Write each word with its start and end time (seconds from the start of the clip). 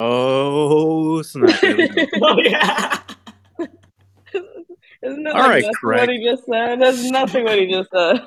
Oh 0.00 1.22
snap! 1.22 1.60
There 1.60 1.76
we 1.76 1.88
go. 1.88 2.06
oh 2.22 2.38
yeah. 2.40 2.98
Isn't 5.02 5.26
it 5.26 5.32
All 5.32 5.40
like 5.42 5.48
right, 5.50 5.62
nothing 5.62 5.74
Craig. 5.74 6.00
what 6.00 6.08
he 6.08 6.24
just 6.24 6.44
said? 6.46 6.80
That's 6.80 7.10
nothing 7.10 7.44
what 7.44 7.58
he 7.58 7.70
just 7.70 7.90
said. 7.90 8.20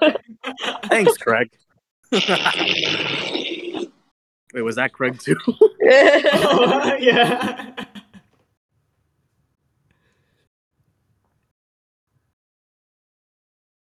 Thanks, 0.86 1.18
Craig. 1.18 1.50
Wait, 4.54 4.62
was 4.62 4.76
that 4.76 4.92
Craig 4.94 5.20
too? 5.20 5.36
Oh, 5.48 6.96
yeah. 7.00 7.74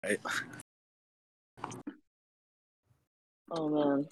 Right. 0.04 0.20
oh 3.52 3.70
man. 3.70 4.08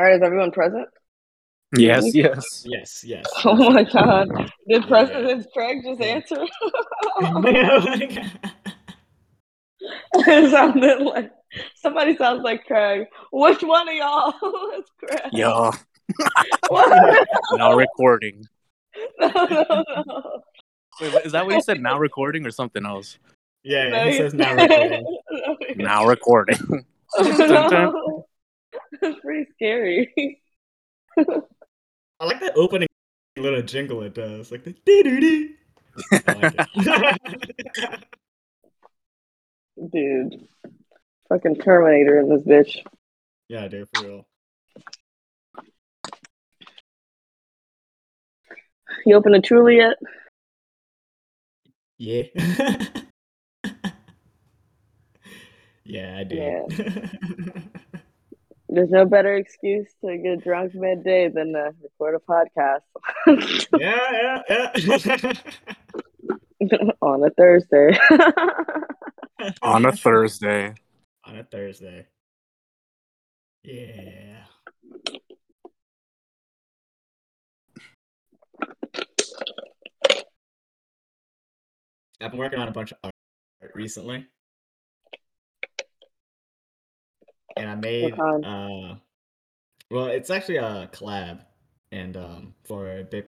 All 0.00 0.06
right, 0.06 0.16
is 0.16 0.22
everyone 0.22 0.50
present? 0.50 0.88
Yes, 1.76 2.14
yes. 2.14 2.64
Yes, 2.66 3.04
yes. 3.04 3.26
Oh 3.44 3.54
my 3.70 3.84
god. 3.84 4.28
Did 4.66 4.86
President 4.88 5.46
Craig 5.52 5.82
just 5.84 6.00
answer? 6.00 6.36
it 10.14 10.50
sounded 10.50 11.02
like 11.02 11.30
somebody 11.76 12.16
sounds 12.16 12.42
like 12.42 12.64
Craig. 12.66 13.08
Which 13.30 13.62
one 13.62 13.90
of 13.90 13.94
y'all 13.94 14.32
is 14.78 14.84
Craig? 15.04 15.20
Yo, 15.32 15.70
What? 16.68 17.28
now 17.58 17.74
recording. 17.74 18.46
no, 19.20 19.28
no, 19.28 19.74
no. 20.06 20.42
Wait, 21.02 21.14
is 21.26 21.32
that 21.32 21.44
what 21.44 21.54
you 21.56 21.60
said? 21.60 21.82
Now 21.82 21.98
recording 21.98 22.46
or 22.46 22.50
something 22.50 22.86
else? 22.86 23.18
yeah, 23.64 23.90
No, 23.90 24.06
he 24.06 24.16
says 24.16 24.32
now 24.32 24.54
recording. 24.54 25.02
No, 25.30 25.56
you- 25.68 25.74
Now 25.76 26.06
recording. 26.06 26.56
no. 29.02 29.08
It's 29.10 29.20
pretty 29.20 29.46
scary. 29.54 30.40
I 31.18 32.24
like 32.24 32.40
that 32.40 32.56
opening 32.56 32.88
little 33.36 33.62
jingle 33.62 34.02
it 34.02 34.14
does, 34.14 34.50
like 34.52 34.64
the 34.64 34.74
dee 34.84 35.02
doo 35.02 35.20
dee. 35.20 35.54
I 36.26 36.32
like 36.34 36.54
it. 36.58 38.04
Dude. 39.92 40.48
Fucking 41.28 41.56
Terminator 41.56 42.18
in 42.18 42.28
this 42.28 42.42
bitch. 42.42 42.84
yeah, 43.48 43.68
dude, 43.68 43.88
for 43.94 44.04
real. 44.04 44.26
You 49.06 49.14
open 49.14 49.34
a 49.34 49.40
Truly 49.40 49.76
yet? 49.76 49.96
Yeah. 51.98 52.24
yeah, 55.84 56.18
I 56.18 56.24
did. 56.24 57.70
There's 58.72 58.90
no 58.90 59.04
better 59.04 59.34
excuse 59.34 59.88
to 60.04 60.16
get 60.16 60.44
drunk 60.44 60.74
midday 60.74 61.28
than 61.28 61.54
to 61.54 61.72
record 61.82 62.14
a 62.14 62.18
podcast 62.18 62.82
yeah, 63.78 64.42
yeah, 64.48 64.72
yeah. 64.78 65.32
on 67.02 67.24
a 67.24 67.30
Thursday. 67.30 67.98
On 69.62 69.86
a 69.86 69.92
Thursday. 69.92 70.74
On 71.24 71.38
a 71.38 71.44
Thursday. 71.44 72.06
Yeah. 73.64 74.44
I've 82.20 82.30
been 82.30 82.38
working 82.38 82.58
on 82.58 82.68
a 82.68 82.72
bunch 82.72 82.92
of 82.92 82.98
art 83.02 83.72
recently. 83.74 84.26
And 87.56 87.68
I 87.68 87.74
made 87.74 88.16
kind? 88.16 88.44
uh 88.44 88.94
well 89.90 90.06
it's 90.06 90.30
actually 90.30 90.56
a 90.56 90.88
collab 90.92 91.40
and 91.92 92.16
um 92.16 92.54
for 92.64 93.02
Big 93.04 93.26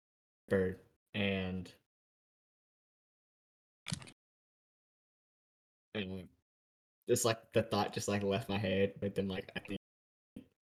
Bird 0.49 0.79
and 1.15 1.71
and 5.95 6.28
just 7.09 7.25
like 7.25 7.39
the 7.53 7.62
thought 7.62 7.93
just 7.93 8.09
like 8.09 8.23
left 8.23 8.49
my 8.49 8.59
head, 8.59 8.93
but 9.01 9.15
then 9.15 9.28
like 9.28 9.51
I 9.57 9.61
think 9.61 9.78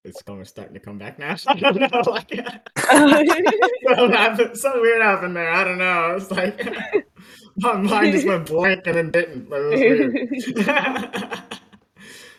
it's 0.05 0.23
going 0.23 0.45
starting 0.45 0.75
to 0.75 0.81
come 0.81 0.99
back 0.99 1.19
now. 1.19 1.37
I 1.47 1.55
don't 1.55 1.77
know, 1.77 2.03
like 2.07 2.31
something 2.79 4.13
happened, 4.13 4.57
something 4.57 4.81
weird 4.81 5.03
happened 5.03 5.37
there. 5.37 5.51
I 5.51 5.65
don't 5.65 5.79
know. 5.79 6.15
It's 6.17 6.31
like 6.31 7.07
my 7.57 7.75
mind 7.75 8.13
just 8.13 8.27
went 8.27 8.47
blank 8.47 8.87
and 8.87 8.97
then 8.97 9.11
didn't. 9.11 9.51
But 9.51 9.61
it 9.63 10.25
was 10.37 10.55
weird. 10.57 11.53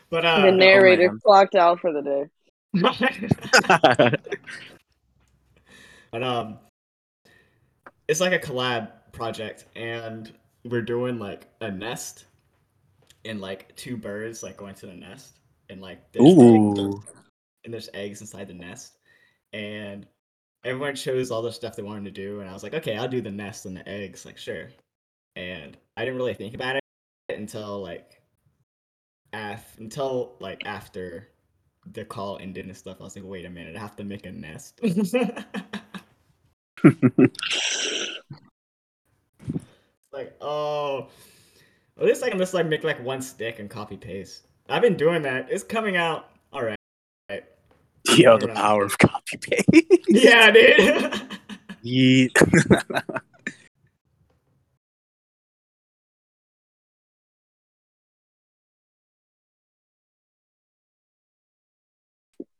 but 0.10 0.26
uh, 0.26 0.42
the 0.42 0.52
narrator 0.52 1.10
man. 1.10 1.20
clocked 1.24 1.56
out 1.56 1.80
for 1.80 1.92
the 1.92 2.02
day. 2.02 2.26
but 6.12 6.24
um, 6.24 6.60
it's 8.08 8.20
like 8.22 8.34
a 8.34 8.40
collab 8.40 8.92
project, 9.12 9.66
and 9.76 10.34
we're 10.64 10.82
doing 10.82 11.20
like 11.20 11.48
a 11.62 11.72
nest, 11.72 12.26
and 13.26 13.42
like 13.42 13.76
two 13.76 13.98
birds 13.98 14.44
like 14.44 14.58
going 14.58 14.76
to 14.76 14.86
the 14.86 14.96
nest, 14.96 15.40
and 15.70 15.82
like 15.82 16.12
there's 16.12 16.38
eggs, 16.38 17.06
and 17.66 17.74
there's 17.74 17.90
eggs 17.94 18.22
inside 18.22 18.48
the 18.48 18.54
nest, 18.54 18.98
and 19.54 20.06
everyone 20.64 20.96
chose 20.96 21.32
all 21.32 21.42
the 21.42 21.52
stuff 21.52 21.76
they 21.76 21.84
wanted 21.84 22.06
to 22.06 22.12
do, 22.12 22.40
and 22.40 22.50
I 22.50 22.54
was 22.54 22.64
like, 22.64 22.74
okay, 22.74 22.96
I'll 22.96 23.08
do 23.08 23.22
the 23.22 23.32
nest 23.32 23.66
and 23.66 23.76
the 23.76 23.88
eggs, 23.88 24.26
like 24.26 24.38
sure, 24.38 24.70
and 25.36 25.78
I 25.96 26.06
didn't 26.06 26.18
really 26.18 26.34
think 26.34 26.54
about 26.54 26.78
it 26.78 26.84
until 27.30 27.82
like 27.82 28.17
af 29.34 29.78
until 29.78 30.36
like 30.40 30.66
after 30.66 31.30
the 31.94 32.06
call 32.06 32.38
ended 32.40 32.66
and 32.66 32.76
stuff. 32.76 32.98
I 33.00 33.04
was 33.04 33.16
like, 33.16 33.26
wait 33.26 33.46
a 33.46 33.50
minute, 33.50 33.76
I 33.76 33.80
have 33.80 33.96
to 33.98 34.04
make 34.04 34.26
a 34.26 34.32
nest. 34.32 34.80
like, 40.12 40.36
oh, 40.42 41.10
at 41.98 42.06
least 42.06 42.24
I 42.24 42.30
can 42.30 42.38
just 42.38 42.54
like 42.54 42.68
make 42.68 42.84
like 42.84 43.04
one 43.04 43.22
stick 43.22 43.60
and 43.60 43.70
copy 43.70 43.98
paste. 43.98 44.48
I've 44.70 44.82
been 44.82 44.98
doing 44.98 45.22
that. 45.24 45.48
It's 45.50 45.64
coming 45.64 45.96
out. 45.96 46.30
All 46.52 46.64
right. 46.64 46.78
Yo, 48.16 48.38
the 48.38 48.48
power 48.50 48.86
of 48.86 48.98
copy 48.98 49.38
paste. 49.38 49.66
Yeah, 50.10 50.52
dude. 50.52 51.38
Yeet. 51.84 52.32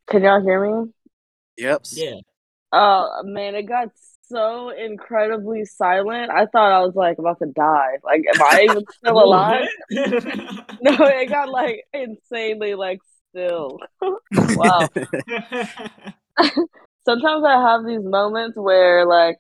Can 0.10 0.24
y'all 0.24 0.42
hear 0.42 0.66
me? 0.66 0.92
yep. 1.58 1.82
yeah. 1.92 2.16
Oh 2.72 3.22
man, 3.24 3.56
it 3.56 3.64
got 3.64 3.90
so 4.30 4.70
incredibly 4.70 5.66
silent. 5.66 6.32
I 6.32 6.46
thought 6.46 6.72
I 6.72 6.86
was 6.86 6.96
like 6.96 7.18
about 7.18 7.40
to 7.40 7.48
die. 7.48 7.98
Like, 8.04 8.22
am 8.30 8.42
I 8.42 8.68
even 8.70 8.86
still 8.98 9.24
alive? 9.24 9.68
No, 10.80 10.92
it 11.00 11.30
got 11.30 11.50
like 11.50 11.86
insanely 11.92 12.76
like 12.76 13.00
still. 13.30 13.80
wow. 14.56 14.88
Sometimes 17.04 17.44
I 17.44 17.72
have 17.72 17.86
these 17.86 18.04
moments 18.04 18.58
where 18.58 19.06
like, 19.06 19.40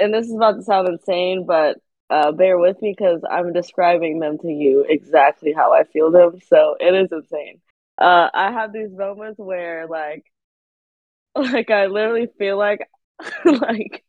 and 0.00 0.12
this 0.12 0.26
is 0.26 0.34
about 0.34 0.56
to 0.56 0.62
sound 0.62 0.88
insane, 0.88 1.46
but 1.46 1.76
uh, 2.08 2.32
bear 2.32 2.58
with 2.58 2.82
me 2.82 2.92
because 2.96 3.22
I'm 3.30 3.52
describing 3.52 4.18
them 4.18 4.38
to 4.38 4.48
you 4.48 4.84
exactly 4.88 5.52
how 5.52 5.72
I 5.72 5.84
feel 5.84 6.10
them. 6.10 6.40
So 6.48 6.76
it 6.80 6.92
is 6.92 7.12
insane. 7.12 7.60
Uh, 8.00 8.30
I 8.32 8.50
have 8.52 8.72
these 8.72 8.90
moments 8.90 9.38
where 9.38 9.86
like, 9.86 10.24
like 11.34 11.70
I 11.70 11.86
literally 11.86 12.28
feel 12.38 12.56
like, 12.58 12.88
like 13.44 14.04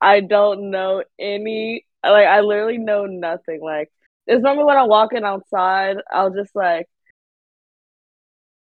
I 0.00 0.20
don't 0.20 0.70
know 0.70 1.02
any. 1.18 1.84
Like 2.02 2.26
I 2.26 2.40
literally 2.40 2.78
know 2.78 3.06
nothing. 3.06 3.60
Like 3.62 3.90
this 4.26 4.42
moment 4.42 4.66
when 4.66 4.76
I'm 4.76 4.88
walking 4.88 5.24
outside, 5.24 5.96
I'll 6.12 6.30
just 6.30 6.54
like 6.54 6.86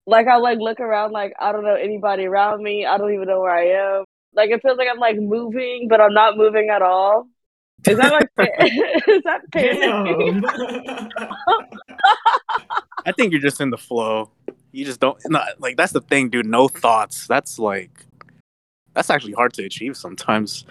like 0.06 0.26
I 0.26 0.36
like 0.36 0.58
look 0.58 0.80
around 0.80 1.12
like 1.12 1.34
I 1.38 1.52
don't 1.52 1.64
know 1.64 1.74
anybody 1.74 2.24
around 2.24 2.62
me. 2.62 2.86
I 2.86 2.96
don't 2.98 3.12
even 3.12 3.28
know 3.28 3.40
where 3.40 3.54
I 3.54 3.98
am. 3.98 4.04
Like 4.34 4.50
it 4.50 4.62
feels 4.62 4.78
like 4.78 4.88
I'm 4.90 4.98
like 4.98 5.18
moving, 5.18 5.86
but 5.88 6.00
I'm 6.00 6.14
not 6.14 6.36
moving 6.36 6.70
at 6.70 6.82
all. 6.82 7.28
Is 7.86 7.98
that 7.98 8.12
like 8.12 8.30
is 9.08 9.22
that 9.24 9.42
panicking? 9.54 10.42
Damn. 13.04 13.06
I 13.06 13.12
think 13.12 13.32
you're 13.32 13.40
just 13.40 13.60
in 13.60 13.70
the 13.70 13.78
flow. 13.78 14.30
You 14.72 14.84
just 14.84 15.00
don't 15.00 15.18
not 15.26 15.60
like 15.60 15.76
that's 15.76 15.92
the 15.92 16.00
thing, 16.00 16.30
dude. 16.30 16.46
No 16.46 16.68
thoughts. 16.68 17.26
That's 17.26 17.58
like 17.58 17.90
that's 18.94 19.10
actually 19.10 19.32
hard 19.32 19.52
to 19.54 19.64
achieve 19.64 19.96
sometimes. 19.96 20.64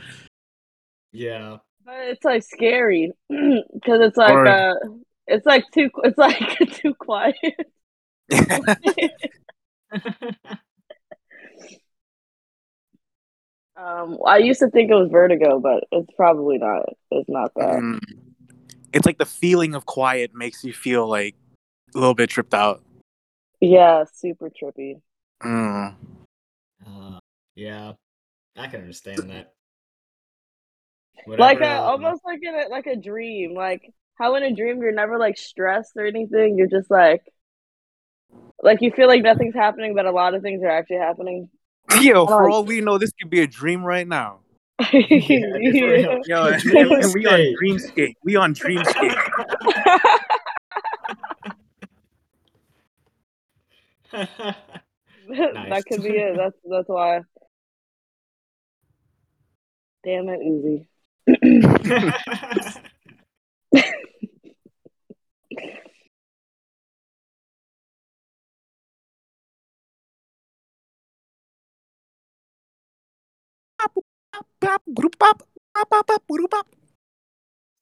yeah. 1.12 1.58
But 1.86 1.96
it's 2.00 2.26
like 2.26 2.44
scary 2.44 3.14
because 3.30 4.02
it's 4.02 4.18
like 4.18 4.34
Or- 4.34 4.46
uh, 4.46 4.76
it's 5.28 5.46
like 5.46 5.64
too 5.74 5.90
it's 6.04 6.18
like 6.18 6.58
too 6.74 6.94
quiet. 6.96 7.36
Um, 13.76 14.18
I 14.26 14.40
used 14.40 14.60
to 14.62 14.70
think 14.72 14.90
it 14.90 14.96
was 14.96 15.10
vertigo, 15.12 15.60
but 15.60 15.84
it's 15.92 16.12
probably 16.16 16.58
not. 16.58 16.86
It's 17.12 17.30
not 17.30 17.52
that. 17.56 17.76
Mm. 17.80 18.00
It's 18.92 19.06
like 19.06 19.20
the 19.20 19.26
feeling 19.26 19.76
of 19.76 19.86
quiet 19.86 20.34
makes 20.34 20.64
you 20.64 20.74
feel 20.74 21.08
like 21.08 21.36
a 21.96 21.98
little 21.98 22.14
bit 22.16 22.30
tripped 22.30 22.54
out. 22.54 22.84
Yeah, 23.60 24.04
super 24.14 24.50
trippy. 24.50 25.02
Mm. 25.44 25.96
Uh, 26.86 27.20
yeah, 27.56 27.94
I 28.56 28.68
can 28.68 28.82
understand 28.82 29.30
that. 29.30 29.54
like 31.28 31.60
a 31.62 31.68
uh, 31.68 31.82
almost 31.82 32.22
like 32.26 32.40
in 32.44 32.54
a 32.56 32.68
like 32.70 32.86
a 32.88 32.96
dream. 32.96 33.54
Like 33.56 33.92
how 34.16 34.36
in 34.36 34.44
a 34.44 34.54
dream 34.56 34.82
you're 34.82 34.92
never 34.92 35.18
like 35.18 35.38
stressed 35.38 35.94
or 35.96 36.06
anything. 36.06 36.58
You're 36.58 36.68
just 36.68 36.92
like 36.92 37.24
like 38.62 38.82
you 38.82 38.92
feel 38.92 39.08
like 39.08 39.24
nothing's 39.24 39.56
happening, 39.56 39.96
but 39.96 40.06
a 40.06 40.12
lot 40.12 40.34
of 40.36 40.42
things 40.42 40.62
are 40.64 40.70
actually 40.70 40.98
happening. 40.98 41.50
Yo, 42.02 42.26
I 42.26 42.28
for 42.28 42.44
like- 42.44 42.54
all 42.54 42.64
we 42.64 42.82
know, 42.82 42.98
this 42.98 43.12
could 43.20 43.30
be 43.30 43.42
a 43.42 43.48
dream 43.48 43.84
right 43.84 44.08
now. 44.08 44.40
Yeah, 44.92 45.08
it's 45.10 45.82
real. 45.82 46.22
Yo, 46.28 46.46
and, 46.48 47.04
and 47.04 47.14
we 47.14 47.26
on 47.26 47.40
Dreamscape. 47.60 48.14
We 48.24 48.36
on 48.36 48.54
Dreamscape. 48.54 50.22
that 54.12 55.84
could 55.90 56.04
be 56.04 56.10
it. 56.10 56.36
That's 56.38 56.56
that's 56.70 56.88
why. 56.88 57.22
Damn 60.04 60.30
it, 60.30 60.40
Uzi. 60.42 60.88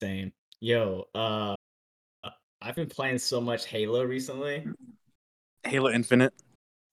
Same. 0.02 0.32
Yo, 0.60 1.06
uh, 1.14 1.56
I've 2.62 2.76
been 2.76 2.90
playing 2.90 3.20
so 3.20 3.40
much 3.40 3.68
Halo 3.68 4.04
recently. 4.04 4.66
Halo 5.66 5.90
Infinite. 5.92 6.34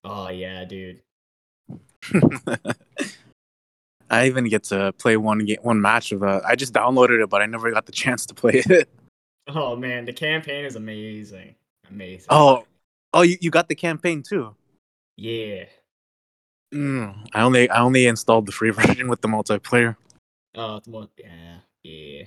Oh 0.04 0.30
yeah, 0.30 0.64
dude. 0.64 1.00
I 4.10 4.26
even 4.26 4.48
get 4.48 4.64
to 4.64 4.92
play 4.98 5.16
one 5.16 5.44
game, 5.44 5.58
one 5.62 5.80
match 5.80 6.10
of 6.10 6.18
that. 6.20 6.44
I 6.44 6.56
just 6.56 6.74
downloaded 6.74 7.22
it, 7.22 7.30
but 7.30 7.40
I 7.40 7.46
never 7.46 7.70
got 7.70 7.86
the 7.86 7.92
chance 7.92 8.26
to 8.26 8.34
play 8.34 8.54
it. 8.66 8.88
Oh 9.46 9.76
man, 9.76 10.04
the 10.04 10.12
campaign 10.12 10.64
is 10.64 10.74
amazing. 10.74 11.54
Amazing. 11.88 12.26
Oh, 12.30 12.64
oh, 13.14 13.22
you, 13.22 13.36
you 13.40 13.50
got 13.52 13.68
the 13.68 13.76
campaign 13.76 14.24
too. 14.24 14.56
yeah. 15.16 15.66
Mm, 16.74 17.28
I 17.32 17.42
only 17.42 17.70
I 17.70 17.80
only 17.80 18.06
installed 18.08 18.46
the 18.46 18.52
free 18.52 18.70
version 18.78 19.08
with 19.08 19.20
the 19.20 19.28
multiplayer. 19.28 19.94
Oh, 20.56 20.78
it's 20.78 20.88
more. 20.88 21.06
Yeah, 21.16 21.58
yeah. 21.84 22.24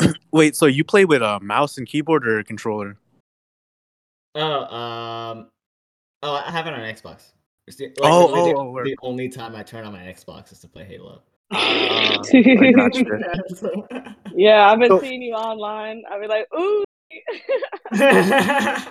Wait, 0.32 0.56
so 0.56 0.66
you 0.66 0.82
play 0.82 1.04
with 1.04 1.22
a 1.22 1.38
mouse 1.38 1.78
and 1.78 1.86
keyboard 1.86 2.26
or 2.26 2.40
a 2.40 2.44
controller? 2.44 2.96
Oh, 4.34 4.64
um, 4.74 5.50
oh, 6.22 6.34
I 6.34 6.50
have 6.50 6.66
it 6.66 6.74
on 6.74 6.80
Xbox. 6.80 7.32
It's 7.66 7.76
the, 7.76 7.86
like, 7.98 8.12
Oh, 8.12 8.26
literally 8.26 8.52
the, 8.52 8.58
oh, 8.58 8.78
oh, 8.78 8.84
the 8.84 8.96
only 9.02 9.28
time 9.28 9.54
I 9.54 9.62
turn 9.62 9.84
on 9.84 9.92
my 9.92 10.00
Xbox 10.00 10.52
is 10.52 10.60
to 10.60 10.68
play 10.68 10.84
Halo. 10.84 11.22
Ah, 11.54 12.18
I 12.32 12.72
gotcha. 12.72 14.16
yeah, 14.34 14.70
I've 14.70 14.78
been 14.78 14.88
So- 14.88 15.00
seeing 15.00 15.20
you 15.22 15.34
online. 15.34 16.02
I'll 16.10 16.20
be 16.20 16.26
like, 16.26 16.46
ooh. 16.58 16.82
that's, 17.90 18.84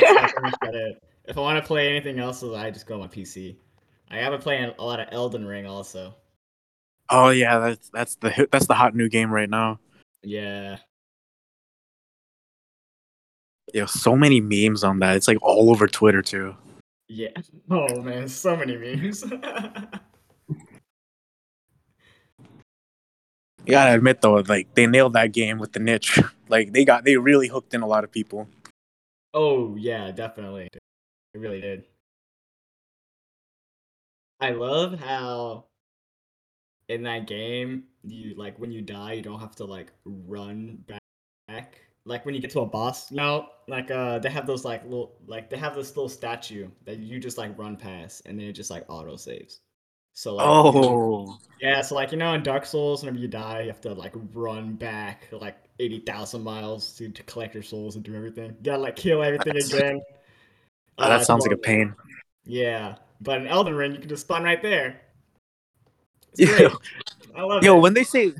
that's 0.00 0.34
much 0.40 0.54
about 0.62 0.74
it. 0.74 1.02
If 1.26 1.36
I 1.36 1.40
want 1.40 1.62
to 1.62 1.66
play 1.66 1.88
anything 1.88 2.18
else, 2.18 2.42
I 2.42 2.70
just 2.70 2.86
go 2.86 2.94
on 2.94 3.00
my 3.00 3.08
PC. 3.08 3.56
I 4.10 4.18
have 4.18 4.32
been 4.32 4.40
playing 4.40 4.72
a 4.78 4.84
lot 4.84 5.00
of 5.00 5.08
Elden 5.12 5.46
Ring 5.46 5.66
also. 5.66 6.14
Oh 7.10 7.30
yeah, 7.30 7.58
that's 7.58 7.90
that's 7.90 8.16
the 8.16 8.48
that's 8.50 8.66
the 8.66 8.74
hot 8.74 8.94
new 8.94 9.08
game 9.08 9.30
right 9.30 9.50
now. 9.50 9.78
Yeah. 10.22 10.78
Yeah, 13.74 13.86
so 13.86 14.16
many 14.16 14.40
memes 14.40 14.84
on 14.84 14.98
that. 15.00 15.16
It's 15.16 15.28
like 15.28 15.38
all 15.42 15.70
over 15.70 15.86
Twitter 15.86 16.22
too. 16.22 16.56
Yeah. 17.08 17.30
Oh 17.70 18.00
man, 18.02 18.28
so 18.28 18.56
many 18.56 18.76
memes. 18.76 19.24
You 23.66 23.72
gotta 23.72 23.94
admit 23.94 24.20
though, 24.22 24.34
like 24.36 24.74
they 24.74 24.86
nailed 24.86 25.12
that 25.12 25.32
game 25.32 25.58
with 25.58 25.72
the 25.72 25.80
niche. 25.80 26.18
Like 26.48 26.72
they 26.72 26.84
got 26.84 27.04
they 27.04 27.16
really 27.16 27.46
hooked 27.46 27.74
in 27.74 27.82
a 27.82 27.86
lot 27.86 28.02
of 28.02 28.10
people. 28.10 28.48
oh 29.34 29.76
yeah, 29.76 30.10
definitely. 30.10 30.68
It 30.72 31.38
really 31.38 31.60
did. 31.60 31.84
I 34.40 34.50
love 34.50 34.98
how 34.98 35.66
in 36.88 37.04
that 37.04 37.28
game 37.28 37.84
you 38.02 38.34
like 38.34 38.58
when 38.58 38.72
you 38.72 38.82
die 38.82 39.12
you 39.12 39.22
don't 39.22 39.38
have 39.38 39.54
to 39.56 39.64
like 39.64 39.92
run 40.04 40.84
back. 41.48 41.78
Like 42.06 42.24
when 42.24 42.34
you 42.34 42.40
get 42.40 42.50
to 42.52 42.60
a 42.60 42.66
boss, 42.66 43.10
know, 43.10 43.48
like 43.68 43.90
uh 43.90 44.18
they 44.18 44.30
have 44.30 44.46
those 44.46 44.64
like 44.64 44.82
little 44.84 45.12
like 45.26 45.50
they 45.50 45.56
have 45.58 45.74
this 45.74 45.90
little 45.96 46.08
statue 46.08 46.68
that 46.86 46.98
you 46.98 47.20
just 47.20 47.36
like 47.38 47.56
run 47.58 47.76
past 47.76 48.22
and 48.26 48.38
then 48.38 48.46
it 48.46 48.52
just 48.52 48.70
like 48.70 48.84
auto 48.88 49.16
saves. 49.16 49.60
So 50.14 50.34
like 50.34 50.46
Oh, 50.46 51.38
Yeah, 51.60 51.82
so 51.82 51.94
like 51.94 52.10
you 52.10 52.18
know 52.18 52.32
in 52.34 52.42
Dark 52.42 52.64
Souls, 52.66 53.02
whenever 53.02 53.18
you 53.18 53.28
die, 53.28 53.60
you 53.62 53.68
have 53.68 53.80
to 53.82 53.92
like 53.92 54.12
run 54.32 54.74
back 54.74 55.28
like 55.30 55.56
eighty 55.78 56.00
thousand 56.00 56.42
miles 56.42 56.96
to, 56.96 57.10
to 57.10 57.22
collect 57.24 57.54
your 57.54 57.62
souls 57.62 57.96
and 57.96 58.04
do 58.04 58.14
everything. 58.16 58.46
You 58.50 58.56
gotta 58.64 58.82
like 58.82 58.96
kill 58.96 59.22
everything 59.22 59.52
That's- 59.54 59.72
again. 59.72 60.00
Oh, 60.98 61.08
that 61.08 61.24
sounds 61.26 61.46
like 61.46 61.54
a 61.54 61.58
pain. 61.58 61.94
Yeah, 62.44 62.96
but 63.20 63.40
in 63.42 63.46
Elden 63.46 63.74
Ring, 63.74 63.92
you 63.92 63.98
can 63.98 64.08
just 64.08 64.22
spawn 64.22 64.42
right 64.42 64.60
there. 64.62 65.00
It's 66.32 66.40
Yeah. 66.50 66.56
great. 66.56 66.72
I 67.36 67.42
love 67.42 67.62
Yo, 67.62 67.76
it. 67.76 67.80
when 67.80 67.94
they 67.94 68.04
say 68.04 68.32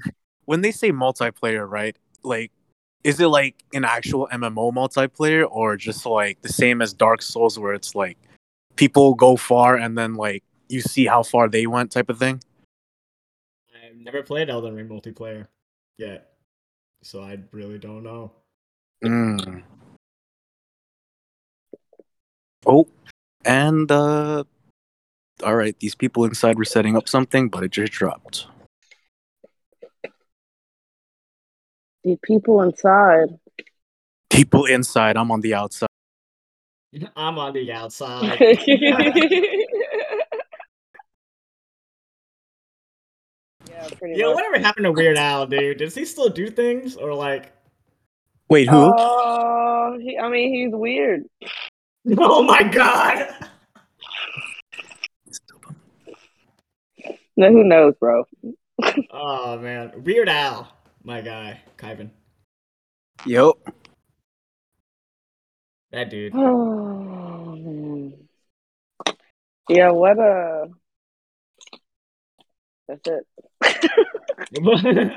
when 0.46 0.62
they 0.62 0.70
say 0.72 0.90
multiplayer, 0.90 1.68
right? 1.68 1.96
Like, 2.24 2.50
is 3.04 3.20
it 3.20 3.28
like 3.28 3.56
an 3.72 3.84
actual 3.84 4.28
MMO 4.32 4.72
multiplayer 4.72 5.46
or 5.50 5.76
just 5.76 6.04
like 6.04 6.40
the 6.42 6.52
same 6.52 6.82
as 6.82 6.92
Dark 6.92 7.22
Souls, 7.22 7.58
where 7.58 7.72
it's 7.72 7.94
like 7.94 8.18
people 8.76 9.14
go 9.14 9.36
far 9.36 9.76
and 9.76 9.96
then 9.96 10.14
like 10.14 10.42
you 10.68 10.80
see 10.80 11.06
how 11.06 11.22
far 11.22 11.48
they 11.48 11.66
went, 11.66 11.90
type 11.90 12.10
of 12.10 12.18
thing? 12.18 12.42
I've 13.74 13.96
never 13.96 14.22
played 14.22 14.50
Elden 14.50 14.74
Ring 14.74 14.88
multiplayer 14.88 15.46
yet, 15.98 16.32
so 17.02 17.22
I 17.22 17.38
really 17.52 17.78
don't 17.78 18.02
know. 18.02 18.32
Mm. 19.04 19.62
Oh, 22.66 22.86
and 23.44 23.90
uh, 23.90 24.44
all 25.42 25.56
right, 25.56 25.78
these 25.80 25.94
people 25.94 26.24
inside 26.24 26.58
were 26.58 26.64
setting 26.64 26.96
up 26.96 27.08
something, 27.08 27.48
but 27.48 27.64
it 27.64 27.70
just 27.70 27.92
dropped. 27.92 28.46
The 32.04 32.18
people 32.22 32.62
inside. 32.62 33.28
People 34.30 34.66
inside, 34.66 35.16
I'm 35.16 35.30
on 35.30 35.40
the 35.40 35.54
outside. 35.54 35.88
I'm 37.16 37.38
on 37.38 37.52
the 37.52 37.72
outside. 37.72 38.38
yeah, 38.70 39.10
pretty 43.98 44.18
Yo, 44.18 44.28
much. 44.28 44.36
whatever 44.36 44.58
happened 44.58 44.84
to 44.84 44.92
Weird 44.92 45.18
Al, 45.18 45.46
dude? 45.46 45.78
Does 45.78 45.94
he 45.94 46.04
still 46.04 46.28
do 46.28 46.50
things 46.50 46.96
or 46.96 47.14
like? 47.14 47.52
Wait, 48.48 48.68
who? 48.68 48.92
Oh, 48.96 49.96
he, 50.00 50.18
I 50.18 50.28
mean, 50.28 50.52
he's 50.52 50.74
weird. 50.74 51.24
Oh 52.18 52.42
my 52.42 52.62
god! 52.62 53.28
No, 57.36 57.50
who 57.50 57.62
knows, 57.62 57.94
bro? 58.00 58.24
Oh 59.12 59.58
man, 59.58 60.02
Weird 60.02 60.28
Al, 60.28 60.72
my 61.10 61.20
guy, 61.20 61.60
Kaivaan. 61.76 62.10
Yo, 63.26 63.54
That 65.90 66.08
dude. 66.08 66.32
Oh, 66.36 67.56
man. 67.56 68.14
Yeah, 69.68 69.90
what 69.90 70.18
uh 70.20 70.66
That's 72.86 73.08
it. 73.08 73.26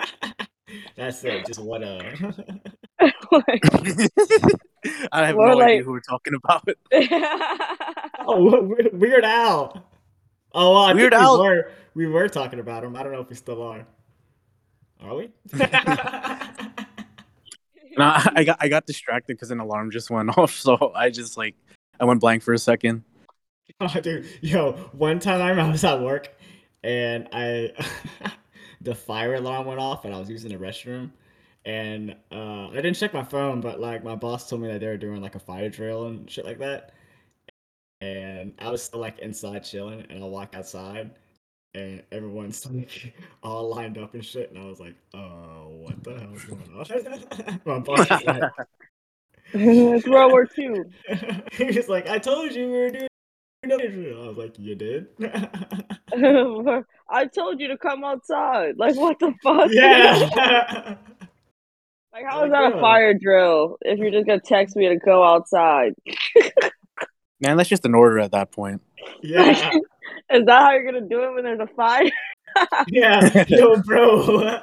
That's 0.98 1.24
it. 1.24 1.46
Just 1.46 1.62
what 1.62 1.84
a. 1.84 2.34
Like- 3.32 3.62
I 5.12 5.28
have 5.28 5.36
More 5.36 5.50
no 5.50 5.58
like- 5.58 5.68
idea 5.70 5.84
who 5.84 5.92
we're 5.92 6.00
talking 6.00 6.34
about. 6.34 6.68
oh, 8.28 8.62
We- 8.64 8.90
Weird 8.94 9.26
Al. 9.26 9.86
Oh, 10.56 10.72
well, 10.74 10.82
I 10.86 10.94
Weird 10.94 11.14
think 11.14 11.22
Al- 11.22 11.40
We 11.42 11.48
were, 11.50 11.72
we 11.94 12.06
were 12.08 12.28
talking 12.30 12.60
about 12.60 12.84
him. 12.84 12.96
I 12.96 13.04
don't 13.04 13.12
know 13.12 13.22
if 13.22 13.30
we 13.30 13.36
still 13.36 13.62
are. 13.62 13.86
Are 15.04 15.16
we? 15.16 15.30
No, 17.98 18.06
I 18.06 18.32
I 18.38 18.44
got 18.44 18.58
I 18.60 18.68
got 18.70 18.86
distracted 18.86 19.36
because 19.36 19.52
an 19.52 19.60
alarm 19.60 19.92
just 19.92 20.10
went 20.10 20.36
off, 20.38 20.52
so 20.52 20.92
I 20.96 21.10
just 21.10 21.38
like 21.38 21.56
I 22.00 22.06
went 22.06 22.22
blank 22.22 22.44
for 22.44 22.54
a 22.54 22.58
second. 22.58 23.04
Oh, 23.80 24.00
dude, 24.02 24.26
yo, 24.42 24.74
one 24.94 25.20
time 25.20 25.60
I 25.60 25.70
was 25.70 25.84
at 25.84 26.02
work 26.02 26.34
and 26.84 27.28
I 27.32 27.72
the 28.82 28.96
fire 28.96 29.36
alarm 29.36 29.68
went 29.68 29.80
off 29.80 30.06
and 30.06 30.14
I 30.14 30.20
was 30.20 30.30
using 30.30 30.52
the 30.52 30.58
restroom 30.58 31.12
and 31.66 32.16
uh, 32.32 32.68
I 32.70 32.76
didn't 32.76 32.96
check 32.96 33.14
my 33.14 33.24
phone, 33.24 33.62
but 33.62 33.80
like 33.80 34.04
my 34.04 34.16
boss 34.16 34.50
told 34.50 34.62
me 34.62 34.68
that 34.68 34.80
they 34.80 34.88
were 34.88 34.98
doing 34.98 35.22
like 35.22 35.36
a 35.36 35.40
fire 35.40 35.70
drill 35.70 36.08
and 36.08 36.30
shit 36.30 36.46
like 36.46 36.60
that. 36.60 36.94
And 38.02 38.54
I 38.60 38.70
was 38.70 38.84
still 38.84 39.00
like 39.00 39.20
inside 39.20 39.60
chilling, 39.60 40.06
and 40.10 40.22
I 40.22 40.28
walk 40.28 40.56
outside, 40.56 41.12
and 41.74 42.04
everyone's 42.12 42.66
like 42.70 43.14
all 43.44 43.70
lined 43.70 43.98
up 43.98 44.14
and 44.14 44.24
shit, 44.24 44.52
and 44.52 44.64
I 44.64 44.66
was 44.68 44.80
like, 44.80 44.96
"Oh, 45.14 45.68
what 45.70 46.04
the 46.04 46.20
hell 46.20 46.34
is 46.34 46.44
going 46.46 46.70
on?" 46.76 47.60
my 47.66 47.80
boss 47.80 48.10
was 48.10 48.24
like, 48.26 48.52
it's 49.54 50.08
World 50.08 50.32
War 50.32 50.46
Two. 50.46 50.86
he 51.54 51.66
was 51.66 51.90
like, 51.90 52.08
I 52.10 52.20
told 52.20 52.54
you 52.54 52.66
we 52.68 52.72
were 52.72 52.90
doing. 52.90 53.08
I 53.66 54.28
was 54.28 54.38
like, 54.38 54.60
you 54.60 54.76
did? 54.76 55.08
I 57.10 57.26
told 57.34 57.62
you 57.62 57.70
to 57.70 57.78
come 57.78 58.04
outside. 58.04 58.78
Like, 58.78 58.98
what 58.98 59.18
the 59.20 59.34
fuck? 59.42 59.70
yeah. 59.72 60.98
Like, 62.12 62.26
how 62.26 62.44
is 62.44 62.52
that 62.52 62.76
a 62.76 62.80
fire 62.80 63.14
drill 63.14 63.78
if 63.82 63.98
you're 63.98 64.12
just 64.12 64.28
gonna 64.28 64.40
text 64.40 64.76
me 64.76 64.90
to 64.90 64.98
go 64.98 65.24
outside? 65.24 65.94
Man, 67.40 67.58
that's 67.58 67.70
just 67.70 67.86
an 67.86 67.96
order 67.96 68.20
at 68.20 68.32
that 68.32 68.52
point. 68.52 68.82
Yeah. 69.22 69.72
is 70.32 70.46
that 70.46 70.62
how 70.62 70.72
you're 70.72 70.86
gonna 70.86 71.08
do 71.08 71.24
it 71.24 71.34
when 71.34 71.44
there's 71.44 71.60
a 71.60 71.68
fire? 71.68 72.10
yeah. 72.88 73.46
Yo, 73.48 73.82
bro. 73.82 74.60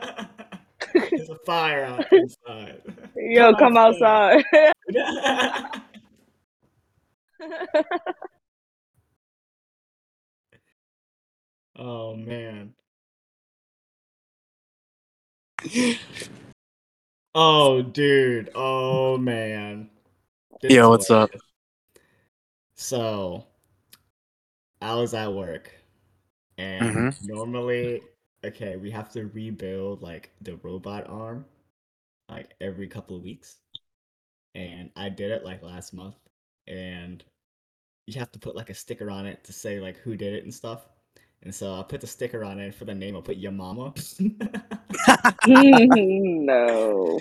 There's 0.94 1.28
a 1.28 1.36
fire 1.46 1.84
out 1.84 2.12
inside. 2.12 2.82
Yo, 3.16 3.52
come, 3.54 3.74
come 3.74 3.76
outside. 3.76 4.44
outside. 4.94 5.82
oh 11.76 12.16
man. 12.16 12.74
Oh 17.34 17.82
dude. 17.82 18.50
Oh 18.54 19.16
man. 19.18 19.90
This 20.60 20.72
Yo, 20.72 20.90
what's 20.90 21.10
up? 21.10 21.30
So 22.74 23.46
I 24.80 24.94
was 24.94 25.14
at 25.14 25.32
work 25.32 25.70
and 26.58 26.96
mm-hmm. 26.96 27.26
normally 27.26 28.02
okay, 28.44 28.76
we 28.76 28.90
have 28.90 29.10
to 29.10 29.26
rebuild 29.26 30.02
like 30.02 30.30
the 30.40 30.56
robot 30.56 31.08
arm 31.08 31.44
like 32.28 32.54
every 32.60 32.86
couple 32.86 33.16
of 33.16 33.22
weeks. 33.22 33.56
And 34.54 34.90
I 34.96 35.08
did 35.08 35.30
it 35.30 35.44
like 35.44 35.62
last 35.62 35.92
month 35.92 36.16
and 36.66 37.22
you 38.06 38.18
have 38.18 38.32
to 38.32 38.38
put 38.38 38.56
like 38.56 38.70
a 38.70 38.74
sticker 38.74 39.10
on 39.10 39.26
it 39.26 39.44
to 39.44 39.52
say 39.52 39.80
like 39.80 39.98
who 39.98 40.16
did 40.16 40.34
it 40.34 40.44
and 40.44 40.54
stuff. 40.54 40.86
And 41.42 41.54
so 41.54 41.74
I 41.74 41.82
put 41.82 42.00
the 42.02 42.06
sticker 42.06 42.44
on 42.44 42.58
it 42.60 42.74
for 42.74 42.84
the 42.84 42.94
name. 42.94 43.16
I 43.16 43.20
put 43.20 43.36
your 43.36 43.52
mama. 43.52 43.94
no. 45.46 47.18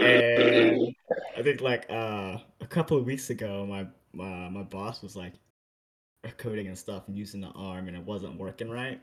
And 0.00 0.94
I 1.36 1.42
think 1.42 1.60
like 1.60 1.86
uh, 1.90 2.38
a 2.60 2.66
couple 2.68 2.96
of 2.96 3.04
weeks 3.04 3.30
ago, 3.30 3.66
my 3.66 3.86
my 4.12 4.48
my 4.48 4.62
boss 4.62 5.02
was 5.02 5.16
like 5.16 5.32
coding 6.30 6.68
and 6.68 6.78
stuff 6.78 7.08
and 7.08 7.16
using 7.16 7.40
the 7.40 7.48
arm, 7.48 7.88
and 7.88 7.96
it 7.96 8.04
wasn't 8.04 8.38
working 8.38 8.70
right 8.70 9.00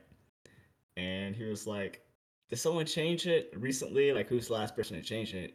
and 1.00 1.36
he 1.36 1.46
was 1.46 1.66
like, 1.66 2.02
"Did 2.50 2.58
someone 2.58 2.86
change 2.86 3.26
it 3.26 3.54
recently? 3.56 4.12
Like, 4.12 4.28
who's 4.28 4.48
the 4.48 4.54
last 4.54 4.76
person 4.76 4.98
to 4.98 5.04
change 5.04 5.34
it?" 5.34 5.54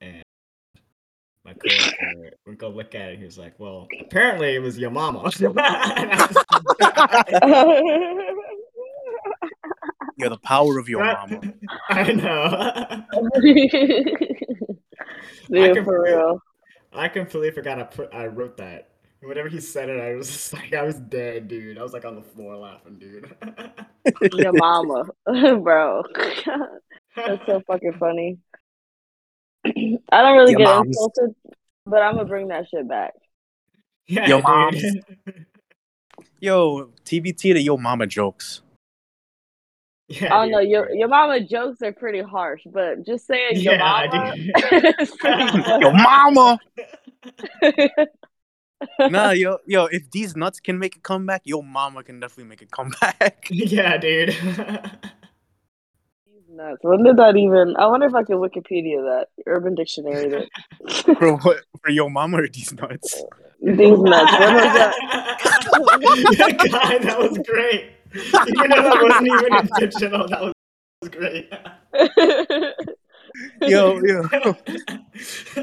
And 0.00 0.22
my 1.44 1.52
coworker 1.54 2.30
would 2.46 2.58
go 2.58 2.70
look 2.70 2.94
at 2.94 3.10
it. 3.10 3.18
He 3.18 3.24
was 3.24 3.38
like, 3.38 3.60
"Well, 3.60 3.86
apparently 4.00 4.54
it 4.54 4.60
was 4.60 4.78
your 4.78 4.90
mama." 4.90 5.30
You're 10.16 10.30
the 10.30 10.38
power 10.38 10.78
of 10.78 10.88
your 10.88 11.04
mama. 11.04 11.40
I 11.90 12.12
know. 12.12 13.04
Dude, 15.50 15.78
I 15.78 15.84
for 15.84 16.02
real. 16.04 16.40
I 16.92 17.08
completely 17.08 17.50
forgot 17.50 17.80
I 17.80 17.82
put 17.82 18.14
I 18.14 18.26
wrote 18.26 18.56
that. 18.58 18.93
Whenever 19.24 19.48
he 19.48 19.60
said 19.60 19.88
it, 19.88 20.00
I 20.00 20.14
was 20.14 20.28
just 20.32 20.52
like, 20.52 20.74
I 20.74 20.82
was 20.82 20.96
dead, 20.96 21.48
dude. 21.48 21.78
I 21.78 21.82
was 21.82 21.92
like 21.92 22.04
on 22.04 22.14
the 22.14 22.22
floor 22.22 22.56
laughing, 22.56 22.98
dude. 22.98 23.34
Your 24.34 24.52
mama, 24.52 25.04
bro. 25.60 26.02
That's 27.16 27.46
so 27.46 27.62
fucking 27.66 27.94
funny. 27.98 28.38
I 29.64 29.70
don't 30.22 30.36
really 30.36 30.52
Your 30.52 30.58
get 30.58 30.64
mom's... 30.64 30.88
insulted, 30.88 31.34
but 31.86 32.02
I'm 32.02 32.16
gonna 32.16 32.28
bring 32.28 32.48
that 32.48 32.66
shit 32.68 32.88
back. 32.88 33.14
Yeah, 34.06 34.26
Yo, 34.26 34.42
mom. 34.42 34.74
Yo, 36.38 36.90
TBT 37.04 37.54
to 37.54 37.62
your 37.62 37.78
mama 37.78 38.06
jokes. 38.06 38.60
Yeah, 40.08 40.38
oh 40.38 40.44
no, 40.44 40.58
your 40.58 40.94
your 40.94 41.08
mama 41.08 41.40
jokes 41.40 41.80
are 41.80 41.92
pretty 41.92 42.20
harsh, 42.20 42.60
but 42.70 43.06
just 43.06 43.26
saying 43.26 43.56
your 43.60 43.72
yeah, 43.72 44.06
mama, 44.12 44.34
your 45.80 45.94
mama 45.94 46.58
nah, 49.10 49.30
yo, 49.32 49.58
yo, 49.66 49.86
if 49.86 50.10
these 50.10 50.36
nuts 50.36 50.60
can 50.60 50.78
make 50.78 50.96
a 50.96 51.00
comeback, 51.00 51.42
your 51.44 51.62
mama 51.62 52.02
can 52.02 52.20
definitely 52.20 52.48
make 52.48 52.62
a 52.62 52.66
comeback. 52.66 53.48
yeah, 53.50 53.96
dude. 53.96 54.28
these 56.26 56.48
nuts. 56.50 56.78
When 56.82 57.02
did 57.02 57.16
that 57.16 57.36
even? 57.36 57.76
I 57.76 57.86
wonder 57.86 58.06
if 58.06 58.14
I 58.14 58.22
can 58.22 58.36
Wikipedia 58.36 59.02
that 59.02 59.28
Urban 59.46 59.74
Dictionary 59.74 60.28
that. 60.30 60.48
for 61.18 61.36
what? 61.38 61.58
For 61.82 61.90
your 61.90 62.10
mama 62.10 62.38
or 62.38 62.48
these 62.48 62.72
nuts? 62.72 63.24
These 63.62 63.98
nuts. 63.98 64.38
When 64.38 64.54
was 64.54 64.72
that? 64.74 64.94
God, 66.70 67.02
that 67.02 67.18
was 67.18 67.38
great. 67.46 67.90
Even 68.14 68.70
though 68.70 68.82
that 68.82 69.02
wasn't 69.02 69.28
even 69.28 69.56
intentional, 69.56 70.28
that 70.28 70.40
was 70.42 71.08
great. 71.10 71.52
yo, 73.62 74.00
yo, 74.00 74.28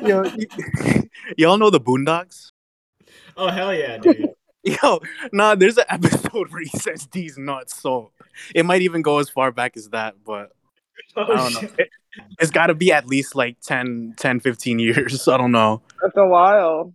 yo, 0.02 0.32
y- 0.36 1.04
y'all 1.38 1.58
know 1.58 1.70
the 1.70 1.80
Boondocks? 1.80 2.51
Oh 3.38 3.50
hell 3.50 3.74
yeah, 3.74 3.98
dude. 3.98 4.30
Yo, 4.64 5.00
nah, 5.34 5.56
there's 5.56 5.78
an 5.78 5.86
episode 5.90 6.52
where 6.52 6.62
he 6.62 6.78
says 6.78 7.08
these 7.12 7.38
nuts, 7.38 7.82
so 7.82 8.12
it 8.54 8.64
might 8.64 8.84
even 8.84 9.02
go 9.02 9.18
as 9.18 9.28
far 9.28 9.52
back 9.52 9.76
as 9.76 9.90
that, 9.90 10.16
but 10.24 10.52
oh, 11.16 11.24
I 11.24 11.50
don't 11.50 11.54
know. 11.54 11.70
It, 11.80 11.90
has 12.40 12.52
got 12.52 12.68
to 12.68 12.76
be 12.76 12.92
at 12.92 13.08
least 13.08 13.36
like 13.36 13.60
10, 13.62 14.16
10, 14.18 14.40
15 14.40 14.80
years. 14.80 15.28
I 15.28 15.38
don't 15.38 15.52
know. 15.52 15.82
That's 16.02 16.18
a 16.18 16.28
while. 16.28 16.94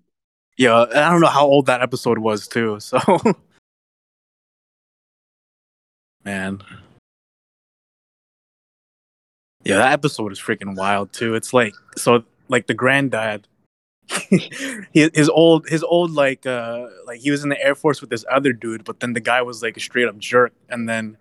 Yeah, 0.57 0.83
I 0.83 1.11
don't 1.11 1.21
know 1.21 1.27
how 1.27 1.47
old 1.47 1.67
that 1.67 1.83
episode 1.83 2.19
was 2.19 2.47
too. 2.47 2.79
So, 2.81 2.99
man, 6.25 6.63
yeah, 9.65 9.79
that 9.79 9.93
episode 9.93 10.33
is 10.33 10.39
freaking 10.41 10.77
wild 10.77 11.13
too. 11.13 11.35
It's 11.35 11.53
like 11.53 11.75
so, 11.97 12.25
like 12.49 12.69
the 12.69 12.75
granddad 12.75 13.49
his 14.93 15.29
old 15.29 15.69
his 15.69 15.83
old 15.83 16.13
like 16.13 16.47
uh 16.47 16.87
like 17.07 17.19
he 17.21 17.31
was 17.31 17.43
in 17.43 17.49
the 17.49 17.61
air 17.61 17.75
force 17.75 18.01
with 18.01 18.09
this 18.09 18.25
other 18.31 18.53
dude 18.53 18.85
but 18.85 19.01
then 19.01 19.15
the 19.15 19.21
guy 19.21 19.43
was 19.43 19.63
like 19.63 19.77
a 19.77 19.81
straight 19.81 20.07
up 20.07 20.17
jerk 20.19 20.53
and 20.69 20.89
then 20.89 21.17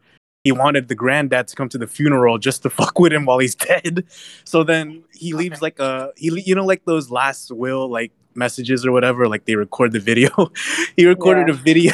he 0.46 0.51
wanted 0.51 0.88
the 0.89 0.96
granddad 0.96 1.48
to 1.48 1.56
come 1.56 1.68
to 1.70 1.77
the 1.80 1.88
funeral 1.88 2.38
just 2.38 2.62
to 2.62 2.70
fuck 2.80 3.00
with 3.00 3.12
him 3.12 3.25
while 3.25 3.39
he's 3.39 3.56
dead. 3.56 4.06
So 4.46 4.63
then 4.63 5.04
he 5.12 5.34
leaves 5.34 5.62
like 5.62 5.80
a 5.80 6.12
he 6.15 6.32
you 6.46 6.56
know 6.56 6.63
like 6.63 6.86
those 6.86 7.12
last 7.12 7.51
will 7.51 7.89
like 7.89 8.13
messages 8.36 8.86
or 8.86 8.92
whatever 8.92 9.27
like 9.27 9.46
they 9.46 9.56
record 9.56 9.92
the 9.92 10.00
video. 10.00 10.30
He 10.96 11.06
recorded 11.06 11.48
yeah. 11.48 11.54
a 11.54 11.58
video 11.58 11.94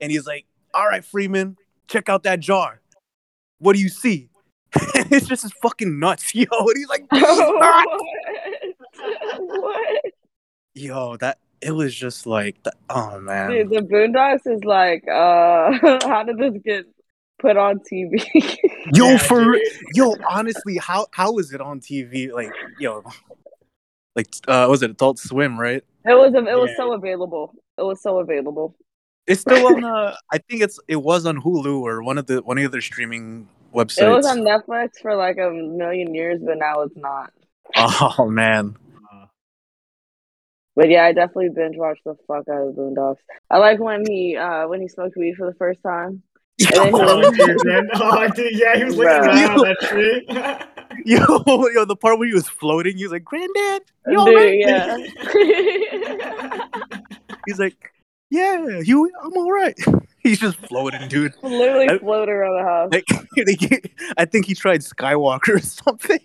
and 0.00 0.10
he's 0.10 0.26
like 0.26 0.44
all 0.74 0.86
right 0.86 1.04
freeman 1.04 1.56
check 1.88 2.08
out 2.08 2.24
that 2.24 2.40
jar. 2.40 2.80
What 3.58 3.74
do 3.74 3.80
you 3.80 3.88
see? 3.88 4.28
It's 4.74 5.28
just 5.28 5.42
his 5.44 5.52
fucking 5.62 6.00
nuts 6.00 6.34
yo 6.34 6.46
and 6.50 6.76
he's 6.76 6.88
like 6.88 7.04
what? 9.38 10.04
Yo, 10.74 11.16
that 11.18 11.38
it 11.60 11.72
was 11.72 11.94
just 11.94 12.26
like, 12.26 12.62
the, 12.64 12.72
oh 12.90 13.20
man. 13.20 13.50
Dude, 13.50 13.70
the 13.70 13.80
Boondocks 13.80 14.46
is 14.46 14.64
like, 14.64 15.06
uh, 15.08 15.98
how 16.08 16.24
did 16.24 16.38
this 16.38 16.60
get 16.64 16.86
put 17.38 17.56
on 17.56 17.80
TV? 17.80 18.24
yo, 18.94 19.10
yeah, 19.10 19.16
for 19.18 19.52
dude. 19.52 19.62
yo, 19.94 20.16
honestly, 20.28 20.76
how 20.78 21.06
how 21.12 21.38
is 21.38 21.52
it 21.52 21.60
on 21.60 21.80
TV? 21.80 22.32
Like, 22.32 22.52
yo, 22.78 23.04
like, 24.16 24.28
uh, 24.48 24.66
was 24.68 24.82
it 24.82 24.90
Adult 24.90 25.18
Swim, 25.18 25.58
right? 25.58 25.84
It 26.04 26.14
was. 26.14 26.34
It 26.34 26.42
was 26.42 26.70
yeah. 26.70 26.76
so 26.76 26.92
available. 26.92 27.54
It 27.78 27.82
was 27.82 28.02
so 28.02 28.18
available. 28.18 28.76
It's 29.26 29.42
still 29.42 29.66
on. 29.68 29.84
Uh, 29.84 30.16
I 30.32 30.38
think 30.38 30.62
it's. 30.62 30.80
It 30.88 30.96
was 30.96 31.26
on 31.26 31.40
Hulu 31.40 31.80
or 31.80 32.02
one 32.02 32.18
of 32.18 32.26
the 32.26 32.42
one 32.42 32.58
of 32.58 32.72
their 32.72 32.80
streaming 32.80 33.48
websites. 33.72 34.02
It 34.02 34.10
was 34.10 34.26
on 34.26 34.38
Netflix 34.38 35.00
for 35.00 35.14
like 35.14 35.38
a 35.38 35.50
million 35.50 36.14
years, 36.14 36.40
but 36.44 36.58
now 36.58 36.82
it's 36.82 36.96
not. 36.96 37.32
Oh 37.74 38.28
man. 38.28 38.76
But 40.74 40.88
yeah, 40.88 41.04
I 41.04 41.12
definitely 41.12 41.50
binge 41.50 41.76
watched 41.76 42.04
the 42.04 42.16
fuck 42.26 42.48
out 42.48 42.68
of 42.68 42.74
Boondocks. 42.74 43.18
I 43.50 43.58
like 43.58 43.78
when 43.78 44.04
he 44.06 44.36
uh 44.36 44.66
when 44.68 44.80
he 44.80 44.88
smoked 44.88 45.16
weed 45.16 45.36
for 45.36 45.46
the 45.46 45.56
first 45.56 45.82
time. 45.82 46.22
oh, 46.74 47.30
dude, 47.32 47.90
oh, 47.94 48.28
dude, 48.28 48.58
yeah, 48.58 48.76
he 48.76 48.84
was 48.84 48.96
looking 48.96 49.10
around 49.10 49.58
that 49.58 49.76
tree. 49.82 50.24
yo, 51.04 51.26
yo, 51.70 51.84
the 51.84 51.96
part 51.96 52.18
where 52.18 52.28
he 52.28 52.34
was 52.34 52.48
floating, 52.48 52.96
he 52.96 53.04
was 53.04 53.12
like, 53.12 53.24
"Granddad, 53.24 53.82
you 54.06 54.24
dude, 54.24 54.34
right? 54.34 54.58
yeah." 54.58 54.96
He's 57.46 57.58
like, 57.58 57.92
"Yeah, 58.30 58.80
Huey, 58.82 59.10
I'm 59.22 59.36
all 59.36 59.50
right." 59.50 59.78
He's 60.18 60.38
just 60.38 60.56
floating, 60.58 61.08
dude. 61.08 61.34
Literally 61.42 61.88
I, 61.88 61.98
floating 61.98 62.34
around 62.34 62.56
the 62.56 62.64
house. 62.64 62.90
Like, 62.92 63.04
I 64.16 64.24
think 64.24 64.46
he 64.46 64.54
tried 64.54 64.82
Skywalker 64.82 65.56
or 65.56 65.60
something 65.60 66.20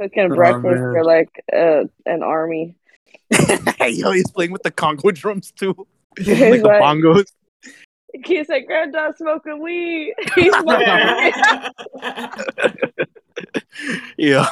cooking 0.00 0.32
oh, 0.32 0.34
breakfast 0.34 0.80
man. 0.80 0.92
for 0.92 1.04
like 1.04 1.44
uh, 1.52 1.84
an 2.06 2.22
army. 2.22 2.74
Yo, 3.80 4.10
he's 4.12 4.30
playing 4.30 4.52
with 4.52 4.62
the 4.62 4.70
Congo 4.70 5.10
drums 5.10 5.52
too, 5.52 5.74
like 6.18 6.62
the 6.62 6.78
bongos. 6.80 7.26
He 8.24 8.42
said, 8.44 8.66
"Granddad 8.66 9.16
smoking 9.16 9.62
weed." 9.62 10.14
He's 10.34 10.52
smoking 10.56 10.88
weed. 11.16 11.34
Yo. 14.16 14.44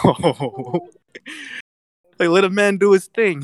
like 2.18 2.28
let 2.28 2.44
a 2.44 2.50
man 2.50 2.76
do 2.76 2.92
his 2.92 3.06
thing. 3.06 3.42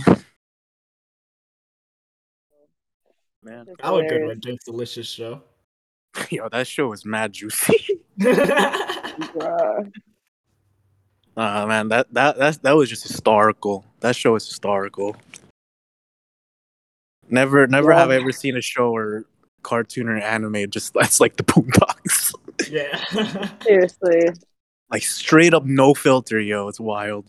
Man. 3.42 3.66
I 3.82 3.90
would 3.90 4.08
go 4.08 4.18
to 4.18 4.25
a 4.25 4.34
Hilarious. 4.34 4.38
Gangstalicious 4.38 5.06
show. 5.06 5.42
Yo, 6.30 6.49
that 6.49 6.66
show 6.68 6.88
was 6.88 7.04
mad 7.04 7.32
juicy. 7.32 8.00
Bruh. 11.36 11.62
Uh 11.62 11.66
man, 11.66 11.88
that 11.88 12.12
that 12.12 12.38
that 12.38 12.62
that 12.62 12.72
was 12.76 12.88
just 12.88 13.02
historical. 13.02 13.84
That 14.00 14.16
show 14.16 14.34
is 14.36 14.46
historical. 14.46 15.16
Never 17.28 17.66
never 17.66 17.90
Yeah. 17.92 17.98
have 18.00 18.10
I 18.10 18.16
ever 18.16 18.32
seen 18.32 18.56
a 18.56 18.60
show 18.60 18.94
or 18.94 19.24
cartoon 19.62 20.08
or 20.08 20.16
anime 20.18 20.70
just 20.70 20.92
that's 21.00 21.20
like 21.20 21.36
the 21.36 21.42
Boondocks. 21.42 22.34
yeah. 22.70 23.02
Seriously. 23.62 24.28
like 24.90 25.02
straight 25.02 25.54
up 25.54 25.64
no 25.64 25.94
filter, 25.94 26.38
yo. 26.38 26.68
It's 26.68 26.78
wild. 26.80 27.26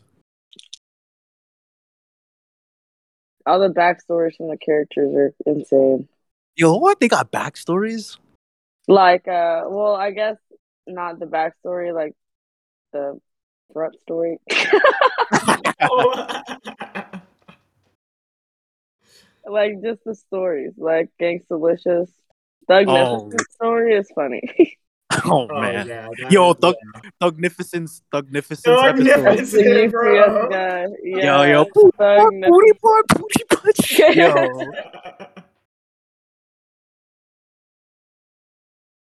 All 3.47 3.59
the 3.59 3.69
backstories 3.69 4.35
from 4.37 4.49
the 4.49 4.57
characters 4.57 5.13
are 5.15 5.31
insane. 5.45 6.07
Yo, 6.55 6.75
what 6.77 6.99
they 6.99 7.07
got 7.07 7.31
backstories? 7.31 8.17
Like, 8.87 9.27
uh, 9.27 9.63
well, 9.67 9.95
I 9.95 10.11
guess 10.11 10.37
not 10.87 11.19
the 11.19 11.25
backstory, 11.27 11.93
like 11.93 12.13
the 12.91 13.19
front 13.73 13.99
story. 14.01 14.39
Like 19.47 19.73
just 19.83 20.03
the 20.03 20.15
stories, 20.15 20.73
like 20.77 21.09
Gangstalicious. 21.21 22.09
Doug 22.67 22.87
Oh. 22.87 23.27
Nichols' 23.27 23.45
story 23.51 23.93
is 23.93 24.09
funny. 24.15 24.41
Oh, 25.23 25.47
Oh, 25.49 25.61
man. 25.61 25.87
yeah, 25.87 26.09
Yo, 26.31 26.49
is- 26.51 26.57
Thug- 26.57 26.75
Thugnificent, 27.21 28.01
Thugnificent 28.11 28.63
Thugnificent. 28.65 28.67
episode. 28.67 29.37
That's 29.37 29.51
the 29.51 29.61
Hey, 29.63 29.83
UPS 29.85 29.91
bro. 29.91 30.49
guy. 30.49 30.81
Yo, 31.03 31.17
Yeah, 31.19 31.45
yo, 31.45 31.63
Thug 31.65 32.31
Booty 32.41 32.71
boy, 32.81 33.01
booty 33.15 33.43
punch. 33.51 33.99
Yo. 34.15 34.71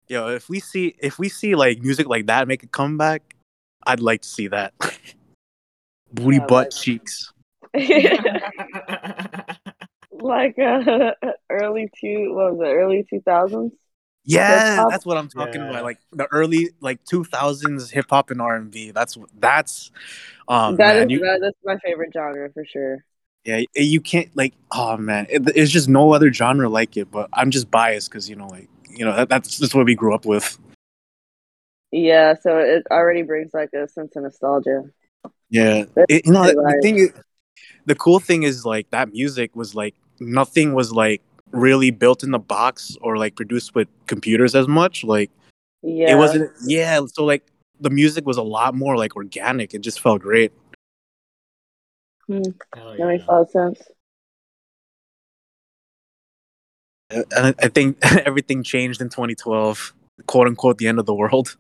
Yo, 0.09 0.29
if 0.29 0.49
we 0.49 0.59
see 0.61 0.95
if 0.99 1.19
we 1.21 1.29
see 1.29 1.55
like 1.55 1.81
music 1.81 2.09
like 2.09 2.27
that 2.27 2.49
make 2.49 2.63
a 2.65 2.67
comeback, 2.67 3.23
I'd 3.87 4.01
like 4.01 4.23
to 4.23 4.29
see 4.29 4.49
that. 4.49 4.73
Booty 6.13 6.37
Yeah, 6.39 6.47
butt 6.47 6.67
like- 6.67 6.83
cheeks. 6.83 7.33
like 10.13 10.59
uh, 10.59 11.13
early 11.51 11.91
two, 12.01 12.35
what 12.35 12.55
was 12.57 12.69
it? 12.69 12.73
Early 12.73 13.07
two 13.09 13.21
thousands. 13.25 13.73
Yeah, 14.25 14.75
Hip-hop? 14.77 14.91
that's 14.91 15.05
what 15.07 15.17
I'm 15.17 15.29
talking 15.29 15.61
Yeah. 15.63 15.71
about. 15.71 15.83
Like 15.85 15.99
the 16.13 16.27
early 16.27 16.71
like 16.81 17.03
2000s 17.05 17.91
hip 17.91 18.07
hop 18.11 18.31
and 18.31 18.41
R&B. 18.41 18.93
That's 18.93 19.17
that's 19.39 19.91
um 20.49 20.77
That 20.77 20.97
man, 20.97 21.11
is 21.11 21.13
you, 21.13 21.19
that, 21.21 21.41
that's 21.41 21.57
my 21.65 21.77
favorite 21.79 22.11
genre 22.15 22.49
for 22.53 22.65
sure. 22.65 23.05
yeah, 23.45 23.63
you 23.75 24.01
can't 24.01 24.29
like 24.37 24.55
oh 24.71 24.97
man, 24.97 25.27
it, 25.29 25.43
it's 25.57 25.73
just 25.73 25.89
no 25.89 26.13
other 26.13 26.33
genre 26.33 26.69
like 26.69 26.97
it, 26.97 27.11
but 27.11 27.29
I'm 27.33 27.51
just 27.51 27.71
biased 27.71 28.11
cuz 28.13 28.29
you 28.29 28.37
know 28.37 28.47
like, 28.47 28.69
you 28.91 29.05
know, 29.05 29.17
that, 29.17 29.29
that's 29.29 29.59
just 29.59 29.75
what 29.75 29.87
we 29.87 29.95
grew 29.97 30.15
up 30.15 30.25
with. 30.25 30.57
Yeah, 31.93 32.35
so 32.41 32.59
it 32.59 32.85
already 32.91 33.23
brings 33.23 33.53
like 33.53 33.73
a 33.75 33.87
sense 33.87 34.17
of 34.17 34.23
nostalgia. 34.23 34.85
Yeah. 35.51 35.85
That's 35.95 36.07
It, 36.09 36.27
you 36.27 36.33
know, 36.33 36.43
pretty 36.43 36.57
the 36.57 36.63
right. 36.63 36.83
thing 36.83 36.99
is, 36.99 37.13
the 37.85 37.95
cool 37.95 38.19
thing 38.19 38.43
is 38.43 38.65
like 38.65 38.89
that 38.91 39.13
music 39.13 39.55
was 39.55 39.75
like 39.75 39.95
nothing 40.19 40.73
was 40.73 40.91
like 40.91 41.21
really 41.51 41.91
built 41.91 42.23
in 42.23 42.31
the 42.31 42.39
box 42.39 42.97
or 43.03 43.19
like 43.19 43.37
produced 43.37 43.75
with 43.75 43.89
computers 44.07 44.55
as 44.55 44.67
much. 44.67 45.05
Like 45.05 45.31
Yeah, 45.83 46.13
it 46.13 46.17
wasn't 46.17 46.51
yeah, 46.65 47.01
so 47.13 47.25
like 47.25 47.45
the 47.79 47.91
music 47.91 48.27
was 48.27 48.39
a 48.39 48.43
lot 48.43 48.75
more 48.75 48.97
like 48.97 49.15
organic. 49.15 49.75
It 49.75 49.81
just 49.83 50.01
felt 50.01 50.23
great. 50.23 50.51
Hmm. 52.27 52.41
Hell 52.75 52.97
That 52.97 53.07
makes 53.07 53.25
a 53.29 53.31
lot 53.31 53.43
of 53.43 53.51
sense. 53.51 53.83
I, 57.11 57.55
I 57.63 57.69
think 57.69 57.99
everything 58.25 58.63
changed 58.63 59.03
in 59.03 59.11
2012, 59.11 59.93
quote 60.27 60.47
unquote, 60.47 60.79
the 60.79 60.87
end 60.89 60.99
of 60.99 61.05
the 61.05 61.15
world. 61.15 61.57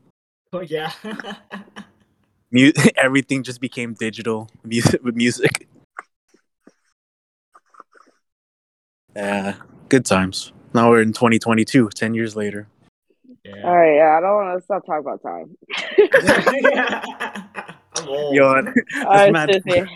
Oh, 0.55 0.61
yeah. 0.61 0.93
Mu- 2.51 2.73
everything 2.97 3.43
just 3.43 3.59
became 3.59 3.95
digital 3.95 4.51
music 4.63 5.03
with 5.03 5.17
music. 5.17 5.67
Yeah, 9.17 9.55
good 9.89 10.05
times. 10.05 10.53
Now 10.75 10.91
we're 10.91 11.01
in 11.01 11.15
2022, 11.15 11.89
10 11.95 12.15
years 12.15 12.37
later. 12.37 12.69
yeah. 13.45 13.63
All 13.65 13.75
right, 13.75 13.97
yeah, 13.97 14.19
I 14.19 14.21
don't 14.21 14.35
want 14.35 14.59
to 14.59 14.65
stop 14.65 14.85
talking 14.85 15.01
about 15.01 15.23
time. 15.23 15.57
I'm 17.97 18.09
old. 18.09 18.35
Yo, 18.35 18.53
right, 18.53 19.33
mad- 19.33 19.49
Sissy. 19.49 19.89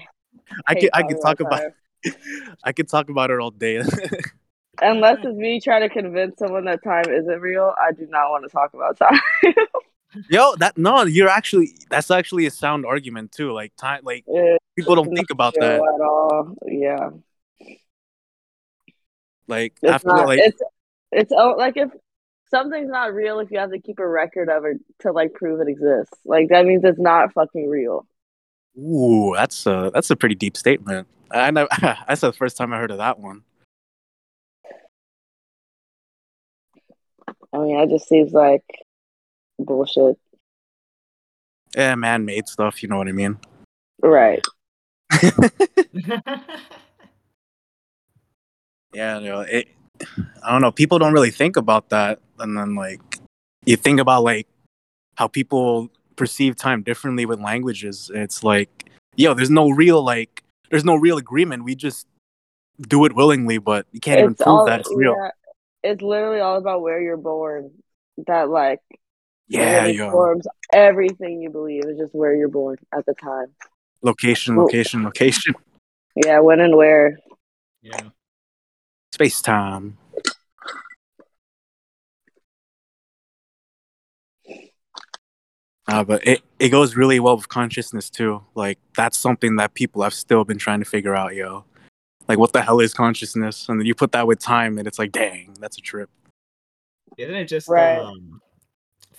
I 0.66 0.72
Hate 0.72 0.80
could 0.80 0.90
I 0.94 1.02
talking 1.02 1.16
could 1.16 1.22
talk 1.22 1.40
about 1.40 1.60
time. 1.60 2.14
I 2.64 2.72
could 2.72 2.88
talk 2.88 3.10
about 3.10 3.30
it 3.30 3.40
all 3.40 3.50
day. 3.50 3.82
Unless 4.80 5.18
it's 5.22 5.36
me 5.36 5.60
trying 5.60 5.82
to 5.82 5.90
convince 5.90 6.38
someone 6.38 6.64
that 6.64 6.82
time 6.82 7.04
isn't 7.10 7.40
real, 7.40 7.74
I 7.78 7.92
do 7.92 8.06
not 8.08 8.30
want 8.30 8.44
to 8.44 8.50
talk 8.50 8.72
about 8.72 8.96
time. 8.96 9.20
Yo, 10.28 10.54
that 10.56 10.76
no, 10.78 11.04
you're 11.04 11.28
actually 11.28 11.74
that's 11.90 12.10
actually 12.10 12.46
a 12.46 12.50
sound 12.50 12.86
argument 12.86 13.32
too. 13.32 13.52
Like 13.52 13.74
time, 13.76 14.00
like 14.04 14.24
It's 14.26 14.58
people 14.76 14.94
don't 14.94 15.14
think 15.14 15.30
about 15.30 15.54
that. 15.54 15.74
at 15.74 16.00
all. 16.00 16.54
Yeah, 16.66 17.10
Like 19.48 19.74
it's 19.82 19.92
after 19.92 20.08
not. 20.08 20.26
like 20.26 20.40
it's 20.42 20.60
it's 21.12 21.32
oh, 21.32 21.54
like 21.56 21.76
if 21.76 21.90
something's 22.50 22.90
not 22.90 23.14
real, 23.14 23.40
if 23.40 23.50
you 23.50 23.58
have 23.58 23.70
to 23.70 23.80
keep 23.80 23.98
a 23.98 24.06
record 24.06 24.48
of 24.48 24.64
it 24.64 24.78
to 25.00 25.12
like 25.12 25.34
prove 25.34 25.60
it 25.60 25.68
exists, 25.68 26.18
like 26.24 26.48
that 26.48 26.66
means 26.66 26.84
it's 26.84 26.98
not 26.98 27.32
fucking 27.32 27.68
real. 27.68 28.06
ooh, 28.78 29.32
that's 29.34 29.66
a 29.66 29.90
that's 29.94 30.10
a 30.10 30.16
pretty 30.16 30.34
deep 30.34 30.56
statement. 30.56 31.06
I 31.30 31.50
never, 31.50 31.68
that's 31.80 32.20
the 32.20 32.32
first 32.32 32.56
time 32.56 32.72
I 32.72 32.78
heard 32.78 32.90
of 32.90 32.98
that 32.98 33.18
one. 33.18 33.42
I 37.52 37.58
mean, 37.58 37.78
it 37.78 37.90
just 37.90 38.08
seems 38.08 38.32
like 38.32 38.64
bullshit. 39.58 40.18
Yeah, 41.76 41.94
man 41.94 42.24
made 42.24 42.48
stuff, 42.48 42.82
you 42.82 42.88
know 42.88 42.98
what 42.98 43.08
I 43.08 43.12
mean? 43.12 43.38
Right. 44.02 44.44
Yeah, 48.96 49.18
you 49.18 49.28
know, 49.28 49.40
it 49.40 49.68
I 50.42 50.50
don't 50.52 50.62
know, 50.62 50.72
people 50.72 50.98
don't 50.98 51.12
really 51.12 51.30
think 51.30 51.58
about 51.58 51.90
that. 51.90 52.18
And 52.38 52.56
then 52.56 52.74
like 52.74 53.00
you 53.66 53.76
think 53.76 54.00
about 54.00 54.24
like 54.24 54.48
how 55.16 55.28
people 55.28 55.90
perceive 56.16 56.56
time 56.56 56.82
differently 56.82 57.26
with 57.26 57.38
languages. 57.38 58.10
It's 58.14 58.42
like, 58.42 58.88
yo, 59.16 59.34
there's 59.34 59.50
no 59.50 59.68
real 59.68 60.02
like 60.02 60.42
there's 60.70 60.84
no 60.84 60.94
real 60.94 61.18
agreement. 61.18 61.64
We 61.64 61.74
just 61.74 62.06
do 62.88 63.04
it 63.04 63.14
willingly, 63.14 63.58
but 63.58 63.86
you 63.92 64.00
can't 64.00 64.18
even 64.18 64.34
prove 64.34 64.48
all- 64.48 64.66
that 64.66 64.80
it's 64.80 64.94
real. 64.94 65.14
yeah, 65.14 65.30
it's 65.82 66.00
literally 66.00 66.40
all 66.40 66.56
about 66.56 66.80
where 66.80 67.00
you're 67.00 67.18
born. 67.18 67.70
That 68.26 68.48
like 68.48 68.80
Yeah, 69.48 69.86
it 69.86 69.96
yo. 69.96 70.06
informs 70.06 70.46
everything 70.72 71.40
you 71.40 71.50
believe. 71.50 71.82
It's 71.86 71.98
just 71.98 72.14
where 72.14 72.34
you're 72.34 72.48
born 72.48 72.76
at 72.92 73.06
the 73.06 73.14
time. 73.14 73.46
Location, 74.02 74.56
Well- 74.56 74.66
location, 74.66 75.04
location. 75.04 75.54
Yeah, 76.16 76.40
when 76.40 76.60
and 76.60 76.76
where. 76.76 77.18
yeah. 77.82 78.08
Space 79.12 79.40
time. 79.40 79.98
Uh, 85.88 86.02
but 86.02 86.26
it, 86.26 86.42
it 86.58 86.70
goes 86.70 86.96
really 86.96 87.20
well 87.20 87.36
with 87.36 87.48
consciousness 87.48 88.10
too. 88.10 88.42
Like 88.54 88.78
that's 88.96 89.16
something 89.16 89.56
that 89.56 89.74
people 89.74 90.02
have 90.02 90.14
still 90.14 90.44
been 90.44 90.58
trying 90.58 90.80
to 90.80 90.84
figure 90.84 91.14
out, 91.14 91.34
yo. 91.34 91.64
Like 92.28 92.38
what 92.38 92.52
the 92.52 92.62
hell 92.62 92.80
is 92.80 92.92
consciousness? 92.92 93.68
And 93.68 93.78
then 93.78 93.86
you 93.86 93.94
put 93.94 94.10
that 94.12 94.26
with 94.26 94.40
time 94.40 94.78
and 94.78 94.88
it's 94.88 94.98
like, 94.98 95.12
dang, 95.12 95.54
that's 95.60 95.78
a 95.78 95.80
trip. 95.80 96.10
Isn't 97.16 97.34
it 97.36 97.44
just 97.44 97.68
Right. 97.68 97.98
um, 97.98 98.40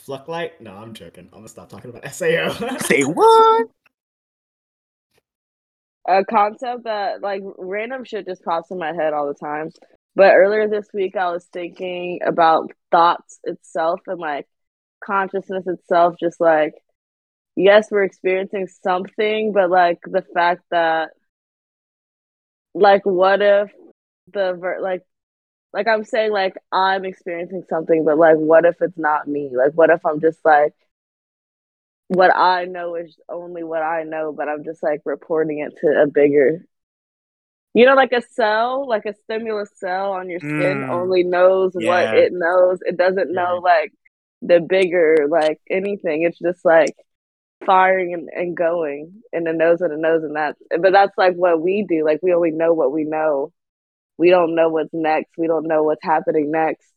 Fluctlight? 0.07 0.61
No, 0.61 0.71
I'm 0.71 0.93
joking. 0.93 1.29
I'm 1.33 1.39
gonna 1.39 1.49
stop 1.49 1.69
talking 1.69 1.89
about 1.89 2.05
SAO. 2.13 2.77
Say 2.79 3.03
what? 3.03 3.67
A 6.07 6.23
concept 6.23 6.85
that 6.85 7.21
like 7.21 7.41
random 7.57 8.05
shit 8.05 8.25
just 8.25 8.43
pops 8.43 8.71
in 8.71 8.77
my 8.77 8.93
head 8.93 9.13
all 9.13 9.27
the 9.27 9.33
time. 9.33 9.71
But 10.15 10.33
earlier 10.33 10.67
this 10.67 10.87
week, 10.93 11.17
I 11.17 11.31
was 11.31 11.45
thinking 11.51 12.19
about 12.25 12.71
thoughts 12.91 13.39
itself 13.43 13.99
and 14.07 14.19
like 14.19 14.47
consciousness 15.03 15.65
itself. 15.67 16.15
Just 16.19 16.39
like, 16.39 16.73
yes, 17.55 17.89
we're 17.91 18.03
experiencing 18.03 18.67
something, 18.81 19.51
but 19.51 19.69
like 19.69 19.99
the 20.05 20.23
fact 20.33 20.63
that, 20.71 21.09
like, 22.73 23.05
what 23.05 23.41
if 23.41 23.71
the 24.33 24.53
ver- 24.53 24.81
like, 24.81 25.01
like 25.73 25.87
I'm 25.87 26.03
saying, 26.03 26.31
like 26.31 26.55
I'm 26.71 27.05
experiencing 27.05 27.63
something, 27.69 28.05
but 28.05 28.17
like, 28.17 28.37
what 28.37 28.65
if 28.65 28.81
it's 28.81 28.97
not 28.97 29.27
me? 29.27 29.51
Like, 29.55 29.73
what 29.73 29.89
if 29.89 30.05
I'm 30.05 30.19
just 30.21 30.39
like, 30.45 30.73
what 32.07 32.35
I 32.35 32.65
know 32.65 32.95
is 32.95 33.17
only 33.29 33.63
what 33.63 33.81
I 33.83 34.03
know, 34.03 34.31
but 34.33 34.47
I'm 34.47 34.63
just 34.63 34.81
like 34.83 35.01
reporting 35.05 35.59
it 35.59 35.77
to 35.81 36.01
a 36.03 36.07
bigger 36.07 36.65
you 37.73 37.85
know, 37.85 37.95
like 37.95 38.11
a 38.11 38.21
cell, 38.21 38.87
like 38.87 39.05
a 39.05 39.13
stimulus 39.23 39.69
cell 39.75 40.11
on 40.13 40.29
your 40.29 40.39
skin 40.39 40.83
Mm, 40.83 40.89
only 40.89 41.23
knows 41.23 41.73
what 41.75 42.09
it 42.11 42.31
knows. 42.33 42.79
It 42.81 42.97
doesn't 42.97 43.33
know 43.33 43.59
like 43.63 43.93
the 44.41 44.59
bigger, 44.59 45.27
like 45.29 45.59
anything. 45.69 46.23
It's 46.23 46.39
just 46.39 46.65
like 46.65 46.95
firing 47.65 48.13
and, 48.13 48.29
and 48.33 48.57
going 48.57 49.21
and 49.33 49.47
it 49.47 49.55
knows 49.55 49.79
what 49.81 49.91
it 49.91 49.99
knows 49.99 50.23
and 50.23 50.35
that's 50.35 50.59
but 50.79 50.93
that's 50.93 51.17
like 51.17 51.35
what 51.35 51.61
we 51.61 51.85
do. 51.87 52.05
Like 52.05 52.21
we 52.23 52.33
only 52.33 52.51
know 52.51 52.73
what 52.73 52.91
we 52.91 53.03
know. 53.05 53.53
We 54.17 54.29
don't 54.29 54.55
know 54.55 54.69
what's 54.69 54.93
next. 54.93 55.31
We 55.37 55.47
don't 55.47 55.67
know 55.67 55.83
what's 55.83 56.03
happening 56.03 56.51
next 56.51 56.87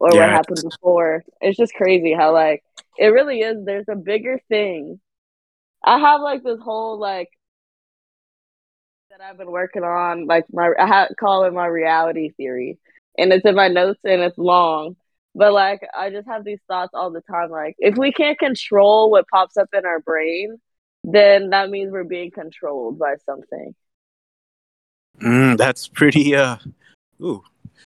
or 0.00 0.16
what 0.16 0.30
happened 0.30 0.62
before. 0.62 1.24
It's 1.40 1.56
just 1.58 1.74
crazy 1.74 2.12
how 2.14 2.32
like 2.32 2.62
it 2.98 3.08
really 3.08 3.40
is 3.40 3.64
there's 3.64 3.88
a 3.90 3.96
bigger 3.96 4.38
thing. 4.48 5.00
I 5.84 5.98
have 5.98 6.20
like 6.20 6.42
this 6.42 6.60
whole 6.60 6.98
like 6.98 7.28
that 9.10 9.20
I've 9.20 9.38
been 9.38 9.50
working 9.50 9.82
on, 9.84 10.26
like 10.26 10.44
my 10.52 10.70
I 10.78 10.86
ha- 10.86 11.08
call 11.18 11.44
it 11.44 11.52
my 11.52 11.66
reality 11.66 12.30
theory, 12.36 12.78
and 13.18 13.32
it's 13.32 13.44
in 13.44 13.54
my 13.54 13.68
notes 13.68 14.00
and 14.04 14.22
it's 14.22 14.38
long. 14.38 14.96
But 15.34 15.52
like 15.52 15.80
I 15.96 16.10
just 16.10 16.26
have 16.28 16.44
these 16.44 16.60
thoughts 16.68 16.92
all 16.94 17.10
the 17.10 17.22
time. 17.22 17.50
Like 17.50 17.74
if 17.78 17.96
we 17.96 18.12
can't 18.12 18.38
control 18.38 19.10
what 19.10 19.26
pops 19.32 19.56
up 19.56 19.68
in 19.74 19.84
our 19.86 20.00
brain, 20.00 20.58
then 21.04 21.50
that 21.50 21.70
means 21.70 21.92
we're 21.92 22.04
being 22.04 22.30
controlled 22.30 22.98
by 22.98 23.14
something. 23.26 23.74
Mm, 25.20 25.56
that's 25.56 25.88
pretty. 25.88 26.34
Uh, 26.34 26.56
ooh, 27.22 27.42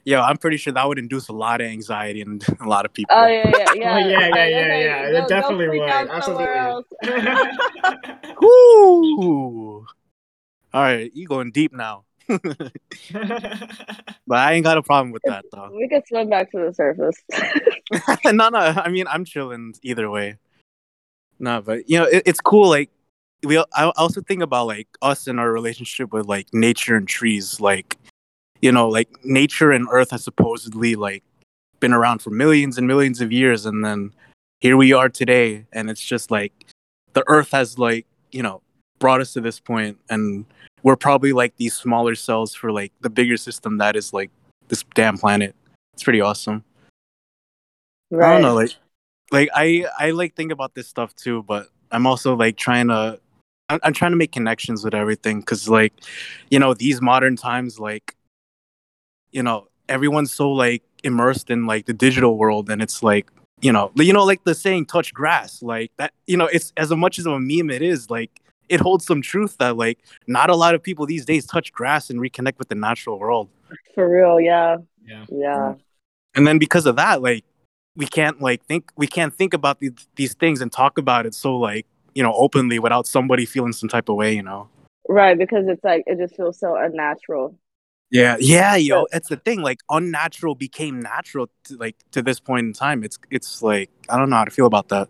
yeah, 0.03 0.21
I'm 0.23 0.37
pretty 0.37 0.57
sure 0.57 0.71
that 0.73 0.87
would 0.87 0.99
induce 0.99 1.27
a 1.29 1.33
lot 1.33 1.61
of 1.61 1.67
anxiety 1.67 2.21
in 2.21 2.39
a 2.61 2.67
lot 2.67 2.85
of 2.85 2.93
people. 2.93 3.15
Oh 3.17 3.25
yeah, 3.25 3.51
yeah, 3.57 3.65
yeah. 3.73 3.95
Oh, 3.95 4.07
yeah, 4.07 4.27
yeah, 4.27 4.45
yeah, 4.47 4.77
yeah. 4.77 5.11
go- 5.11 5.17
It 5.17 5.27
definitely 5.27 5.79
would. 5.79 5.89
out 5.89 6.23
somewhere 6.23 6.55
else. 6.55 6.85
Absolutely. 7.03 8.35
Woo! 8.41 9.85
All 10.73 10.81
right, 10.81 11.11
you 11.15 11.27
going 11.27 11.51
deep 11.51 11.71
now. 11.73 12.03
but 12.27 12.71
I 14.29 14.53
ain't 14.53 14.63
got 14.63 14.77
a 14.77 14.83
problem 14.83 15.11
with 15.11 15.21
that 15.25 15.45
though. 15.51 15.71
we 15.75 15.87
could 15.87 16.05
swim 16.07 16.29
back 16.29 16.51
to 16.51 16.57
the 16.59 16.73
surface. 16.73 17.15
no, 18.25 18.49
no. 18.49 18.57
I 18.57 18.89
mean, 18.89 19.05
I'm 19.07 19.25
chilling 19.25 19.73
either 19.83 20.09
way. 20.09 20.37
No, 21.39 21.61
but 21.61 21.89
you 21.89 21.99
know, 21.99 22.05
it, 22.05 22.23
it's 22.25 22.41
cool. 22.41 22.67
Like 22.69 22.89
we, 23.43 23.57
I 23.57 23.91
also 23.97 24.21
think 24.21 24.41
about 24.41 24.67
like 24.67 24.87
us 25.01 25.27
and 25.27 25.39
our 25.39 25.51
relationship 25.51 26.13
with 26.13 26.27
like 26.27 26.47
nature 26.53 26.95
and 26.95 27.07
trees. 27.07 27.59
Like, 27.59 27.97
you 28.61 28.71
know, 28.71 28.87
like 28.89 29.09
nature 29.23 29.71
and 29.71 29.87
Earth 29.91 30.11
has 30.11 30.23
supposedly 30.23 30.95
like 30.95 31.23
been 31.79 31.93
around 31.93 32.19
for 32.19 32.29
millions 32.29 32.77
and 32.77 32.87
millions 32.87 33.21
of 33.21 33.31
years, 33.31 33.65
and 33.65 33.83
then 33.83 34.13
here 34.61 34.77
we 34.77 34.93
are 34.93 35.09
today, 35.09 35.65
and 35.73 35.89
it's 35.89 36.01
just 36.01 36.31
like 36.31 36.53
the 37.13 37.23
Earth 37.27 37.51
has 37.51 37.77
like 37.77 38.05
you 38.31 38.41
know 38.41 38.61
brought 38.99 39.21
us 39.21 39.33
to 39.33 39.41
this 39.41 39.59
point, 39.59 39.97
and 40.09 40.45
we're 40.83 40.95
probably 40.95 41.33
like 41.33 41.55
these 41.57 41.75
smaller 41.75 42.15
cells 42.15 42.55
for 42.55 42.71
like 42.71 42.91
the 43.01 43.09
bigger 43.09 43.37
system 43.37 43.77
that 43.77 43.95
is 43.95 44.13
like 44.13 44.31
this 44.67 44.83
damn 44.93 45.17
planet. 45.17 45.55
It's 45.93 46.03
pretty 46.03 46.21
awesome. 46.21 46.63
I 48.13 48.33
don't 48.33 48.41
know, 48.41 48.53
like, 48.53 48.71
like 49.31 49.49
I 49.53 49.85
I 49.99 50.11
like 50.11 50.35
think 50.35 50.51
about 50.51 50.75
this 50.75 50.87
stuff 50.87 51.15
too, 51.15 51.43
but 51.43 51.69
I'm 51.91 52.05
also 52.07 52.35
like 52.35 52.57
trying 52.57 52.87
to, 52.89 53.19
I'm, 53.69 53.79
I'm 53.83 53.93
trying 53.93 54.11
to 54.11 54.17
make 54.17 54.31
connections 54.31 54.83
with 54.83 54.93
everything 54.93 55.39
because 55.39 55.67
like, 55.69 55.93
you 56.49 56.59
know, 56.59 56.73
these 56.73 57.01
modern 57.01 57.35
times, 57.35 57.79
like, 57.79 58.15
you 59.31 59.43
know, 59.43 59.67
everyone's 59.89 60.33
so 60.33 60.51
like 60.51 60.83
immersed 61.03 61.49
in 61.49 61.65
like 61.65 61.85
the 61.85 61.93
digital 61.93 62.37
world, 62.37 62.69
and 62.69 62.81
it's 62.81 63.03
like, 63.03 63.29
you 63.61 63.71
know, 63.71 63.91
you 63.95 64.13
know, 64.13 64.23
like 64.23 64.43
the 64.43 64.55
saying 64.55 64.85
"touch 64.85 65.13
grass," 65.13 65.61
like 65.61 65.91
that, 65.97 66.13
you 66.27 66.37
know, 66.37 66.47
it's 66.47 66.73
as 66.77 66.91
much 66.91 67.19
as 67.19 67.25
of 67.25 67.33
a 67.33 67.39
meme 67.39 67.69
it 67.69 67.81
is, 67.81 68.09
like. 68.09 68.31
It 68.67 68.79
holds 68.79 69.05
some 69.05 69.21
truth 69.21 69.57
that 69.59 69.77
like 69.77 69.99
not 70.25 70.49
a 70.49 70.55
lot 70.55 70.73
of 70.73 70.81
people 70.81 71.05
these 71.05 71.23
days 71.23 71.45
touch 71.45 71.71
grass 71.71 72.09
and 72.09 72.19
reconnect 72.19 72.57
with 72.57 72.67
the 72.67 72.73
natural 72.73 73.19
world. 73.19 73.47
For 73.93 74.09
real, 74.09 74.39
yeah, 74.39 74.77
yeah. 75.05 75.23
yeah. 75.31 75.75
and 76.33 76.47
then 76.47 76.57
because 76.57 76.87
of 76.87 76.95
that 76.95 77.21
like 77.21 77.43
we 77.95 78.05
can't 78.05 78.41
like 78.41 78.63
think 78.65 78.91
we 78.95 79.07
can't 79.07 79.33
think 79.33 79.53
about 79.53 79.79
these 79.79 79.91
these 80.15 80.33
things 80.33 80.61
and 80.61 80.71
talk 80.71 80.97
about 80.97 81.25
it 81.25 81.33
so 81.33 81.55
like 81.55 81.85
you 82.15 82.23
know 82.23 82.33
openly 82.33 82.79
without 82.79 83.05
somebody 83.05 83.45
feeling 83.45 83.73
some 83.73 83.89
type 83.89 84.09
of 84.09 84.15
way 84.15 84.33
you 84.35 84.41
know 84.43 84.67
Right, 85.07 85.37
because 85.37 85.65
it's 85.67 85.83
like 85.83 86.03
it 86.07 86.17
just 86.17 86.35
feels 86.35 86.57
so 86.59 86.75
unnatural. 86.75 87.55
yeah 88.09 88.37
yeah 88.39 88.75
yo 88.75 89.05
it's 89.11 89.29
the 89.29 89.35
thing 89.37 89.61
like 89.61 89.79
unnatural 89.89 90.55
became 90.55 90.99
natural 90.99 91.47
to, 91.65 91.77
like 91.77 91.95
to 92.11 92.21
this 92.23 92.39
point 92.39 92.65
in 92.65 92.73
time 92.73 93.03
it's 93.03 93.19
it's 93.29 93.61
like 93.61 93.89
i 94.09 94.17
don't 94.17 94.29
know 94.31 94.37
how 94.37 94.45
to 94.45 94.51
feel 94.51 94.65
about 94.65 94.87
that 94.89 95.09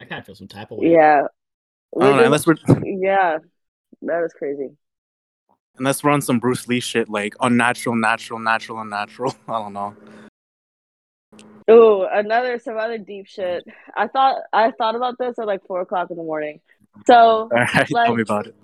I 0.00 0.06
kind 0.06 0.18
of 0.18 0.26
feel 0.26 0.34
some 0.34 0.48
type 0.48 0.70
of 0.70 0.78
way. 0.78 0.92
Yeah. 0.92 1.22
I 1.22 1.98
We 1.98 2.04
don't 2.04 2.16
know, 2.16 2.24
unless 2.24 2.46
we're 2.46 2.56
yeah, 2.84 3.38
that 4.02 4.22
is 4.24 4.32
crazy. 4.34 4.70
unless 5.78 6.02
we're 6.04 6.10
on 6.10 6.20
some 6.20 6.38
bruce 6.38 6.66
lee 6.68 6.80
shit 6.80 7.08
like 7.08 7.34
unnatural 7.40 7.96
natural 7.96 8.38
natural 8.38 8.80
unnatural 8.80 9.34
i 9.48 9.52
don't 9.58 9.72
know 9.72 9.94
Ooh, 11.70 12.06
another 12.10 12.58
some 12.58 12.76
other 12.76 12.98
deep 12.98 13.26
shit. 13.26 13.64
I 13.96 14.08
thought 14.08 14.42
I 14.52 14.70
thought 14.72 14.96
about 14.96 15.18
this 15.18 15.38
at 15.38 15.46
like 15.46 15.66
four 15.66 15.80
o'clock 15.80 16.10
in 16.10 16.16
the 16.16 16.22
morning. 16.22 16.60
So 17.06 17.48
right 17.50 17.86
tell 17.88 18.14
me 18.14 18.22
about 18.22 18.46
it 18.46 18.54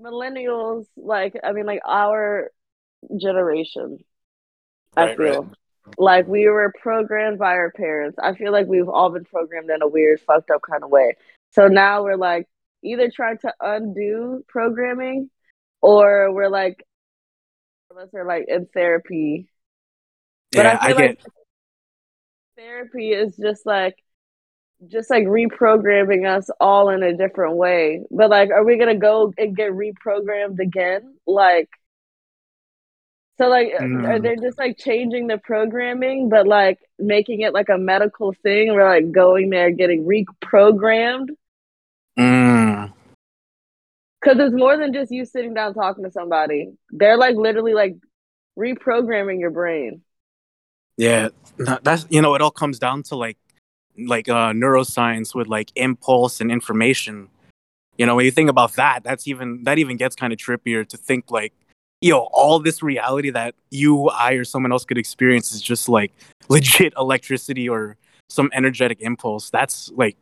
millennials, 0.00 0.86
like 0.96 1.36
I 1.42 1.52
mean, 1.52 1.66
like 1.66 1.80
our 1.86 2.50
generation, 3.16 3.98
I 4.96 5.14
feel 5.14 5.42
right. 5.42 5.52
like 5.98 6.26
we 6.26 6.48
were 6.48 6.72
programmed 6.80 7.38
by 7.38 7.52
our 7.52 7.70
parents. 7.70 8.18
I 8.22 8.34
feel 8.34 8.52
like 8.52 8.66
we've 8.66 8.88
all 8.88 9.10
been 9.10 9.24
programmed 9.24 9.70
in 9.70 9.82
a 9.82 9.88
weird, 9.88 10.20
fucked 10.20 10.50
up 10.50 10.62
kind 10.68 10.84
of 10.84 10.90
way. 10.90 11.16
So 11.52 11.68
now 11.68 12.02
we're 12.02 12.16
like 12.16 12.46
either 12.82 13.10
trying 13.10 13.38
to 13.38 13.54
undo 13.60 14.44
programming, 14.48 15.30
or 15.80 16.32
we're 16.32 16.50
like, 16.50 16.84
unless 17.90 18.08
we're 18.12 18.26
like 18.26 18.46
in 18.48 18.66
therapy 18.66 19.48
But 20.52 20.64
yeah 20.64 20.78
I 20.80 20.86
i, 20.86 20.88
get 20.88 20.96
like 20.96 21.20
therapy 22.56 23.10
is 23.12 23.36
just 23.36 23.66
like 23.66 23.96
just 24.88 25.10
like 25.10 25.24
reprogramming 25.24 26.26
us 26.28 26.50
all 26.60 26.90
in 26.90 27.02
a 27.02 27.16
different 27.16 27.56
way. 27.56 28.02
But 28.10 28.30
like 28.30 28.50
are 28.50 28.64
we 28.64 28.78
gonna 28.78 28.96
go 28.96 29.32
and 29.38 29.56
get 29.56 29.72
reprogrammed 29.72 30.58
again? 30.60 31.14
Like 31.26 31.68
so 33.38 33.48
like 33.48 33.72
are 34.06 34.18
Mm. 34.18 34.20
they 34.20 34.36
just 34.36 34.58
like 34.58 34.76
changing 34.78 35.26
the 35.26 35.38
programming 35.38 36.28
but 36.28 36.46
like 36.46 36.78
making 36.98 37.40
it 37.42 37.52
like 37.52 37.68
a 37.68 37.78
medical 37.78 38.32
thing? 38.42 38.72
We're 38.74 38.88
like 38.88 39.12
going 39.12 39.50
there 39.50 39.70
getting 39.70 40.04
reprogrammed. 40.06 41.28
mm, 42.18 42.92
Cause 44.24 44.36
it's 44.38 44.54
more 44.54 44.76
than 44.76 44.92
just 44.92 45.12
you 45.12 45.24
sitting 45.24 45.54
down 45.54 45.74
talking 45.74 46.04
to 46.04 46.10
somebody. 46.10 46.72
They're 46.90 47.16
like 47.18 47.36
literally 47.36 47.74
like 47.74 47.96
reprogramming 48.58 49.40
your 49.40 49.50
brain. 49.50 50.02
Yeah, 50.96 51.28
that's 51.82 52.06
you 52.10 52.22
know 52.22 52.34
it 52.34 52.42
all 52.42 52.50
comes 52.50 52.78
down 52.78 53.02
to 53.04 53.16
like 53.16 53.38
like 53.98 54.28
uh 54.28 54.52
neuroscience 54.52 55.34
with 55.34 55.46
like 55.46 55.70
impulse 55.76 56.40
and 56.40 56.50
information. 56.50 57.28
You 57.98 58.06
know, 58.06 58.14
when 58.14 58.24
you 58.24 58.30
think 58.30 58.50
about 58.50 58.74
that, 58.74 59.04
that's 59.04 59.26
even 59.26 59.64
that 59.64 59.78
even 59.78 59.96
gets 59.96 60.16
kind 60.16 60.32
of 60.32 60.38
trippier 60.38 60.86
to 60.88 60.96
think 60.96 61.30
like, 61.30 61.52
you 62.00 62.12
know, 62.12 62.28
all 62.32 62.58
this 62.58 62.82
reality 62.82 63.30
that 63.30 63.54
you, 63.70 64.08
I, 64.10 64.32
or 64.32 64.44
someone 64.44 64.70
else 64.70 64.84
could 64.84 64.98
experience 64.98 65.52
is 65.52 65.62
just 65.62 65.88
like 65.88 66.12
legit 66.48 66.92
electricity 66.98 67.68
or 67.68 67.96
some 68.28 68.50
energetic 68.52 69.00
impulse. 69.00 69.50
That's 69.50 69.90
like 69.94 70.16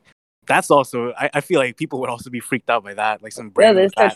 that's 0.46 0.70
also 0.70 1.12
I, 1.12 1.30
I 1.34 1.40
feel 1.40 1.58
like 1.60 1.76
people 1.76 2.00
would 2.00 2.10
also 2.10 2.30
be 2.30 2.40
freaked 2.40 2.70
out 2.70 2.84
by 2.84 2.94
that, 2.94 3.22
like 3.22 3.32
some 3.32 3.52
Yeah, 3.58 3.72
they 3.72 3.84
with 3.84 3.92
start 3.92 4.14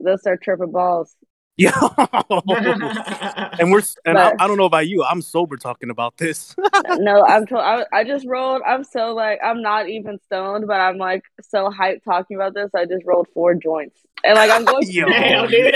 they'll 0.00 0.18
start 0.18 0.42
tripping 0.42 0.72
balls. 0.72 1.14
Yeah. 1.58 1.72
and 3.58 3.72
we're 3.72 3.82
and 4.06 4.16
I, 4.16 4.32
I 4.38 4.46
don't 4.46 4.58
know 4.58 4.64
about 4.64 4.86
you. 4.86 5.02
I'm 5.02 5.20
sober 5.20 5.56
talking 5.56 5.90
about 5.90 6.16
this. 6.16 6.54
no, 6.90 7.24
I'm 7.26 7.46
to- 7.46 7.58
I, 7.58 7.84
I 7.92 8.04
just 8.04 8.24
rolled. 8.28 8.62
I'm 8.64 8.84
so 8.84 9.12
like 9.12 9.40
I'm 9.44 9.60
not 9.60 9.88
even 9.88 10.20
stoned, 10.26 10.68
but 10.68 10.80
I'm 10.80 10.98
like 10.98 11.24
so 11.42 11.68
hyped 11.68 12.04
talking 12.04 12.36
about 12.36 12.54
this. 12.54 12.70
I 12.76 12.84
just 12.84 13.04
rolled 13.04 13.26
four 13.34 13.54
joints, 13.54 13.98
and 14.24 14.36
like 14.36 14.52
I'm 14.52 14.64
going. 14.64 14.88
Yo. 14.88 15.06
Damn, 15.08 15.48
dude. 15.50 15.74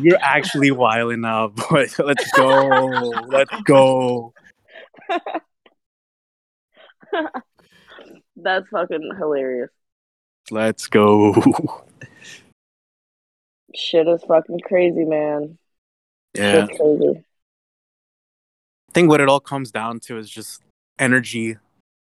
You're 0.00 0.18
actually 0.20 0.72
wilding 0.72 1.24
out, 1.24 1.54
boy. 1.54 1.86
Let's 1.98 2.32
go. 2.32 2.96
Let's 3.28 3.62
go. 3.62 4.34
That's 8.36 8.68
fucking 8.68 9.12
hilarious. 9.16 9.70
Let's 10.50 10.88
go. 10.88 11.34
Shit 13.74 14.08
is 14.08 14.22
fucking 14.24 14.60
crazy, 14.60 15.04
man. 15.04 15.58
Yeah. 16.36 16.66
Shit's 16.66 16.78
crazy. 16.78 17.24
I 18.88 18.92
think 18.92 19.08
what 19.08 19.20
it 19.20 19.28
all 19.28 19.40
comes 19.40 19.70
down 19.70 20.00
to 20.00 20.18
is 20.18 20.28
just 20.28 20.62
energy, 20.98 21.56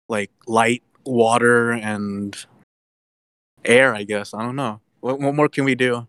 like 0.08 0.32
light, 0.48 0.82
water, 1.06 1.72
and 1.72 2.36
air, 3.64 3.94
I 3.94 4.04
guess. 4.04 4.34
I 4.34 4.42
don't 4.42 4.56
know. 4.56 4.80
What, 5.02 5.20
what 5.20 5.36
more 5.36 5.48
can 5.50 5.66
we 5.66 5.76
do? 5.76 6.08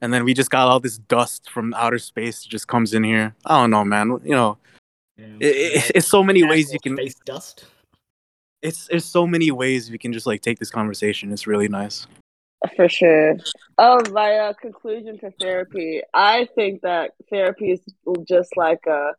And 0.00 0.14
then 0.14 0.24
we 0.24 0.32
just 0.32 0.50
got 0.50 0.68
all 0.68 0.78
this 0.78 0.98
dust 0.98 1.50
from 1.50 1.74
outer 1.74 1.98
space 1.98 2.42
that 2.44 2.48
just 2.48 2.68
comes 2.68 2.94
in 2.94 3.02
here. 3.02 3.34
I 3.44 3.60
don't 3.60 3.70
know, 3.70 3.84
man. 3.84 4.20
You 4.24 4.30
know, 4.30 4.58
Yeah. 5.16 5.26
it, 5.40 5.46
it, 5.46 5.92
it's 5.96 6.06
so 6.06 6.22
many 6.22 6.44
ways 6.44 6.72
you 6.72 6.78
can. 6.78 6.94
space 6.96 7.16
dust. 7.24 7.64
It's 8.62 8.86
there's 8.86 9.04
so 9.04 9.26
many 9.26 9.50
ways 9.50 9.90
we 9.90 9.98
can 9.98 10.12
just 10.12 10.26
like 10.26 10.40
take 10.40 10.58
this 10.60 10.70
conversation. 10.70 11.32
It's 11.32 11.46
really 11.48 11.68
nice. 11.68 12.06
For 12.76 12.88
sure. 12.88 13.36
Oh, 13.76 14.00
my 14.10 14.32
uh, 14.34 14.52
conclusion 14.54 15.18
to 15.20 15.30
therapy. 15.40 16.02
I 16.12 16.48
think 16.54 16.82
that 16.82 17.12
therapy 17.30 17.72
is 17.72 17.80
just 18.28 18.56
like 18.56 18.80
a, 18.88 19.12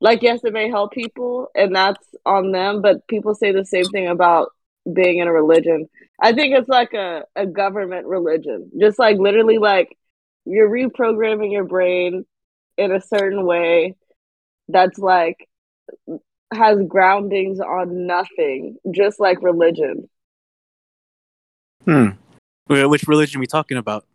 like 0.00 0.22
yes, 0.22 0.40
it 0.44 0.52
may 0.52 0.68
help 0.68 0.92
people, 0.92 1.48
and 1.54 1.74
that's 1.74 2.04
on 2.26 2.52
them. 2.52 2.82
But 2.82 3.06
people 3.06 3.34
say 3.34 3.52
the 3.52 3.64
same 3.64 3.84
thing 3.86 4.08
about 4.08 4.50
being 4.92 5.18
in 5.18 5.28
a 5.28 5.32
religion. 5.32 5.88
I 6.20 6.32
think 6.32 6.56
it's 6.56 6.68
like 6.68 6.92
a, 6.94 7.24
a 7.36 7.46
government 7.46 8.06
religion, 8.06 8.70
just 8.80 8.98
like 8.98 9.18
literally 9.18 9.58
like 9.58 9.96
you're 10.44 10.70
reprogramming 10.70 11.52
your 11.52 11.64
brain 11.64 12.24
in 12.76 12.92
a 12.92 13.00
certain 13.00 13.44
way 13.44 13.94
that's 14.68 14.98
like 14.98 15.48
has 16.52 16.78
groundings 16.88 17.60
on 17.60 18.06
nothing, 18.06 18.76
just 18.90 19.20
like 19.20 19.42
religion. 19.42 20.08
Hmm. 21.84 22.08
Wh- 22.70 22.88
Which 22.88 23.08
religion 23.08 23.38
are 23.38 23.40
we 23.40 23.46
talking 23.46 23.76
about? 23.76 24.06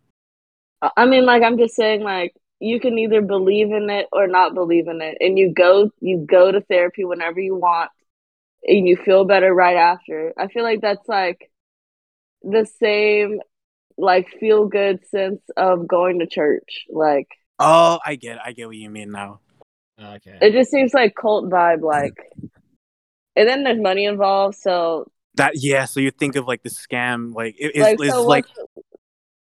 I- 0.82 0.90
I 0.96 1.06
mean, 1.06 1.24
like 1.26 1.42
I'm 1.42 1.58
just 1.58 1.74
saying, 1.74 2.02
like 2.02 2.34
you 2.58 2.80
can 2.80 2.98
either 2.98 3.20
believe 3.22 3.70
in 3.72 3.90
it 3.90 4.06
or 4.12 4.26
not 4.26 4.54
believe 4.54 4.88
in 4.88 5.00
it, 5.02 5.18
and 5.20 5.38
you 5.38 5.52
go 5.52 5.90
you 6.00 6.24
go 6.28 6.50
to 6.50 6.60
therapy 6.62 7.04
whenever 7.04 7.40
you 7.40 7.54
want, 7.54 7.90
and 8.66 8.86
you 8.88 8.96
feel 8.96 9.24
better 9.24 9.52
right 9.54 9.76
after. 9.76 10.32
I 10.38 10.48
feel 10.48 10.62
like 10.62 10.80
that's 10.80 11.06
like 11.08 11.50
the 12.42 12.64
same 12.80 13.40
like 13.98 14.28
feel 14.40 14.66
good 14.68 15.06
sense 15.08 15.40
of 15.56 15.86
going 15.88 16.20
to 16.20 16.26
church. 16.26 16.86
Like 16.90 17.28
Oh, 17.58 17.98
I 18.04 18.16
get, 18.16 18.38
I 18.44 18.52
get 18.52 18.66
what 18.66 18.76
you 18.76 18.90
mean 18.90 19.10
now. 19.10 19.40
Okay. 19.98 20.36
it 20.42 20.52
just 20.52 20.70
seems 20.70 20.92
like 20.92 21.14
cult 21.14 21.48
vibe, 21.50 21.80
like. 21.80 22.14
And 23.34 23.48
then 23.48 23.64
there's 23.64 23.80
money 23.80 24.04
involved, 24.06 24.56
so 24.58 25.10
That 25.36 25.52
yeah. 25.56 25.84
So 25.84 26.00
you 26.00 26.10
think 26.10 26.36
of 26.36 26.46
like 26.46 26.62
the 26.62 26.70
scam, 26.70 27.34
like 27.34 27.54
it 27.58 27.76
is 27.76 27.82
like 27.82 28.10
so 28.10 28.22
like 28.26 28.46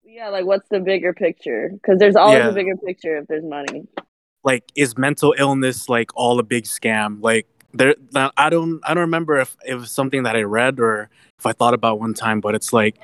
yeah, 0.05 0.29
like 0.29 0.45
what's 0.47 0.69
the 0.71 0.81
bigger 0.81 1.13
picture? 1.13 1.71
Because 1.73 1.99
there's 1.99 2.17
always 2.17 2.39
Yeah. 2.39 2.49
a 2.49 2.53
bigger 2.53 2.77
picture 2.77 3.17
if 3.19 3.27
there's 3.27 3.45
money. 3.45 3.87
like 4.45 4.65
is 4.77 4.97
mental 4.99 5.35
illness 5.39 5.89
like 5.89 6.11
all 6.15 6.39
a 6.39 6.43
big 6.43 6.65
scam? 6.65 7.23
Like 7.23 7.47
there, 7.73 7.95
I 8.15 8.51
don't, 8.51 8.81
I 8.85 8.95
don't 8.95 9.01
remember 9.01 9.39
if 9.39 9.57
it 9.67 9.75
was 9.75 9.91
something 9.91 10.23
that 10.23 10.37
I 10.37 10.43
read 10.43 10.79
or 10.79 11.09
if 11.39 11.47
I 11.47 11.53
thought 11.53 11.75
about 11.75 11.99
one 11.99 12.15
time, 12.15 12.41
but 12.41 12.55
it's 12.55 12.73
like 12.73 12.97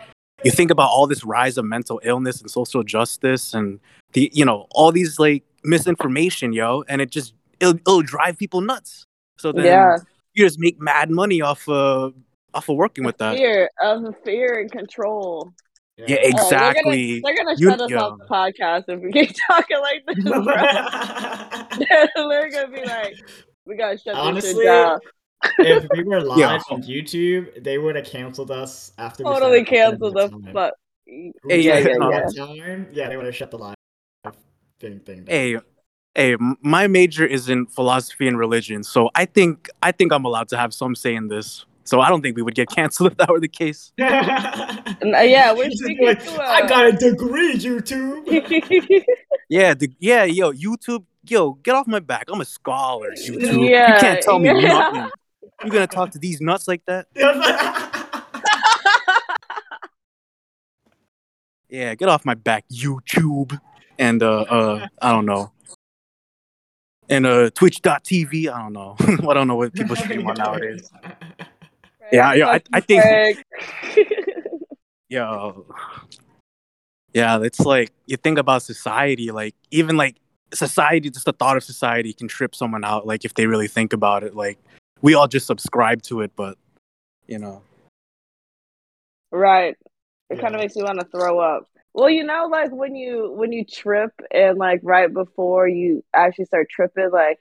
you 0.45 0.51
think 0.51 0.71
about 0.71 0.89
all 0.91 1.07
this 1.07 1.25
rise 1.25 1.59
of 1.59 1.65
mental 1.65 2.01
illness 2.05 2.41
and 2.41 2.51
social 2.51 2.83
justice 2.85 3.53
and 3.53 3.81
the 4.13 4.31
you 4.33 4.45
know 4.45 4.67
all 4.71 4.93
these 4.93 5.19
like 5.19 5.43
misinformation, 5.65 6.53
yo, 6.53 6.85
and 6.89 7.01
it 7.01 7.11
just 7.11 7.35
it'll, 7.59 7.75
it'll 7.75 8.03
drive 8.03 8.39
people 8.39 8.61
nuts. 8.61 9.05
So 9.39 9.51
then 9.53 9.65
yeah, 9.65 9.97
you 10.35 10.45
just 10.47 10.59
make 10.59 10.81
mad 10.81 11.11
money 11.11 11.41
off 11.41 11.69
of 11.69 12.15
off 12.55 12.69
of 12.69 12.77
working 12.77 13.05
with 13.05 13.19
that. 13.19 13.37
fear 13.37 13.71
of 13.83 14.15
fear 14.25 14.59
and 14.61 14.71
control. 14.71 15.51
Yeah, 15.97 16.05
Oh, 16.05 16.07
they're 16.09 16.17
gonna- 16.17 16.29
exactly. 16.45 17.21
they're 17.21 17.37
gonna, 17.37 17.55
You- 17.59 17.71
shut 17.71 17.81
us 17.83 17.91
yeah. 17.91 17.99
off 18.01 18.19
the 18.19 18.25
podcast 18.25 18.85
if 18.89 19.01
we 19.01 19.13
keep 19.13 19.35
talking 19.49 19.79
like 19.81 20.07
this, 20.07 20.25
bro. 20.25 20.45
they're 22.29 22.51
gonna 22.51 22.69
be 22.69 22.85
like, 22.85 23.15
we 23.67 23.77
gotta 23.77 23.97
shut 23.99 24.07
this 24.07 24.15
Honestly, 24.17 24.55
shit 24.55 24.65
down. 24.65 24.99
if 25.59 25.87
we 25.95 26.03
were 26.05 26.21
live 26.21 26.39
Yeah. 26.39 26.59
on 26.71 26.83
YouTube, 26.83 27.63
they 27.63 27.79
would 27.79 27.97
have 27.97 28.07
canceled 28.07 28.51
us 28.51 28.93
after. 28.99 29.25
Totally 29.25 29.65
started 29.65 29.67
canceled 29.67 30.17
us, 30.17 30.31
but 30.53 30.71
time. 31.09 31.33
Hey, 31.49 31.61
yeah, 31.61 31.79
yeah, 31.79 32.29
yeah. 32.55 32.77
yeah, 32.93 33.09
they 33.09 33.17
would 33.17 33.27
have 33.27 33.35
shut 33.37 33.51
the 33.51 33.59
live 33.59 33.75
thing 34.79 35.01
thing 35.01 35.25
down. 35.25 35.27
Hey, 35.27 35.57
hey, 36.15 36.37
my 36.63 36.87
major 36.87 37.27
is 37.27 37.49
in 37.49 37.67
philosophy 37.67 38.27
and 38.29 38.39
religion, 38.39 38.83
so 38.85 39.11
I 39.15 39.25
think 39.27 39.69
I 39.83 39.93
think 39.93 40.13
I'm 40.13 40.25
allowed 40.25 40.49
to 40.49 40.57
have 40.57 40.73
some 40.73 40.95
say 40.95 41.15
in 41.15 41.29
this. 41.29 41.67
So 41.91 42.01
I 42.01 42.09
don't 42.09 42.23
think 42.23 42.37
we 42.37 42.43
would 42.43 42.55
get 42.55 42.69
canceled 42.71 43.11
if 43.11 43.19
that 43.19 43.29
were 43.29 43.41
the 43.41 43.49
case. 43.49 43.93
Uh, 45.03 45.21
yeah, 45.21 45.53
we're 45.53 45.65
just 45.65 45.83
speaking 45.83 46.07
like, 46.07 46.23
to, 46.23 46.43
I 46.43 46.61
uh, 46.61 46.69
got 46.69 46.87
a 46.87 46.93
degree, 46.93 47.55
YouTube. 47.55 49.05
Yeah, 49.49 49.73
the, 49.73 49.91
yeah, 49.99 50.25
yo, 50.25 50.53
YouTube, 50.53 51.05
yo, 51.27 51.55
get 51.55 51.75
off 51.75 51.87
my 51.87 52.01
back. 52.01 52.27
I'm 52.29 52.41
a 52.41 52.45
scholar, 52.45 53.11
YouTube. 53.13 53.69
Yeah, 53.69 53.95
you 53.95 54.01
can't 54.01 54.23
tell 54.23 54.39
me 54.39 54.49
yeah. 54.49 54.61
nothing. 54.61 55.11
You're 55.63 55.73
gonna 55.73 55.87
talk 55.87 56.11
to 56.11 56.19
these 56.19 56.41
nuts 56.41 56.69
like 56.69 56.83
that? 56.87 57.07
Yeah, 61.69 61.95
get 61.95 62.09
off 62.09 62.25
my 62.25 62.35
back, 62.35 62.65
YouTube. 62.69 63.59
And 63.99 64.23
uh, 64.23 64.41
uh, 64.41 64.87
I 65.01 65.13
don't 65.13 65.25
know. 65.25 65.53
And 67.09 67.27
uh, 67.27 67.51
Twitch.tv. 67.51 68.53
I 68.53 68.59
don't 68.63 68.73
know. 68.73 68.97
I 68.99 69.35
don't 69.35 69.47
know 69.47 69.57
what 69.57 69.73
people 69.73 69.95
stream 69.95 70.27
on 70.27 70.35
nowadays. 70.35 70.91
Yeah, 72.13 72.35
yeah, 72.35 72.47
I- 72.49 72.63
I 72.73 72.81
think- 72.81 73.45
Yo. 75.09 75.67
Yeah, 77.13 77.43
it's 77.43 77.61
like 77.61 77.93
you 78.07 78.17
think 78.17 78.39
about 78.39 78.63
society, 78.63 79.31
like 79.33 79.55
even 79.73 79.97
like 79.97 80.17
society, 80.55 81.11
just 81.11 81.27
the 81.27 81.33
thought 81.33 81.57
of 81.57 81.65
society 81.65 82.13
can 82.13 82.29
trip 82.29 82.55
someone 82.55 82.85
out, 82.85 83.07
like 83.07 83.25
if 83.25 83.35
they 83.35 83.47
really 83.47 83.67
think 83.69 83.93
about 83.93 84.23
it. 84.23 84.37
Like 84.37 84.59
we 85.03 85.15
all 85.15 85.27
just 85.27 85.47
subscribe 85.47 86.03
to 86.03 86.21
it, 86.21 86.31
but 86.37 86.57
you 87.27 87.39
know. 87.39 87.63
Right. 89.33 89.77
It 90.29 90.41
kind 90.41 90.55
of 90.55 90.61
makes 90.61 90.77
me 90.77 90.85
want 90.85 91.01
to 91.01 91.07
throw 91.07 91.41
up. 91.41 91.67
Well, 91.93 92.09
you 92.09 92.23
know, 92.23 92.47
like 92.49 92.71
when 92.71 92.95
you 92.95 93.33
when 93.33 93.51
you 93.53 93.65
trip 93.65 94.13
and 94.31 94.59
like 94.59 94.81
right 94.85 95.13
before 95.13 95.67
you 95.67 96.05
actually 96.15 96.45
start 96.45 96.69
tripping, 96.71 97.11
like 97.13 97.41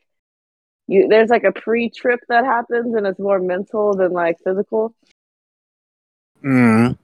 you 0.89 1.07
there's 1.07 1.29
like 1.29 1.43
a 1.43 1.51
pre-trip 1.51 2.19
that 2.29 2.45
happens 2.45 2.95
and 2.95 3.05
it's 3.07 3.19
more 3.19 3.39
mental 3.39 3.93
than 3.93 4.11
like 4.11 4.37
physical. 4.43 4.93
Mm. 6.43 6.97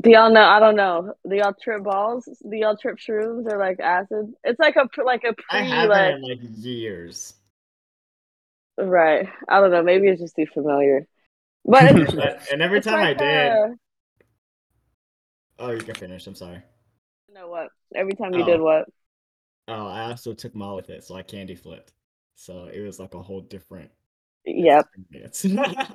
Do 0.00 0.10
y'all 0.10 0.30
know? 0.30 0.42
I 0.42 0.60
don't 0.60 0.76
know. 0.76 1.14
Do 1.28 1.36
y'all 1.36 1.54
trip 1.54 1.82
balls? 1.82 2.24
Do 2.48 2.56
y'all 2.56 2.76
trip 2.76 2.98
shrooms 2.98 3.50
or 3.50 3.58
like 3.58 3.80
acid? 3.80 4.32
It's 4.44 4.58
like 4.60 4.76
a 4.76 4.88
like 5.02 5.24
a 5.24 5.34
pre 5.34 5.60
haven't 5.60 5.88
like 5.88 6.14
in 6.14 6.22
like 6.22 6.38
years. 6.64 7.34
right. 8.78 9.28
I 9.48 9.60
don't 9.60 9.70
know. 9.70 9.82
Maybe 9.82 10.08
it's 10.08 10.20
just 10.20 10.36
too 10.36 10.46
familiar. 10.52 11.06
But 11.64 11.82
and 12.52 12.62
every 12.62 12.78
it's 12.78 12.86
time 12.86 13.00
I 13.00 13.14
did, 13.14 13.52
uh, 13.52 13.68
oh, 15.58 15.70
you 15.72 15.78
can 15.78 15.94
finish. 15.94 16.26
I'm 16.26 16.34
sorry. 16.34 16.62
you 17.28 17.34
know 17.34 17.48
what? 17.48 17.68
Every 17.94 18.14
time 18.14 18.34
you 18.34 18.42
Oh. 18.42 18.46
did 18.46 18.60
what? 18.60 18.86
Oh, 19.68 19.86
I 19.86 20.10
also 20.10 20.32
took 20.32 20.54
Mal 20.54 20.76
with 20.76 20.88
it, 20.90 21.04
so 21.04 21.14
I 21.14 21.22
candy 21.22 21.54
flipped. 21.54 21.92
So 22.38 22.70
it 22.72 22.80
was 22.80 23.00
like 23.00 23.14
a 23.14 23.22
whole 23.22 23.40
different. 23.40 23.90
Yep. 24.46 24.86
It's 25.20 25.44
not. 25.44 25.92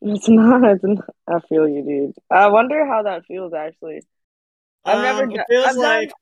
It's 0.00 0.28
not. 0.28 1.04
I 1.26 1.40
feel 1.48 1.68
you, 1.68 1.82
dude. 1.82 2.14
I 2.30 2.46
wonder 2.48 2.86
how 2.86 3.02
that 3.02 3.24
feels. 3.26 3.52
Actually, 3.52 4.02
I've 4.84 5.02
never. 5.02 5.24
Um, 5.24 5.30
done, 5.30 5.40
it 5.40 5.46
feels 5.48 5.66
I've 5.66 5.76
like 5.76 6.12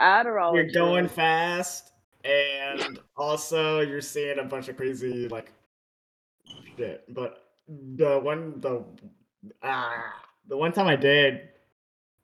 Adderall. 0.00 0.54
you're 0.54 0.70
going 0.70 1.06
fast, 1.06 1.92
and 2.24 2.98
also 3.14 3.80
you're 3.80 4.00
seeing 4.00 4.38
a 4.38 4.44
bunch 4.44 4.68
of 4.68 4.78
crazy 4.78 5.28
like 5.28 5.52
shit. 6.78 7.04
But 7.12 7.44
the 7.68 8.18
one 8.18 8.58
the 8.60 8.84
ah 9.62 10.14
the 10.48 10.56
one 10.56 10.72
time 10.72 10.86
I 10.86 10.96
did 10.96 11.48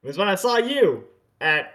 was 0.03 0.17
when 0.17 0.29
I 0.29 0.35
saw 0.35 0.57
you 0.57 1.05
at 1.43 1.75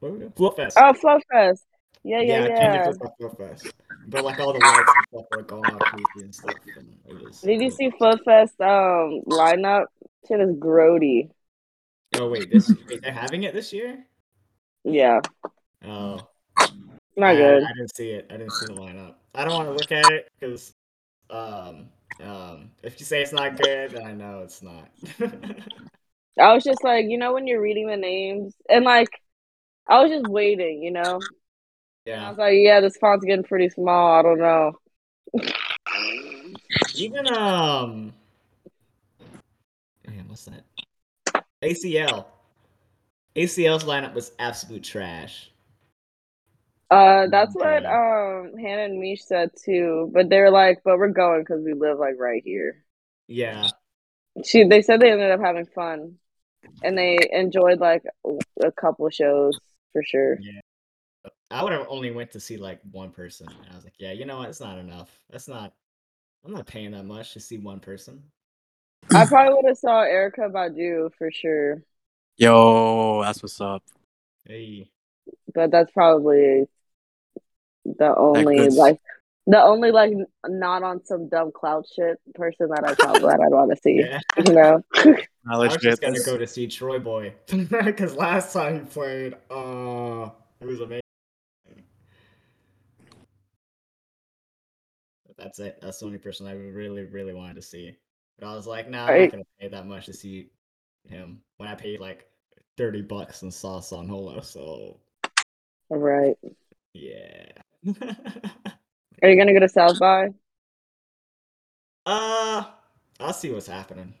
what 0.00 0.12
was 0.12 0.20
it? 0.20 0.36
Flow 0.36 0.50
Fest. 0.50 0.76
Oh, 0.78 0.92
Flow 0.92 1.18
Fest. 1.32 1.64
Yeah, 2.04 2.20
yeah, 2.20 2.40
yeah, 2.40 2.46
yeah. 2.46 2.58
Candy 2.58 2.84
Flips 2.84 3.04
at 3.04 3.16
Flow 3.16 3.30
Fest. 3.30 3.74
But 4.08 4.24
like 4.24 4.38
all 4.38 4.52
the 4.52 4.60
lights 4.60 4.92
and 4.94 5.04
stuff 5.12 5.26
were 5.32 5.42
going 5.42 5.64
out 5.64 5.80
crazy 5.80 6.24
and 6.24 6.34
stuff. 6.34 6.54
And 6.76 7.20
was, 7.20 7.40
Did 7.40 7.60
you 7.60 7.70
see 7.70 7.90
Flow 7.90 8.16
Fest 8.24 8.60
um 8.60 9.22
lineup? 9.26 9.86
Shit 10.28 10.40
is 10.40 10.54
grody. 10.56 11.30
Oh 12.16 12.30
wait, 12.30 12.50
this 12.50 12.72
wait, 12.88 13.02
they're 13.02 13.12
having 13.12 13.42
it 13.42 13.52
this 13.52 13.72
year? 13.72 14.04
Yeah, 14.84 15.20
Oh, 15.84 16.28
not 17.16 17.30
I, 17.30 17.34
good. 17.36 17.62
I 17.62 17.72
didn't 17.72 17.96
see 17.96 18.10
it. 18.10 18.26
I 18.30 18.36
didn't 18.36 18.52
see 18.52 18.66
the 18.66 18.80
lineup. 18.80 19.14
I 19.34 19.44
don't 19.44 19.54
want 19.54 19.68
to 19.68 19.72
look 19.72 19.92
at 19.92 20.12
it 20.12 20.30
because, 20.38 20.74
um, 21.30 21.88
um, 22.22 22.70
if 22.82 22.98
you 22.98 23.06
say 23.06 23.22
it's 23.22 23.32
not 23.32 23.56
good, 23.60 23.92
then 23.92 24.04
I 24.04 24.12
know 24.12 24.40
it's 24.40 24.62
not. 24.62 24.90
I 26.38 26.52
was 26.52 26.64
just 26.64 26.84
like, 26.84 27.06
you 27.08 27.18
know, 27.18 27.32
when 27.32 27.46
you're 27.46 27.60
reading 27.60 27.88
the 27.88 27.96
names 27.96 28.54
and 28.68 28.84
like, 28.84 29.08
I 29.88 30.02
was 30.02 30.10
just 30.10 30.26
waiting, 30.28 30.82
you 30.82 30.90
know. 30.90 31.20
I 32.08 32.28
was 32.28 32.38
like, 32.38 32.54
yeah, 32.56 32.80
this 32.80 32.96
font's 32.96 33.24
getting 33.24 33.44
pretty 33.44 33.68
small. 33.68 34.18
I 34.18 34.22
don't 34.22 34.38
know. 34.38 34.78
Even 36.94 37.26
um, 37.32 38.12
man, 40.06 40.24
what's 40.28 40.44
that? 40.44 40.64
ACL. 41.62 42.26
ACL's 43.34 43.84
lineup 43.84 44.14
was 44.14 44.32
absolute 44.38 44.82
trash. 44.82 45.50
Uh, 46.90 47.26
that's 47.30 47.52
what 47.54 47.84
um 47.84 48.52
Hannah 48.58 48.84
and 48.84 49.00
Mish 49.00 49.24
said 49.24 49.50
too. 49.62 50.10
But 50.14 50.30
they're 50.30 50.50
like, 50.50 50.78
but 50.84 50.98
we're 50.98 51.08
going 51.08 51.40
because 51.40 51.62
we 51.64 51.74
live 51.74 51.98
like 51.98 52.14
right 52.18 52.42
here. 52.44 52.84
Yeah. 53.26 53.68
She 54.44 54.64
they 54.64 54.82
said 54.82 55.00
they 55.00 55.10
ended 55.10 55.32
up 55.32 55.40
having 55.40 55.66
fun, 55.66 56.16
and 56.82 56.96
they 56.96 57.18
enjoyed 57.32 57.80
like 57.80 58.02
a 58.62 58.70
couple 58.72 59.08
shows 59.10 59.58
for 59.92 60.02
sure. 60.04 60.38
I 61.50 61.62
would 61.62 61.72
have 61.72 61.86
only 61.88 62.10
went 62.10 62.32
to 62.32 62.40
see 62.40 62.56
like 62.56 62.80
one 62.90 63.10
person. 63.10 63.48
And 63.48 63.72
I 63.72 63.74
was 63.74 63.84
like, 63.84 63.94
yeah, 63.98 64.12
you 64.12 64.24
know 64.24 64.38
what? 64.38 64.48
It's 64.48 64.60
not 64.60 64.78
enough. 64.78 65.10
That's 65.30 65.48
not. 65.48 65.72
I'm 66.44 66.52
not 66.52 66.66
paying 66.66 66.92
that 66.92 67.04
much 67.04 67.32
to 67.32 67.40
see 67.40 67.58
one 67.58 67.80
person. 67.80 68.22
I 69.12 69.26
probably 69.28 69.54
would 69.54 69.68
have 69.68 69.78
saw 69.78 70.04
Erykah 70.04 70.52
Badu 70.52 71.10
for 71.16 71.30
sure. 71.30 71.82
Yo, 72.36 73.22
that's 73.22 73.42
what's 73.42 73.60
up. 73.60 73.82
Hey. 74.44 74.88
but 75.54 75.72
that's 75.72 75.90
probably 75.90 76.66
the 77.84 78.14
only 78.16 78.68
like 78.68 79.00
the 79.46 79.60
only 79.60 79.90
like 79.90 80.12
not 80.46 80.82
on 80.82 81.04
some 81.04 81.28
dumb 81.28 81.50
cloud 81.52 81.84
shit 81.86 82.20
person 82.34 82.68
that 82.68 82.84
I 82.84 82.94
probably 82.94 83.22
that 83.22 83.40
I'd 83.40 83.52
want 83.52 83.70
to 83.70 83.76
see. 83.76 84.00
Yeah. 84.00 84.20
You 84.46 84.52
know, 84.52 84.84
I 85.48 85.58
was 85.58 85.76
just 85.76 86.02
gonna 86.02 86.22
go 86.24 86.36
to 86.36 86.46
see 86.46 86.66
TroyBoi 86.66 87.32
because 87.84 88.14
last 88.14 88.52
time 88.52 88.80
he 88.80 88.86
played, 88.86 89.34
uh, 89.50 90.30
it 90.60 90.66
was 90.66 90.80
amazing. 90.80 91.00
That's 95.38 95.58
it. 95.58 95.78
That's 95.82 95.98
the 95.98 96.06
only 96.06 96.18
person 96.18 96.46
I 96.46 96.52
really, 96.52 97.04
really 97.04 97.34
wanted 97.34 97.56
to 97.56 97.62
see. 97.62 97.96
But 98.38 98.48
I 98.48 98.54
was 98.54 98.66
like, 98.66 98.88
nah, 98.88 99.06
I'm 99.06 99.18
not 99.18 99.30
gonna 99.30 99.44
pay 99.60 99.68
that 99.68 99.86
much 99.86 100.06
to 100.06 100.12
see 100.12 100.50
him 101.08 101.40
when 101.58 101.68
I 101.68 101.74
paid 101.74 102.00
like 102.00 102.26
thirty 102.76 103.02
bucks 103.02 103.42
and 103.42 103.52
saw 103.52 103.80
San 103.80 104.08
Holo. 104.08 104.40
So 104.40 105.00
right? 105.90 106.36
yeah. 106.94 107.52
Are 109.22 109.28
you 109.28 109.36
gonna 109.36 109.52
go 109.52 109.60
to 109.60 109.68
South 109.68 109.98
by? 109.98 110.28
Uh, 112.04 112.64
I'll 113.20 113.32
see 113.32 113.50
what's 113.50 113.66
happening. 113.66 114.14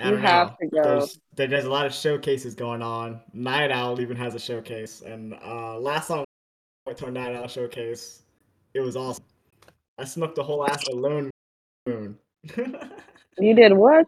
I 0.00 0.10
You 0.10 0.16
have 0.16 0.48
know. 0.48 0.56
to 0.60 0.66
go. 0.68 0.82
There's 0.82 1.18
there, 1.34 1.46
there's 1.46 1.64
a 1.64 1.70
lot 1.70 1.86
of 1.86 1.94
showcases 1.94 2.54
going 2.54 2.82
on. 2.82 3.20
Night 3.32 3.70
Owl 3.70 4.00
even 4.00 4.16
has 4.16 4.34
a 4.34 4.38
showcase, 4.38 5.02
and 5.02 5.34
uh, 5.44 5.78
last 5.78 6.08
time 6.08 6.20
I 6.20 6.24
went 6.86 6.98
to 6.98 7.06
a 7.06 7.10
Night 7.10 7.34
Owl 7.34 7.48
showcase, 7.48 8.22
it 8.74 8.80
was 8.80 8.96
awesome. 8.96 9.24
I 9.98 10.04
smoked 10.04 10.36
the 10.36 10.42
whole 10.42 10.64
ass 10.66 10.86
of 10.88 10.94
Lone 10.94 11.30
Moon. 11.86 12.18
You 13.38 13.54
did 13.54 13.72
what? 13.72 14.06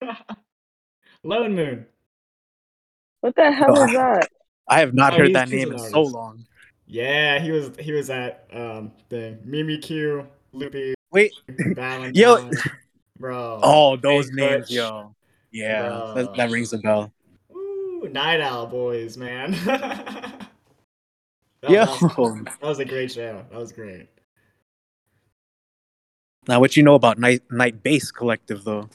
Lone 1.24 1.54
Moon. 1.54 1.86
What 3.20 3.34
the 3.34 3.50
hell 3.50 3.76
Oh, 3.76 3.84
is 3.84 3.92
that? 3.92 4.28
I 4.68 4.80
have 4.80 4.94
not 4.94 5.14
Oh, 5.14 5.18
heard 5.18 5.34
that 5.34 5.48
name 5.48 5.72
in 5.72 5.78
so 5.78 6.02
long. 6.02 6.44
Yeah, 6.86 7.38
he 7.38 7.50
was 7.50 7.70
he 7.78 7.92
was 7.92 8.10
at 8.10 8.46
um 8.52 8.92
thing 9.10 9.38
Mimi 9.44 9.78
Q, 9.78 10.26
Loopy, 10.52 10.94
Wait, 11.10 11.32
Valentine, 11.48 12.12
Yo- 12.14 12.54
bro. 13.18 13.60
oh, 13.62 13.96
those 13.96 14.26
Big 14.26 14.36
names, 14.36 14.68
Butch. 14.68 14.76
yo. 14.76 15.14
Yeah, 15.50 16.12
that, 16.14 16.34
that 16.36 16.50
rings 16.50 16.72
a 16.74 16.78
bell. 16.78 17.10
Ooh, 17.54 18.08
Night 18.12 18.40
Owl 18.40 18.66
boys, 18.66 19.16
man. 19.16 19.52
that, 19.64 20.48
Yo, 21.62 21.70
that 21.70 21.88
was, 21.88 22.34
that 22.44 22.62
was 22.62 22.78
a 22.78 22.84
great 22.84 23.10
show. 23.10 23.42
That 23.50 23.58
was 23.58 23.72
great. 23.72 24.08
Now 26.48 26.58
what 26.60 26.76
you 26.76 26.82
know 26.82 26.94
about 26.94 27.18
Night 27.18 27.42
Night 27.50 27.82
Base 27.82 28.10
Collective 28.10 28.64
though? 28.64 28.88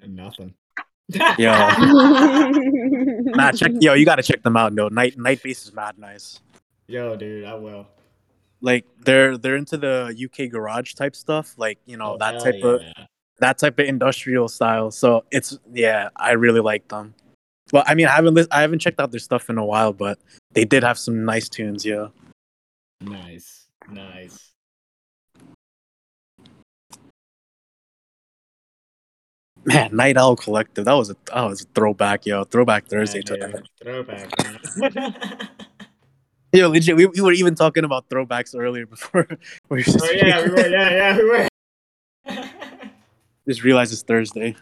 And 0.00 0.16
nothing. 0.16 0.54
Yo. 1.38 1.52
Nah, 3.30 3.52
check 3.52 3.72
yo, 3.80 3.94
you 3.94 4.04
gotta 4.04 4.22
check 4.22 4.42
them 4.42 4.56
out. 4.56 4.72
No, 4.72 4.88
Night 4.88 5.16
Night 5.16 5.42
Base 5.42 5.64
is 5.64 5.72
mad 5.72 5.98
nice. 5.98 6.40
Yo, 6.86 7.16
dude, 7.16 7.44
I 7.44 7.54
will. 7.54 7.86
Like 8.60 8.84
they're 9.04 9.36
they're 9.38 9.56
into 9.56 9.76
the 9.76 10.14
UK 10.24 10.50
garage 10.50 10.94
type 10.94 11.14
stuff, 11.14 11.54
like 11.56 11.78
you 11.86 11.96
know 11.96 12.14
Oh, 12.14 12.18
that 12.18 12.40
type 12.42 12.62
of 12.64 12.82
that 13.38 13.58
type 13.58 13.78
of 13.78 13.86
industrial 13.86 14.48
style. 14.48 14.90
So 14.90 15.24
it's 15.30 15.58
yeah, 15.72 16.08
I 16.16 16.32
really 16.32 16.60
like 16.60 16.88
them. 16.88 17.14
Well, 17.72 17.84
I 17.86 17.94
mean, 17.94 18.06
I 18.06 18.12
haven't 18.16 18.34
lis- 18.34 18.48
I 18.50 18.62
haven't 18.62 18.80
checked 18.80 18.98
out 19.00 19.10
their 19.10 19.20
stuff 19.20 19.48
in 19.50 19.58
a 19.58 19.64
while, 19.64 19.92
but 19.92 20.18
they 20.52 20.64
did 20.64 20.82
have 20.82 20.98
some 20.98 21.24
nice 21.24 21.48
tunes. 21.48 21.84
Yeah, 21.84 22.08
Nice, 23.00 23.66
nice. 23.90 24.47
Man, 29.68 29.94
Night 29.94 30.16
Owl 30.16 30.36
Collective. 30.36 30.84
That 30.84 30.94
was 30.94 31.10
a 31.10 31.16
that 31.32 31.42
was 31.44 31.62
a 31.62 31.64
throwback, 31.74 32.26
yo, 32.26 32.44
throwback 32.44 32.86
Thursday. 32.86 33.22
to 33.22 33.36
dude, 33.36 33.52
that. 33.52 33.62
Throwback. 33.82 35.50
Yo, 36.52 36.70
legit, 36.70 36.96
we, 36.96 37.04
we 37.06 37.20
were 37.20 37.32
even 37.32 37.54
talking 37.54 37.84
about 37.84 38.08
throwbacks 38.08 38.54
earlier 38.58 38.86
before 38.86 39.28
we 39.68 39.82
just, 39.82 40.00
oh 40.02 40.10
yeah, 40.10 40.42
we 40.42 40.50
were. 40.50 40.66
Yeah, 40.68 40.90
yeah, 40.90 41.16
we 41.16 41.24
were. 41.24 41.48
just 43.46 43.62
realized 43.62 43.92
it's 43.92 44.02
Thursday. 44.02 44.56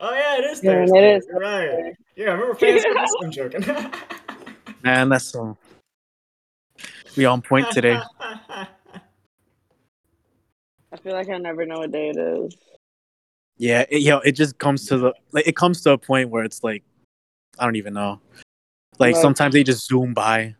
oh 0.00 0.12
yeah, 0.12 0.38
it 0.38 0.44
is 0.44 0.62
Yeah, 0.62 0.72
Thursday. 0.72 1.16
is 1.16 1.26
You're 1.30 1.40
right. 1.40 1.94
Yeah, 2.14 2.26
I 2.26 2.32
remember 2.32 2.54
fans? 2.54 2.84
I'm 3.22 3.30
joking. 3.30 3.64
Man, 4.82 5.08
that's 5.08 5.24
so. 5.24 5.56
We 7.16 7.24
on 7.24 7.40
point 7.40 7.70
today. 7.70 7.98
I 8.20 8.66
feel 11.02 11.14
like 11.14 11.30
I 11.30 11.38
never 11.38 11.64
know 11.64 11.78
what 11.78 11.90
day 11.90 12.10
it 12.10 12.18
is. 12.18 12.54
Yeah, 13.58 13.84
it, 13.88 14.02
yo, 14.02 14.18
it 14.18 14.32
just 14.32 14.58
comes 14.58 14.86
to 14.86 14.98
the 14.98 15.12
like 15.32 15.46
it 15.46 15.56
comes 15.56 15.82
to 15.82 15.92
a 15.92 15.98
point 15.98 16.30
where 16.30 16.44
it's 16.44 16.64
like 16.64 16.82
I 17.58 17.64
don't 17.64 17.76
even 17.76 17.94
know. 17.94 18.20
Like 18.98 19.14
Like- 19.14 19.22
sometimes 19.22 19.54
they 19.54 19.62
just 19.64 19.86
zoom 19.86 20.14
by. 20.14 20.54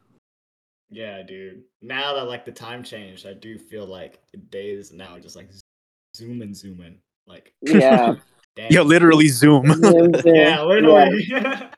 Yeah, 0.90 1.22
dude. 1.22 1.62
Now 1.80 2.14
that 2.14 2.24
like 2.24 2.44
the 2.44 2.52
time 2.52 2.82
changed, 2.82 3.26
I 3.26 3.32
do 3.32 3.58
feel 3.58 3.86
like 3.86 4.20
days 4.50 4.92
now 4.92 5.18
just 5.18 5.36
like 5.36 5.48
zoom 6.14 6.42
and 6.42 6.54
zoom 6.56 6.82
in. 6.82 6.98
Like 7.26 7.54
Yeah. 7.62 8.16
damn. 8.56 8.70
Yo, 8.70 8.82
literally 8.82 9.28
zoom. 9.28 9.72
Zoom, 9.72 10.12
zoom. 10.14 10.14
yeah, 10.26 10.62
literally. 10.62 11.32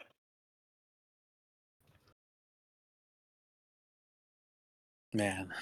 Man. 5.12 5.55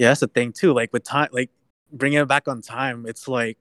Yeah, 0.00 0.08
that's 0.08 0.20
the 0.20 0.28
thing 0.28 0.50
too. 0.52 0.72
Like 0.72 0.90
with 0.94 1.04
time, 1.04 1.28
like 1.30 1.50
bringing 1.92 2.18
it 2.20 2.26
back 2.26 2.48
on 2.48 2.62
time, 2.62 3.04
it's 3.06 3.28
like, 3.28 3.58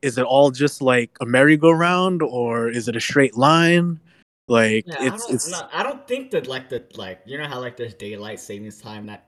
is 0.00 0.16
it 0.16 0.22
all 0.24 0.52
just 0.52 0.80
like 0.80 1.10
a 1.20 1.26
merry-go-round 1.26 2.22
or 2.22 2.68
is 2.70 2.86
it 2.86 2.94
a 2.94 3.00
straight 3.00 3.36
line? 3.36 3.98
Like 4.46 4.86
Yeah, 4.86 4.94
I 5.00 5.08
don't, 5.08 5.30
it's 5.34 5.50
no, 5.50 5.60
I 5.72 5.82
don't 5.82 6.06
think 6.06 6.30
that 6.30 6.46
like 6.46 6.68
the 6.68 6.84
like 6.94 7.20
you 7.26 7.36
know 7.36 7.48
how 7.48 7.58
like 7.60 7.76
there's 7.76 7.94
daylight 7.94 8.38
savings 8.38 8.78
time 8.80 9.06
that 9.06 9.26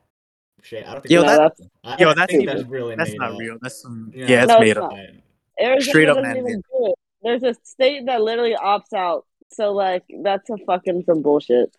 shit. 0.62 0.87
I 0.87 0.93
don't 0.93 1.03
think 1.03 1.11
Yo, 1.11 1.23
that- 1.23 1.38
that's 1.57 1.61
I, 1.83 1.97
yo, 2.01 2.11
I 2.11 2.14
that's 2.14 2.31
think 2.31 2.43
even- 2.45 2.57
that's 2.57 2.69
really 2.69 2.95
that's 2.95 3.11
made 3.11 3.19
not 3.19 3.33
up. 3.33 3.38
real. 3.40 3.59
That's 3.61 3.83
some 3.83 4.12
Yeah. 4.14 4.27
yeah, 4.29 4.43
it's 4.45 4.49
No, 4.49 4.61
made 4.61 4.69
it's 4.71 4.79
up. 4.79 4.93
not. 4.93 5.01
Arizona 5.61 5.81
Straight 5.90 6.09
up 6.09 6.23
man-made. 6.23 6.38
even 6.38 6.61
do 6.71 6.87
it. 6.87 6.95
There's 7.23 7.43
a 7.43 7.55
state 7.64 8.07
that 8.07 8.23
literally 8.23 8.55
opts 8.55 8.93
out. 8.95 9.27
So 9.51 9.73
like 9.73 10.05
that's 10.23 10.49
a 10.51 10.57
fucking 10.67 11.03
some 11.07 11.23
bullshit. 11.23 11.75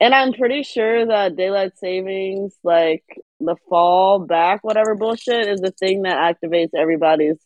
And 0.00 0.14
I'm 0.14 0.32
pretty 0.32 0.62
sure 0.64 1.06
that 1.06 1.36
daylight 1.36 1.78
savings, 1.78 2.54
like 2.64 3.04
the 3.40 3.56
fall 3.68 4.20
back, 4.20 4.64
whatever 4.64 4.94
bullshit, 4.94 5.48
is 5.48 5.60
the 5.60 5.70
thing 5.72 6.02
that 6.02 6.16
activates 6.16 6.70
everybody's 6.76 7.36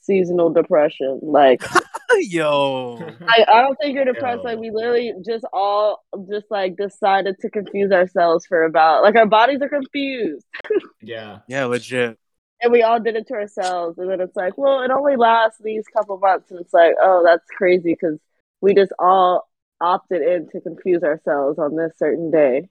seasonal 0.00 0.50
depression. 0.50 1.20
Like 1.22 1.62
Yo. 2.20 2.98
I, 3.26 3.44
I 3.48 3.62
don't 3.62 3.76
think 3.80 3.94
you're 3.94 4.04
depressed. 4.04 4.44
Like 4.44 4.58
we 4.58 4.70
literally 4.70 5.12
just 5.24 5.44
all 5.52 6.04
just 6.30 6.46
like 6.50 6.76
decided 6.76 7.36
to 7.40 7.50
confuse 7.50 7.90
ourselves 7.90 8.46
for 8.46 8.64
about 8.64 9.02
like 9.02 9.16
our 9.16 9.26
bodies 9.26 9.60
are 9.62 9.68
confused. 9.68 10.44
yeah. 11.02 11.38
Yeah, 11.48 11.64
legit. 11.64 12.18
and 12.62 12.72
we 12.72 12.82
all 12.82 13.00
did 13.00 13.16
it 13.16 13.26
to 13.28 13.34
ourselves 13.34 13.98
and 13.98 14.10
then 14.10 14.20
it's 14.20 14.36
like 14.36 14.56
well 14.56 14.82
it 14.82 14.90
only 14.90 15.16
lasts 15.16 15.58
these 15.62 15.84
couple 15.94 16.18
months 16.18 16.50
and 16.50 16.60
it's 16.60 16.72
like 16.72 16.94
oh 17.02 17.22
that's 17.24 17.44
crazy 17.56 17.92
because 17.92 18.18
we 18.60 18.74
just 18.74 18.92
all 18.98 19.48
opted 19.80 20.22
in 20.22 20.48
to 20.50 20.60
confuse 20.60 21.02
ourselves 21.02 21.58
on 21.58 21.76
this 21.76 21.92
certain 21.98 22.30
day 22.30 22.68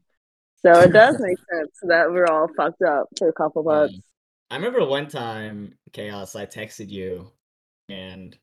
so 0.65 0.79
it 0.79 0.93
does 0.93 1.19
make 1.19 1.37
sense 1.51 1.71
that 1.83 2.09
we're 2.11 2.25
all 2.27 2.47
fucked 2.55 2.81
up 2.81 3.07
for 3.17 3.29
a 3.29 3.33
couple 3.33 3.63
months 3.63 3.99
I 4.53 4.57
remember 4.57 4.85
one 4.85 5.07
time, 5.07 5.73
Chaos, 5.93 6.35
I 6.35 6.45
texted 6.45 6.87
you 6.87 7.31
and 7.89 8.37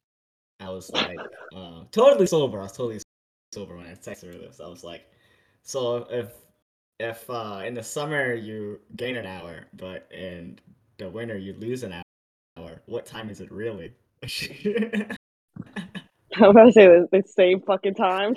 I 0.58 0.68
was 0.68 0.90
like, 0.90 1.20
uh, 1.54 1.84
totally 1.92 2.26
sober. 2.26 2.58
I 2.58 2.64
was 2.64 2.72
totally 2.72 3.00
sober 3.54 3.76
when 3.76 3.86
I 3.86 3.90
texted 3.90 4.34
her 4.34 4.38
this. 4.40 4.60
I 4.60 4.66
was 4.66 4.82
like, 4.82 5.06
so 5.62 6.08
if 6.10 6.32
if 6.98 7.30
uh, 7.30 7.62
in 7.64 7.74
the 7.74 7.82
summer 7.84 8.34
you 8.34 8.80
gain 8.96 9.16
an 9.16 9.24
hour, 9.24 9.66
but 9.74 10.08
in 10.10 10.58
the 10.98 11.08
winter 11.08 11.38
you 11.38 11.52
lose 11.52 11.84
an 11.84 12.02
hour, 12.58 12.82
what 12.86 13.06
time 13.06 13.30
is 13.30 13.40
it 13.40 13.52
really? 13.52 13.94
i'm 16.36 16.54
gonna 16.54 16.70
say 16.72 16.86
the, 16.86 17.08
the 17.10 17.22
same 17.26 17.60
fucking 17.62 17.94
time 17.94 18.34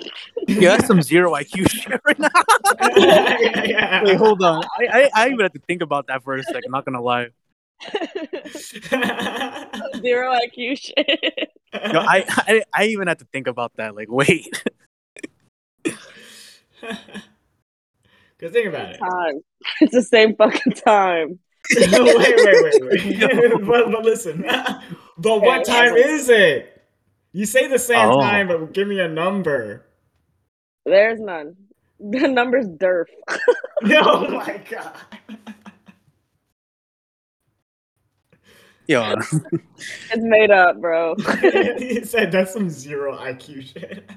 Yeah, 0.48 0.70
that's 0.76 0.86
some 0.86 1.00
zero 1.00 1.32
IQ 1.32 1.70
shit 1.70 2.00
right 2.04 2.18
now. 2.18 2.28
yeah, 2.96 3.64
yeah. 3.64 4.04
Wait, 4.04 4.16
hold 4.16 4.42
on. 4.42 4.64
I, 4.78 4.86
I 4.92 5.10
I 5.14 5.26
even 5.28 5.40
have 5.40 5.52
to 5.52 5.60
think 5.60 5.80
about 5.82 6.08
that 6.08 6.22
for 6.24 6.34
a 6.34 6.42
second. 6.42 6.70
Not 6.70 6.84
gonna 6.84 7.00
lie. 7.00 7.28
zero 10.00 10.32
iq 10.46 10.78
shit 10.78 11.50
Yo, 11.72 12.00
I, 12.00 12.24
I 12.28 12.62
I 12.72 12.84
even 12.86 13.08
had 13.08 13.18
to 13.20 13.26
think 13.32 13.46
about 13.46 13.72
that. 13.76 13.94
Like, 13.94 14.10
wait. 14.10 14.62
Cause 18.40 18.50
think 18.52 18.66
about 18.68 18.90
it. 18.90 18.98
time 18.98 19.40
it's 19.80 19.92
the 19.92 20.02
same 20.02 20.34
fucking 20.36 20.72
time 20.72 21.38
wait, 21.76 21.90
wait, 21.90 22.62
wait, 22.62 22.82
wait. 22.82 23.66
but, 23.66 23.90
but 23.90 24.04
listen. 24.04 24.42
but 25.18 25.40
what 25.40 25.64
time 25.64 25.94
is 25.96 26.28
it? 26.28 26.73
You 27.36 27.44
say 27.46 27.66
the 27.66 27.78
same 27.80 28.08
Oh. 28.08 28.20
time, 28.20 28.46
but 28.48 28.72
give 28.72 28.86
me 28.88 29.00
a 29.00 29.08
number. 29.08 29.84
there's 30.86 31.18
none 31.20 31.56
the 31.98 32.28
number's 32.28 32.66
derf 32.66 33.06
Oh 33.84 34.28
my 34.30 34.60
god. 34.70 34.96
Yo, 38.86 39.14
It's 40.12 40.16
made 40.16 40.50
up, 40.50 40.78
bro. 40.80 41.14
he 41.78 42.04
said 42.04 42.30
that's 42.30 42.52
some 42.52 42.68
zero 42.70 43.16
IQ 43.16 43.62
shit. 43.72 44.10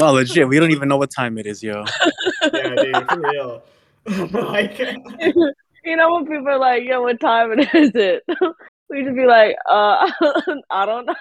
oh 0.00 0.12
legit, 0.12 0.48
we 0.48 0.58
don't 0.58 0.72
even 0.72 0.88
know 0.88 0.96
what 0.96 1.10
time 1.10 1.38
it 1.38 1.46
is, 1.46 1.62
yo. 1.62 1.84
yeah, 2.52 2.74
dude, 2.74 3.08
for 3.10 3.20
real. 3.20 3.62
Oh 4.08 4.28
like, 4.32 4.80
you 5.84 5.96
know 5.96 6.12
when 6.14 6.26
people 6.26 6.48
are 6.48 6.58
like, 6.58 6.82
"Yo, 6.84 7.02
what 7.02 7.20
time 7.20 7.52
it 7.58 7.68
is 7.74 7.92
it?" 7.94 8.22
We 8.90 9.04
just 9.04 9.14
be 9.14 9.24
like, 9.24 9.54
"Uh, 9.68 10.10
I 10.70 10.84
don't 10.84 11.06
know. 11.06 11.14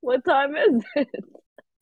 What 0.00 0.24
time 0.24 0.56
is 0.56 0.82
it?" 0.96 1.24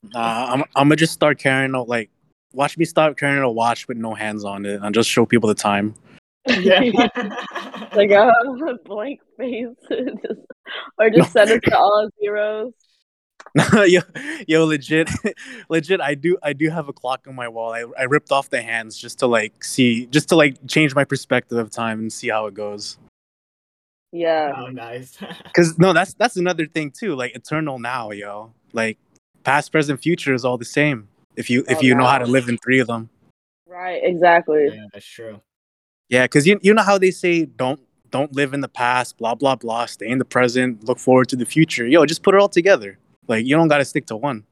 Nah, 0.03 0.53
I'm 0.53 0.61
I'm 0.75 0.89
gonna 0.89 0.97
just 0.97 1.13
start 1.13 1.39
carrying 1.39 1.75
a 1.75 1.83
like. 1.83 2.11
Watch 2.53 2.77
me 2.79 2.85
start 2.85 3.19
carrying 3.19 3.43
a 3.43 3.51
watch 3.51 3.87
with 3.87 3.99
no 3.99 4.15
hands 4.15 4.45
on 4.45 4.65
it, 4.67 4.81
and 4.83 4.95
just 4.95 5.09
show 5.11 5.27
people 5.27 5.49
the 5.49 5.55
time. 5.55 5.95
yeah. 6.49 6.81
like 7.95 8.11
a 8.11 8.33
blank 8.85 9.21
face, 9.37 9.69
or 10.99 11.11
just 11.11 11.33
send 11.33 11.51
it 11.51 11.63
to 11.65 11.77
all 11.77 12.09
zeros. 12.21 12.73
yo, 13.87 14.01
yo, 14.47 14.65
legit, 14.67 15.09
legit. 15.69 16.01
I 16.01 16.15
do, 16.15 16.37
I 16.43 16.53
do 16.53 16.69
have 16.71 16.89
a 16.89 16.93
clock 16.93 17.27
on 17.27 17.35
my 17.35 17.49
wall. 17.49 17.73
I, 17.73 17.85
I 17.99 18.05
ripped 18.05 18.31
off 18.33 18.51
the 18.51 18.61
hands 18.61 18.99
just 18.99 19.19
to 19.21 19.27
like 19.27 19.65
see, 19.65 20.07
just 20.07 20.29
to 20.31 20.37
like 20.37 20.57
change 20.67 20.95
my 20.95 21.05
perspective 21.05 21.57
of 21.59 21.71
time 21.71 22.01
and 22.01 22.13
see 22.13 22.29
how 22.29 22.47
it 22.47 22.55
goes. 22.55 22.99
Yeah, 24.13 24.53
oh, 24.57 24.67
nice. 24.67 25.17
Cause 25.55 25.79
no, 25.79 25.93
that's 25.93 26.15
that's 26.15 26.37
another 26.37 26.67
thing 26.67 26.91
too. 26.91 27.15
Like 27.15 27.35
eternal 27.35 27.79
now, 27.79 28.11
yo. 28.11 28.53
Like 28.73 28.99
past, 29.45 29.73
present, 29.73 30.01
future 30.01 30.35
is 30.35 30.45
all 30.45 30.59
the 30.59 30.65
same. 30.65 31.09
If 31.37 31.51
you 31.51 31.65
if 31.69 31.79
Oh, 31.79 31.83
you 31.83 31.95
know 31.95 32.07
how 32.07 32.19
to 32.19 32.27
live 32.27 32.49
in 32.49 32.59
three 32.59 32.79
of 32.79 32.87
them. 32.87 33.09
right, 33.67 34.01
exactly. 34.03 34.71
yeah, 34.75 34.87
that's 34.93 35.07
true. 35.07 35.41
Yeah, 36.09 36.27
cause 36.27 36.47
you 36.47 36.59
you 36.63 36.73
know 36.75 36.83
how 36.83 36.99
they 36.99 37.11
say 37.11 37.45
don't 37.47 37.81
don't 38.11 38.35
live 38.35 38.55
in 38.55 38.61
the 38.61 38.69
past, 38.69 39.19
blah 39.19 39.35
blah 39.35 39.57
blah. 39.57 39.87
Stay 39.87 40.09
in 40.09 40.19
the 40.19 40.25
present, 40.25 40.85
look 40.85 40.99
forward 40.99 41.29
to 41.31 41.37
the 41.37 41.47
future. 41.47 41.87
Yo, 41.87 42.05
just 42.07 42.23
put 42.23 42.35
it 42.35 42.41
all 42.41 42.49
together. 42.49 42.99
Like 43.29 43.47
you 43.47 43.57
don't 43.57 43.69
got 43.69 43.79
to 43.79 43.85
stick 43.85 44.07
to 44.07 44.17
one. 44.17 44.45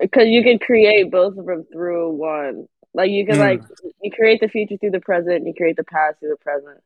Because 0.00 0.28
you 0.28 0.42
can 0.42 0.58
create 0.58 1.10
both 1.10 1.36
of 1.36 1.46
them 1.46 1.64
through 1.72 2.10
one. 2.10 2.68
Like 2.94 3.10
you 3.10 3.24
can 3.26 3.36
Mm. 3.36 3.40
like 3.40 3.62
you 4.02 4.10
create 4.10 4.40
the 4.40 4.48
future 4.48 4.76
through 4.76 4.90
the 4.90 5.00
present, 5.00 5.36
and 5.36 5.46
you 5.46 5.54
create 5.54 5.76
the 5.76 5.84
past 5.84 6.18
through 6.20 6.30
the 6.30 6.36
present. 6.36 6.82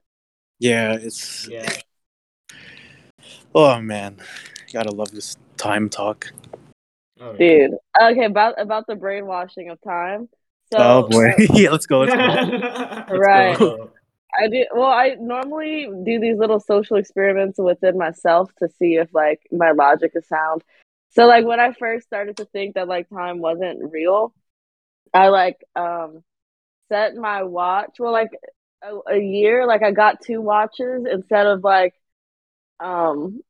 Yeah, 0.59 0.93
it's 1.01 1.49
Yeah. 1.49 1.68
oh 3.55 3.80
man, 3.80 4.18
gotta 4.72 4.91
love 4.91 5.11
this 5.11 5.37
time 5.57 5.89
talk. 5.89 6.33
Oh, 7.20 7.35
yeah. 7.39 7.68
Dude, 7.68 7.70
okay, 8.01 8.24
about 8.24 8.61
about 8.61 8.87
the 8.87 8.97
brainwashing 8.97 9.70
of 9.70 9.80
time. 9.80 10.28
So 10.72 10.78
oh 10.78 11.09
boy, 11.09 11.26
yeah, 11.55 11.70
let's 11.70 11.87
go. 11.87 12.01
Let's 12.01 12.14
go. 12.14 12.22
Let's 13.09 13.09
Right. 13.11 13.59
go. 13.59 13.93
I 14.43 14.49
do 14.49 14.64
well. 14.74 14.87
I 14.87 15.16
normally 15.20 15.89
do 16.05 16.18
these 16.18 16.39
little 16.39 16.59
social 16.59 16.97
experiments 16.97 17.59
within 17.59 17.99
myself 17.99 18.51
to 18.61 18.68
see 18.78 18.97
if 18.97 19.12
like 19.12 19.41
my 19.53 19.72
logic 19.72 20.12
is 20.14 20.26
sound. 20.26 20.64
So 21.13 21.27
like 21.27 21.45
when 21.47 21.61
I 21.61 21.73
first 21.73 22.07
started 22.07 22.37
to 22.39 22.47
think 22.47 22.75
that 22.75 22.89
like 22.89 23.09
time 23.11 23.41
wasn't 23.41 23.93
real, 23.93 24.35
I 25.15 25.29
like 25.29 25.59
um 25.77 26.23
set 26.89 27.15
my 27.17 27.45
watch. 27.45 27.97
Well, 27.99 28.13
like 28.13 28.31
a, 28.83 29.13
a 29.15 29.19
year, 29.19 29.67
like 29.67 29.83
I 29.83 29.93
got 29.93 30.23
two 30.23 30.41
watches 30.41 31.07
instead 31.11 31.47
of 31.47 31.65
like 31.65 31.95
um 32.81 33.43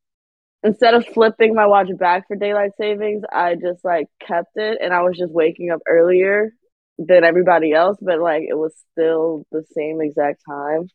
instead 0.65 0.95
of 0.95 1.07
flipping 1.07 1.55
my 1.55 1.67
watch 1.67 1.89
back 1.99 2.29
for 2.29 2.37
daylight 2.37 2.73
savings. 2.79 3.25
I 3.33 3.55
just 3.57 3.85
like 3.85 4.09
kept 4.27 4.57
it, 4.57 4.79
and 4.83 4.93
I 4.95 5.03
was 5.03 5.19
just 5.19 5.33
waking 5.33 5.71
up 5.71 5.81
earlier 5.89 6.53
than 6.99 7.25
everybody 7.25 7.73
else, 7.73 7.99
but 8.01 8.21
like 8.21 8.45
it 8.49 8.55
was 8.59 8.75
still 8.93 9.47
the 9.53 9.65
same 9.75 10.01
exact 10.03 10.43
time. 10.49 10.89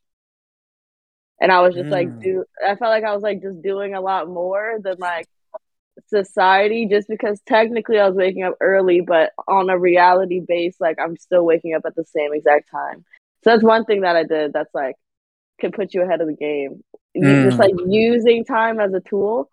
And 1.39 1.51
I 1.51 1.61
was 1.61 1.75
just 1.75 1.91
like 1.91 2.09
Mm. 2.09 2.21
do 2.21 2.43
I 2.65 2.75
felt 2.75 2.91
like 2.91 3.03
I 3.03 3.13
was 3.13 3.23
like 3.23 3.41
just 3.41 3.61
doing 3.61 3.93
a 3.93 4.01
lot 4.01 4.27
more 4.27 4.77
than 4.81 4.97
like 4.99 5.27
society 6.07 6.87
just 6.87 7.07
because 7.07 7.41
technically 7.47 7.99
I 7.99 8.07
was 8.07 8.15
waking 8.15 8.43
up 8.43 8.55
early, 8.61 9.01
but 9.01 9.31
on 9.47 9.69
a 9.69 9.77
reality 9.77 10.39
base, 10.45 10.77
like 10.79 10.97
I'm 10.99 11.17
still 11.17 11.45
waking 11.45 11.73
up 11.73 11.83
at 11.85 11.95
the 11.95 12.05
same 12.05 12.33
exact 12.33 12.69
time. 12.71 13.03
So 13.43 13.51
that's 13.51 13.63
one 13.63 13.85
thing 13.85 14.01
that 14.01 14.15
I 14.15 14.23
did 14.23 14.53
that's 14.53 14.73
like 14.73 14.95
could 15.59 15.73
put 15.73 15.93
you 15.93 16.03
ahead 16.03 16.21
of 16.21 16.27
the 16.27 16.33
game. 16.35 16.83
You 17.13 17.39
just 17.41 17.57
Mm. 17.57 17.59
like 17.59 17.73
using 17.87 18.45
time 18.45 18.79
as 18.79 18.93
a 18.93 19.01
tool. 19.01 19.49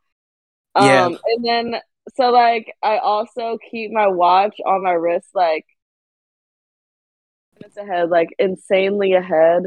Um 0.74 0.84
Yeah. 0.86 1.08
and 1.26 1.44
then 1.44 1.76
so 2.16 2.30
like 2.30 2.74
I 2.82 2.98
also 2.98 3.58
keep 3.70 3.90
my 3.92 4.08
watch 4.08 4.56
on 4.66 4.82
my 4.82 4.92
wrist 4.92 5.28
like 5.34 5.66
minutes 7.60 7.76
ahead, 7.76 8.10
like 8.10 8.28
insanely 8.38 9.14
ahead. 9.14 9.64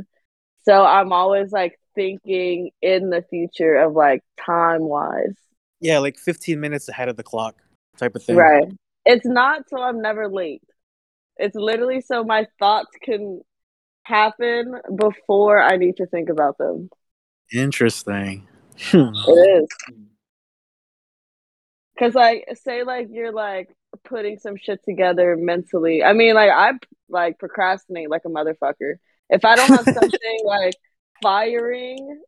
So 0.64 0.84
I'm 0.86 1.14
always 1.14 1.52
like 1.52 1.80
thinking 1.96 2.72
in 2.82 3.10
the 3.10 3.24
future 3.30 3.76
of 3.78 3.94
like 3.94 4.24
time 4.46 4.82
wise. 4.84 5.36
Yeah, 5.80 6.00
like 6.00 6.18
15 6.18 6.60
minutes 6.60 6.90
ahead 6.90 7.10
of 7.10 7.18
the 7.18 7.24
clock, 7.24 7.56
type 7.98 8.16
of 8.16 8.24
thing. 8.24 8.36
Right. 8.36 8.68
It's 9.06 9.26
not 9.26 9.70
so 9.70 9.82
I'm 9.82 10.02
never 10.02 10.28
late. 10.28 10.64
It's 11.38 11.56
literally 11.56 12.02
so 12.02 12.24
my 12.24 12.48
thoughts 12.60 12.90
can 13.02 13.42
happen 14.04 14.76
before 14.96 15.62
I 15.62 15.78
need 15.78 15.98
to 15.98 16.06
think 16.08 16.30
about 16.30 16.58
them. 16.58 16.90
Interesting. 17.54 18.48
Hmm. 18.80 19.10
It 19.28 19.64
is. 19.64 19.68
Cause 22.00 22.14
like 22.14 22.46
say 22.64 22.84
like 22.84 23.08
you're 23.10 23.32
like 23.32 23.70
putting 24.04 24.38
some 24.38 24.56
shit 24.56 24.84
together 24.84 25.36
mentally. 25.36 26.04
I 26.04 26.14
mean 26.14 26.36
like 26.36 26.52
I 26.52 26.74
like 27.10 27.40
procrastinate 27.40 28.10
like 28.10 28.24
a 28.26 28.30
motherfucker. 28.30 28.96
If 29.30 29.46
I 29.46 29.56
don't 29.56 29.70
have 29.70 29.86
something 29.94 30.40
like 30.46 30.76
firing 31.24 32.22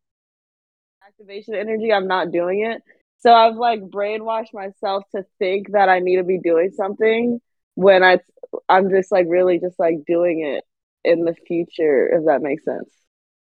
activation 1.06 1.56
energy, 1.56 1.93
I'm 1.93 2.08
not 2.08 2.32
doing 2.32 2.62
it. 2.66 2.82
So 3.20 3.34
I've 3.34 3.56
like 3.56 3.82
brainwashed 3.82 4.54
myself 4.54 5.04
to 5.14 5.26
think 5.40 5.74
that 5.74 5.90
I 5.90 6.00
need 6.00 6.18
to 6.18 6.24
be 6.24 6.40
doing 6.40 6.72
something 6.72 7.42
when 7.76 8.04
I 8.04 8.20
I'm 8.68 8.90
just 8.90 9.12
like 9.12 9.26
really 9.28 9.60
just 9.60 9.78
like 9.78 10.06
doing 10.08 10.42
it 10.46 10.64
in 11.04 11.26
the 11.26 11.36
future, 11.48 12.08
if 12.08 12.26
that 12.26 12.42
makes 12.42 12.64
sense. 12.64 12.90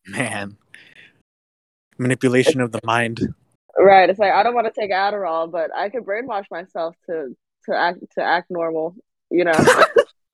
Man. 0.08 0.58
Manipulation 1.98 2.62
of 2.62 2.72
the 2.72 2.80
mind. 2.84 3.34
Right. 3.78 4.10
It's 4.10 4.20
like 4.20 4.32
I 4.32 4.44
don't 4.44 4.54
want 4.54 4.72
to 4.74 4.80
take 4.80 4.92
Adderall, 4.92 5.52
but 5.52 5.76
I 5.76 5.90
could 5.90 6.06
brainwash 6.06 6.46
myself 6.52 6.96
to 7.08 7.36
to 7.66 7.76
act 7.76 8.00
to 8.16 8.24
act 8.24 8.52
normal, 8.52 8.96
you 9.32 9.46
know. 9.46 9.54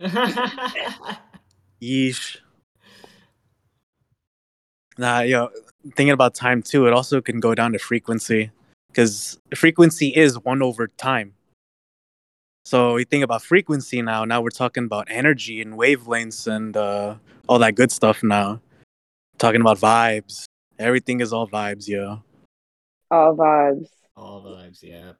Yeesh. 1.81 2.37
Nah, 4.97 5.21
yo, 5.21 5.49
thinking 5.95 6.11
about 6.11 6.35
time 6.35 6.61
too, 6.61 6.87
it 6.87 6.93
also 6.93 7.21
can 7.21 7.39
go 7.39 7.55
down 7.55 7.71
to 7.71 7.79
frequency 7.79 8.51
because 8.89 9.39
frequency 9.55 10.09
is 10.09 10.37
one 10.39 10.61
over 10.61 10.87
time. 10.87 11.33
So 12.65 12.97
you 12.97 13.05
think 13.05 13.23
about 13.23 13.41
frequency 13.41 14.01
now. 14.01 14.25
Now 14.25 14.41
we're 14.41 14.49
talking 14.49 14.83
about 14.83 15.07
energy 15.09 15.61
and 15.61 15.73
wavelengths 15.73 16.45
and 16.45 16.75
uh, 16.75 17.15
all 17.47 17.59
that 17.59 17.75
good 17.75 17.91
stuff. 17.91 18.21
Now 18.21 18.61
talking 19.37 19.61
about 19.61 19.77
vibes. 19.79 20.45
Everything 20.77 21.21
is 21.21 21.33
all 21.33 21.47
vibes, 21.47 21.87
yo. 21.87 22.21
All 23.09 23.35
vibes. 23.35 23.87
All 24.15 24.43
vibes, 24.43 24.83
yeah. 24.83 25.13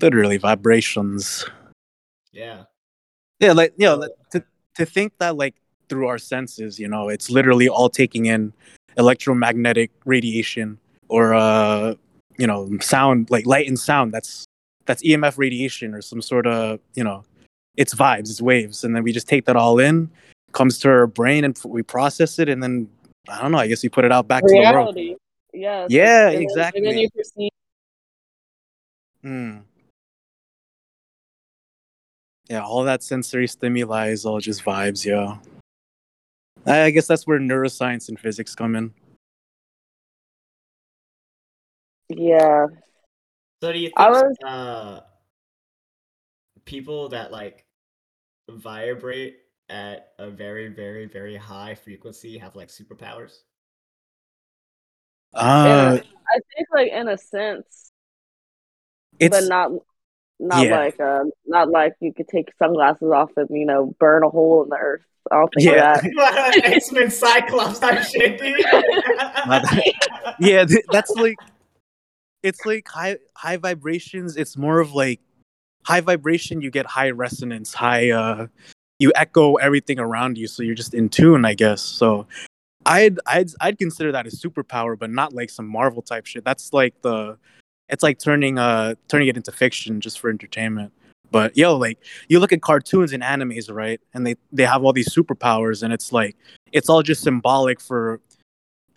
Literally 0.00 0.36
vibrations. 0.36 1.46
Yeah. 2.32 2.64
Yeah, 3.38 3.52
like 3.52 3.72
you 3.76 3.86
know, 3.86 3.96
like, 3.96 4.10
to 4.32 4.44
to 4.76 4.84
think 4.84 5.14
that 5.18 5.36
like 5.36 5.54
through 5.88 6.08
our 6.08 6.18
senses, 6.18 6.78
you 6.78 6.88
know, 6.88 7.08
it's 7.08 7.30
literally 7.30 7.68
all 7.68 7.88
taking 7.88 8.26
in 8.26 8.52
electromagnetic 8.96 9.90
radiation 10.04 10.78
or 11.10 11.34
uh, 11.34 11.94
you 12.38 12.46
know, 12.46 12.70
sound 12.80 13.30
like 13.30 13.44
light 13.44 13.66
and 13.68 13.78
sound. 13.78 14.12
That's 14.12 14.44
that's 14.86 15.02
EMF 15.02 15.36
radiation 15.36 15.92
or 15.94 16.00
some 16.00 16.22
sort 16.22 16.46
of 16.46 16.80
you 16.94 17.04
know, 17.04 17.24
it's 17.76 17.94
vibes, 17.94 18.30
it's 18.30 18.40
waves, 18.40 18.84
and 18.84 18.94
then 18.96 19.02
we 19.02 19.12
just 19.12 19.28
take 19.28 19.44
that 19.46 19.56
all 19.56 19.78
in, 19.78 20.08
comes 20.52 20.78
to 20.78 20.88
our 20.88 21.06
brain, 21.06 21.44
and 21.44 21.58
we 21.64 21.82
process 21.82 22.38
it, 22.38 22.48
and 22.48 22.62
then 22.62 22.88
I 23.28 23.42
don't 23.42 23.52
know. 23.52 23.58
I 23.58 23.66
guess 23.66 23.82
we 23.82 23.88
put 23.88 24.04
it 24.04 24.12
out 24.12 24.28
back 24.28 24.42
to 24.44 24.48
the 24.48 24.72
world. 24.72 24.96
Yes. 25.52 25.90
Yeah, 25.90 26.30
then- 26.30 26.42
exactly. 26.42 26.78
And 26.78 26.86
then 26.86 26.98
you 26.98 27.10
perceive 27.10 27.50
Hmm. 29.22 29.58
Yeah, 32.48 32.62
all 32.64 32.82
that 32.84 33.02
sensory 33.02 33.46
stimuli 33.46 34.08
is 34.08 34.24
all 34.24 34.40
just 34.40 34.64
vibes, 34.64 35.04
yo. 35.04 35.38
I 36.66 36.84
I 36.84 36.90
guess 36.90 37.06
that's 37.06 37.26
where 37.26 37.38
neuroscience 37.38 38.08
and 38.08 38.18
physics 38.18 38.54
come 38.54 38.74
in. 38.76 38.92
Yeah. 42.10 42.66
So 43.62 43.72
do 43.72 43.78
you 43.78 43.88
think 43.88 43.98
I 43.98 44.10
was 44.10 44.36
uh 44.44 45.00
people 46.64 47.08
that 47.10 47.32
like 47.32 47.64
vibrate 48.50 49.36
at 49.68 50.12
a 50.18 50.30
very, 50.30 50.68
very, 50.68 51.06
very 51.06 51.36
high 51.36 51.74
frequency 51.74 52.38
have 52.38 52.56
like 52.56 52.68
superpowers? 52.68 53.38
Uh, 55.32 55.98
I 56.28 56.38
think 56.56 56.68
like 56.74 56.90
in 56.92 57.08
a 57.08 57.16
sense, 57.16 57.92
it's 59.18 59.36
but 59.38 59.48
not 59.48 59.70
Not 60.40 60.64
Yeah. 60.66 60.78
like 60.80 60.98
uh, 60.98 61.24
not 61.46 61.70
like 61.70 61.92
you 62.00 62.12
could 62.14 62.26
take 62.28 62.48
sunglasses 62.58 63.10
off 63.12 63.30
and 63.36 63.46
you 63.50 63.66
know 63.66 63.94
burn 64.00 64.24
a 64.24 64.28
hole 64.30 64.62
in 64.64 64.70
the 64.70 64.76
earth. 64.76 65.02
I 65.30 65.36
don't 65.36 65.50
think 65.54 65.68
Yeah. 65.70 66.00
that. 66.00 66.60
X 66.64 66.90
Men 66.92 67.10
Cyclops 67.10 67.78
type 67.78 68.02
shit, 68.04 68.38
dude. 68.40 68.56
yeah, 70.40 70.64
th- 70.64 70.84
that's 70.90 71.10
like 71.10 71.36
it's 72.42 72.64
like 72.66 72.88
high 72.88 73.18
high 73.34 73.56
vibrations. 73.56 74.36
It's 74.36 74.56
more 74.56 74.80
of 74.80 74.94
like 74.94 75.20
high 75.84 76.00
vibration. 76.00 76.60
You 76.60 76.70
get 76.70 76.86
high 76.86 77.10
resonance, 77.10 77.74
high. 77.74 78.10
uh 78.10 78.46
You 78.98 79.12
echo 79.14 79.56
everything 79.56 79.98
around 79.98 80.36
you, 80.36 80.46
so 80.46 80.62
you're 80.62 80.74
just 80.74 80.94
in 80.94 81.08
tune, 81.08 81.44
I 81.46 81.54
guess. 81.54 81.80
So, 81.80 82.26
I'd 82.86 83.18
I'd 83.26 83.50
I'd 83.60 83.78
consider 83.78 84.12
that 84.12 84.26
a 84.26 84.30
superpower, 84.30 84.98
but 84.98 85.10
not 85.10 85.32
like 85.32 85.50
some 85.50 85.66
Marvel 85.66 86.02
type 86.02 86.26
shit. 86.26 86.44
That's 86.44 86.72
like 86.72 86.94
the, 87.02 87.38
it's 87.88 88.02
like 88.02 88.18
turning 88.18 88.58
uh 88.58 88.94
turning 89.08 89.28
it 89.28 89.36
into 89.36 89.52
fiction 89.52 90.00
just 90.00 90.20
for 90.20 90.28
entertainment. 90.30 90.92
But 91.30 91.56
yo, 91.56 91.76
like 91.76 91.98
you 92.28 92.40
look 92.40 92.52
at 92.52 92.60
cartoons 92.60 93.12
and 93.12 93.22
animes, 93.22 93.72
right? 93.72 94.00
And 94.12 94.26
they 94.26 94.36
they 94.52 94.64
have 94.64 94.84
all 94.84 94.92
these 94.92 95.14
superpowers, 95.14 95.82
and 95.82 95.92
it's 95.92 96.12
like 96.12 96.36
it's 96.72 96.88
all 96.88 97.02
just 97.02 97.22
symbolic 97.22 97.80
for 97.80 98.20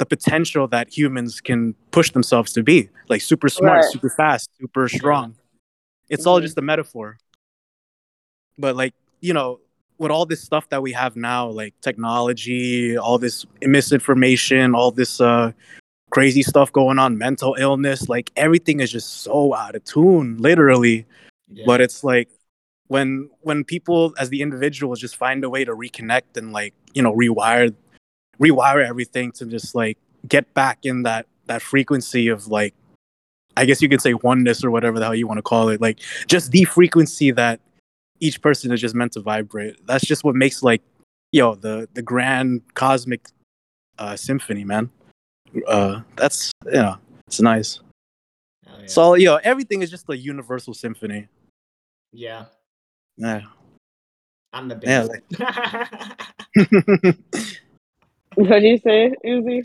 the 0.04 0.16
potential 0.18 0.68
that 0.68 0.90
humans 0.98 1.40
can 1.40 1.74
push 1.92 2.12
themselves 2.12 2.52
to 2.54 2.62
be 2.64 2.90
like 3.08 3.22
super 3.22 3.48
smart 3.48 3.82
Right. 3.84 3.92
super 3.92 4.10
fast 4.10 4.50
super 4.60 4.90
strong 4.90 5.36
it's 6.10 6.26
all 6.28 6.40
Mhm. 6.40 6.44
just 6.48 6.58
a 6.58 6.62
metaphor 6.62 7.18
but 8.58 8.76
like 8.76 8.94
you 9.22 9.34
know 9.34 9.60
with 9.98 10.12
all 10.12 10.26
this 10.26 10.42
stuff 10.42 10.68
that 10.70 10.82
we 10.82 10.92
have 10.92 11.16
now 11.16 11.48
like 11.48 11.74
technology 11.82 12.98
all 12.98 13.18
this 13.18 13.46
misinformation 13.62 14.76
all 14.76 14.92
this 14.92 15.22
uh 15.22 15.52
crazy 16.10 16.44
stuff 16.44 16.72
going 16.72 17.00
on 17.00 17.18
mental 17.18 17.56
illness 17.58 18.10
like 18.10 18.30
everything 18.36 18.82
is 18.82 18.92
just 18.92 19.22
so 19.22 19.54
out 19.56 19.76
of 19.76 19.84
tune 19.86 20.38
literally 20.38 21.06
Yeah. 21.50 21.64
but 21.66 21.80
it's 21.82 22.04
like 22.04 22.30
when 22.88 23.30
when 23.42 23.64
people 23.64 24.14
as 24.20 24.28
the 24.30 24.42
individuals 24.42 25.00
just 25.00 25.16
find 25.16 25.44
a 25.44 25.50
way 25.50 25.64
to 25.64 25.74
reconnect 25.74 26.36
and 26.36 26.52
like 26.52 26.74
you 26.94 27.02
know 27.02 27.14
rewire 27.14 27.74
rewire 28.40 28.86
everything 28.88 29.32
to 29.32 29.46
just 29.46 29.76
like 29.76 29.98
get 30.28 30.52
back 30.54 30.80
in 30.84 31.04
that 31.04 31.28
that 31.46 31.62
frequency 31.62 32.30
of 32.30 32.48
like 32.48 32.74
i 33.58 33.66
guess 33.66 33.82
you 33.82 33.90
could 33.90 34.02
say 34.02 34.14
oneness 34.14 34.64
or 34.64 34.72
whatever 34.72 34.98
the 34.98 35.06
hell 35.06 35.14
you 35.14 35.28
want 35.28 35.38
to 35.38 35.44
call 35.44 35.70
it 35.70 35.80
like 35.82 36.00
just 36.28 36.52
the 36.52 36.64
frequency 36.64 37.32
that 37.32 37.60
each 38.24 38.42
person 38.42 38.72
is 38.72 38.80
just 38.80 38.96
meant 38.96 39.12
to 39.12 39.20
vibrate. 39.20 39.86
That's 39.86 40.06
just 40.06 40.24
what 40.24 40.34
makes 40.34 40.64
like 40.64 40.82
yo 41.32 41.56
the 41.56 41.90
the 41.94 42.02
grand 42.02 42.62
cosmic 42.74 43.28
uh 44.00 44.16
symphony 44.16 44.64
man. 44.64 44.90
Uh 45.68 46.02
that's 46.16 46.52
you 46.66 46.72
know 46.72 46.98
it's 47.28 47.42
nice. 47.42 47.82
Hell 48.66 48.80
yeah. 48.80 48.88
so 48.88 49.14
you 49.16 49.26
know 49.26 49.40
everything 49.44 49.82
is 49.82 49.90
just 49.92 50.10
a 50.10 50.18
universal 50.18 50.74
symphony. 50.74 51.28
Yeah, 52.14 52.46
yeah. 53.18 53.42
I'm 54.54 54.70
the 54.70 54.80
Yeah, 54.82 55.08
bass. 56.56 57.16
What 58.36 58.60
do 58.60 58.68
you 58.68 58.78
say, 58.80 59.14
Oozi? 59.26 59.64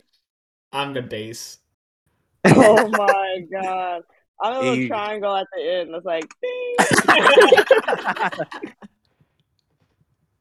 I'm 0.73 0.95
the 0.95 1.03
bass. 1.03 1.59
Oh 2.45 2.89
my 2.89 3.45
god! 3.51 4.03
I'm 4.41 4.55
a 4.55 4.61
little 4.61 4.87
triangle 4.89 5.35
at 5.37 5.47
the 5.57 5.63
end. 5.63 5.91
It's 5.95 6.07
like, 6.07 6.33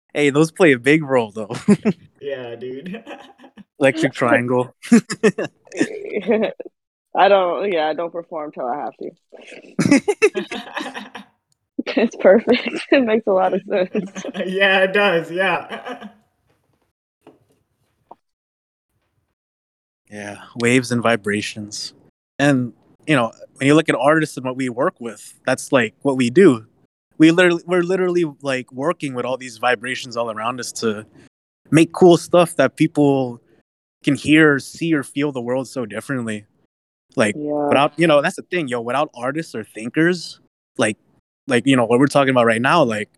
hey 0.13 0.29
those 0.29 0.51
play 0.51 0.73
a 0.73 0.79
big 0.79 1.03
role 1.03 1.31
though 1.31 1.55
yeah, 2.21 2.55
dude. 2.55 3.03
electric 3.79 4.13
triangle 4.13 4.75
I 7.19 7.29
don't. 7.29 7.71
Yeah, 7.71 7.87
I 7.87 7.93
don't 7.93 8.11
perform 8.11 8.51
till 8.51 8.67
I 8.67 8.77
have 8.77 8.93
to. 8.97 9.09
It's 11.87 12.15
perfect. 12.17 12.85
It 12.91 13.05
makes 13.05 13.25
a 13.25 13.31
lot 13.31 13.55
of 13.55 13.63
sense. 13.63 14.11
yeah, 14.45 14.83
it 14.83 14.93
does. 14.93 15.31
Yeah. 15.31 16.09
Yeah, 20.09 20.41
waves 20.61 20.91
and 20.91 21.01
vibrations. 21.01 21.93
And 22.39 22.73
you 23.07 23.15
know, 23.15 23.31
when 23.55 23.67
you 23.67 23.75
look 23.75 23.89
at 23.89 23.95
artists 23.95 24.37
and 24.37 24.45
what 24.45 24.55
we 24.55 24.69
work 24.69 24.99
with, 24.99 25.39
that's 25.45 25.71
like 25.71 25.95
what 26.01 26.17
we 26.17 26.29
do. 26.29 26.65
We 27.17 27.31
literally 27.31 27.63
we're 27.65 27.83
literally 27.83 28.25
like 28.41 28.71
working 28.71 29.13
with 29.13 29.25
all 29.25 29.37
these 29.37 29.57
vibrations 29.57 30.15
all 30.15 30.31
around 30.31 30.59
us 30.59 30.71
to 30.73 31.05
make 31.71 31.91
cool 31.93 32.17
stuff 32.17 32.55
that 32.55 32.75
people 32.75 33.41
can 34.03 34.15
hear, 34.15 34.59
see 34.59 34.93
or 34.93 35.03
feel 35.03 35.31
the 35.31 35.41
world 35.41 35.67
so 35.67 35.85
differently. 35.85 36.45
Like 37.15 37.35
Yeah. 37.35 37.67
without 37.67 37.97
you 37.99 38.07
know, 38.07 38.21
that's 38.21 38.35
the 38.35 38.43
thing, 38.43 38.67
yo, 38.67 38.79
without 38.81 39.09
artists 39.15 39.55
or 39.55 39.63
thinkers, 39.63 40.39
like 40.77 40.97
like 41.47 41.65
you 41.65 41.75
know, 41.75 41.85
what 41.85 41.99
we're 41.99 42.07
talking 42.07 42.29
about 42.29 42.45
right 42.45 42.61
now, 42.61 42.83
like 42.83 43.09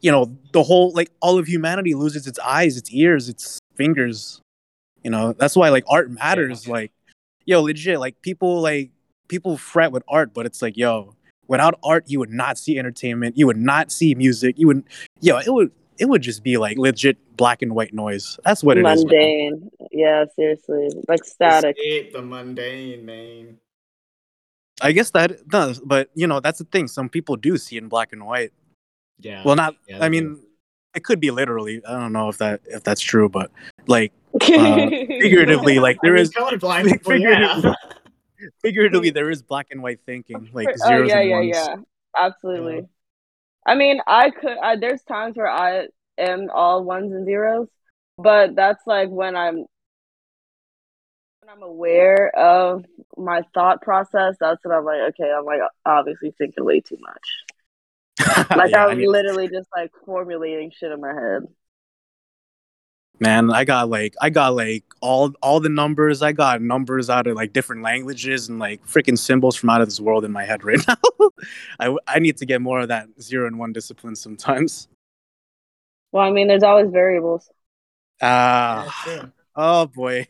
you 0.00 0.10
know, 0.10 0.36
the 0.52 0.64
whole 0.64 0.92
like 0.92 1.10
all 1.20 1.38
of 1.38 1.46
humanity 1.48 1.94
loses 1.94 2.26
its 2.26 2.38
eyes, 2.40 2.76
its 2.76 2.92
ears, 2.92 3.28
its 3.30 3.60
fingers. 3.76 4.41
You 5.02 5.10
know, 5.10 5.32
that's 5.32 5.56
why 5.56 5.68
like 5.70 5.84
art 5.88 6.10
matters. 6.10 6.68
Like, 6.68 6.92
yo, 7.44 7.62
legit, 7.62 7.98
like 7.98 8.20
people 8.22 8.60
like 8.60 8.90
people 9.28 9.56
fret 9.56 9.92
with 9.92 10.02
art, 10.08 10.32
but 10.34 10.46
it's 10.46 10.62
like, 10.62 10.76
yo, 10.76 11.14
without 11.48 11.78
art, 11.82 12.04
you 12.06 12.18
would 12.18 12.30
not 12.30 12.58
see 12.58 12.78
entertainment, 12.78 13.36
you 13.36 13.46
would 13.46 13.56
not 13.56 13.90
see 13.90 14.14
music, 14.14 14.58
you 14.58 14.66
would 14.66 14.84
yo, 15.20 15.38
it 15.38 15.52
would 15.52 15.70
it 15.98 16.08
would 16.08 16.22
just 16.22 16.42
be 16.42 16.56
like 16.56 16.78
legit 16.78 17.18
black 17.36 17.62
and 17.62 17.74
white 17.74 17.92
noise. 17.92 18.38
That's 18.44 18.62
what 18.64 18.78
it 18.78 18.86
is. 18.86 19.04
man. 19.04 19.06
Mundane. 19.06 19.70
Yeah, 19.90 20.24
seriously. 20.34 20.88
Like 21.08 21.24
static. 21.24 21.76
Escape 21.78 22.12
the 22.12 22.22
mundane, 22.22 23.04
man. 23.04 23.58
I 24.80 24.92
guess 24.92 25.10
that 25.10 25.46
does, 25.48 25.80
but 25.80 26.10
you 26.14 26.26
know, 26.26 26.40
that's 26.40 26.58
the 26.58 26.64
thing. 26.64 26.88
Some 26.88 27.08
people 27.08 27.36
do 27.36 27.56
see 27.56 27.76
in 27.76 27.88
black 27.88 28.12
and 28.12 28.26
white. 28.26 28.52
Yeah. 29.18 29.42
Well, 29.44 29.54
not. 29.54 29.76
yeah, 29.88 29.96
I 29.96 30.08
they 30.08 30.18
do. 30.18 30.28
mean, 30.28 30.42
it 30.94 31.04
could 31.04 31.20
be 31.20 31.30
literally. 31.30 31.82
I 31.86 31.98
don't 31.98 32.12
know 32.12 32.28
if 32.28 32.38
that 32.38 32.62
if 32.66 32.82
that's 32.82 33.00
true, 33.00 33.28
but 33.28 33.50
like 33.86 34.12
uh, 34.40 34.88
figuratively, 34.88 35.78
like 35.78 35.98
there 36.02 36.12
I 36.12 36.16
mean, 36.16 36.22
is 36.22 36.30
colorblind 36.30 36.84
people, 36.90 37.16
yeah. 37.16 37.54
figuratively- 37.54 37.74
figuratively 38.62 39.10
there 39.10 39.30
is 39.30 39.42
black 39.42 39.68
and 39.70 39.82
white 39.82 40.00
thinking, 40.06 40.50
like 40.52 40.68
oh 40.68 40.88
zeros 40.88 41.08
yeah, 41.10 41.18
and 41.20 41.28
yeah, 41.28 41.36
ones. 41.36 41.50
yeah. 41.54 41.76
Absolutely. 42.18 42.88
I 43.66 43.74
mean, 43.74 44.00
I 44.06 44.30
could. 44.30 44.58
I, 44.58 44.76
there's 44.76 45.02
times 45.02 45.36
where 45.36 45.48
I 45.50 45.86
am 46.18 46.48
all 46.52 46.82
ones 46.84 47.12
and 47.12 47.24
zeros, 47.24 47.68
but 48.18 48.54
that's 48.54 48.82
like 48.86 49.08
when 49.08 49.36
I'm 49.36 49.56
when 49.56 51.48
I'm 51.48 51.62
aware 51.62 52.28
of 52.36 52.84
my 53.16 53.42
thought 53.54 53.80
process. 53.82 54.36
That's 54.40 54.64
when 54.64 54.76
I'm 54.76 54.84
like, 54.84 55.00
okay, 55.10 55.30
I'm 55.30 55.44
like 55.44 55.60
obviously 55.86 56.34
thinking 56.36 56.64
way 56.64 56.80
too 56.80 56.98
much. 57.00 58.48
Like 58.50 58.72
Yeah, 58.72 58.86
I 58.86 58.90
I'm 58.90 58.98
literally 58.98 59.48
just 59.48 59.68
like 59.74 59.90
formulating 60.04 60.70
shit 60.70 60.92
in 60.92 61.00
my 61.00 61.12
head. 61.12 61.42
Man, 63.22 63.50
I 63.50 63.64
got 63.64 63.88
like 63.88 64.14
I 64.20 64.28
got 64.28 64.54
like 64.54 64.84
all 65.00 65.32
all 65.40 65.60
the 65.60 65.68
numbers. 65.68 66.20
I 66.20 66.32
got 66.32 66.60
numbers 66.60 67.08
out 67.08 67.26
of 67.26 67.36
like 67.36 67.52
different 67.52 67.82
languages 67.82 68.48
and 68.48 68.58
like 68.58 68.84
freaking 68.86 69.16
symbols 69.18 69.56
from 69.56 69.70
out 69.70 69.80
of 69.80 69.86
this 69.88 70.00
world 70.00 70.24
in 70.24 70.32
my 70.32 70.44
head 70.44 70.64
right 70.64 70.80
now. 70.88 70.96
I 71.80 71.96
I 72.06 72.18
need 72.18 72.36
to 72.38 72.46
get 72.46 72.60
more 72.60 72.80
of 72.80 72.88
that 72.88 73.06
zero 73.20 73.46
and 73.46 73.58
one 73.58 73.72
discipline 73.72 74.16
sometimes. 74.16 74.88
Well, 76.10 76.24
I 76.24 76.30
mean, 76.30 76.48
there's 76.48 76.62
always 76.64 76.90
variables. 76.90 77.48
Ah, 78.20 78.84
Yeah, 79.06 79.14
sure. 79.16 79.32
oh 79.56 79.86
boy, 79.86 80.26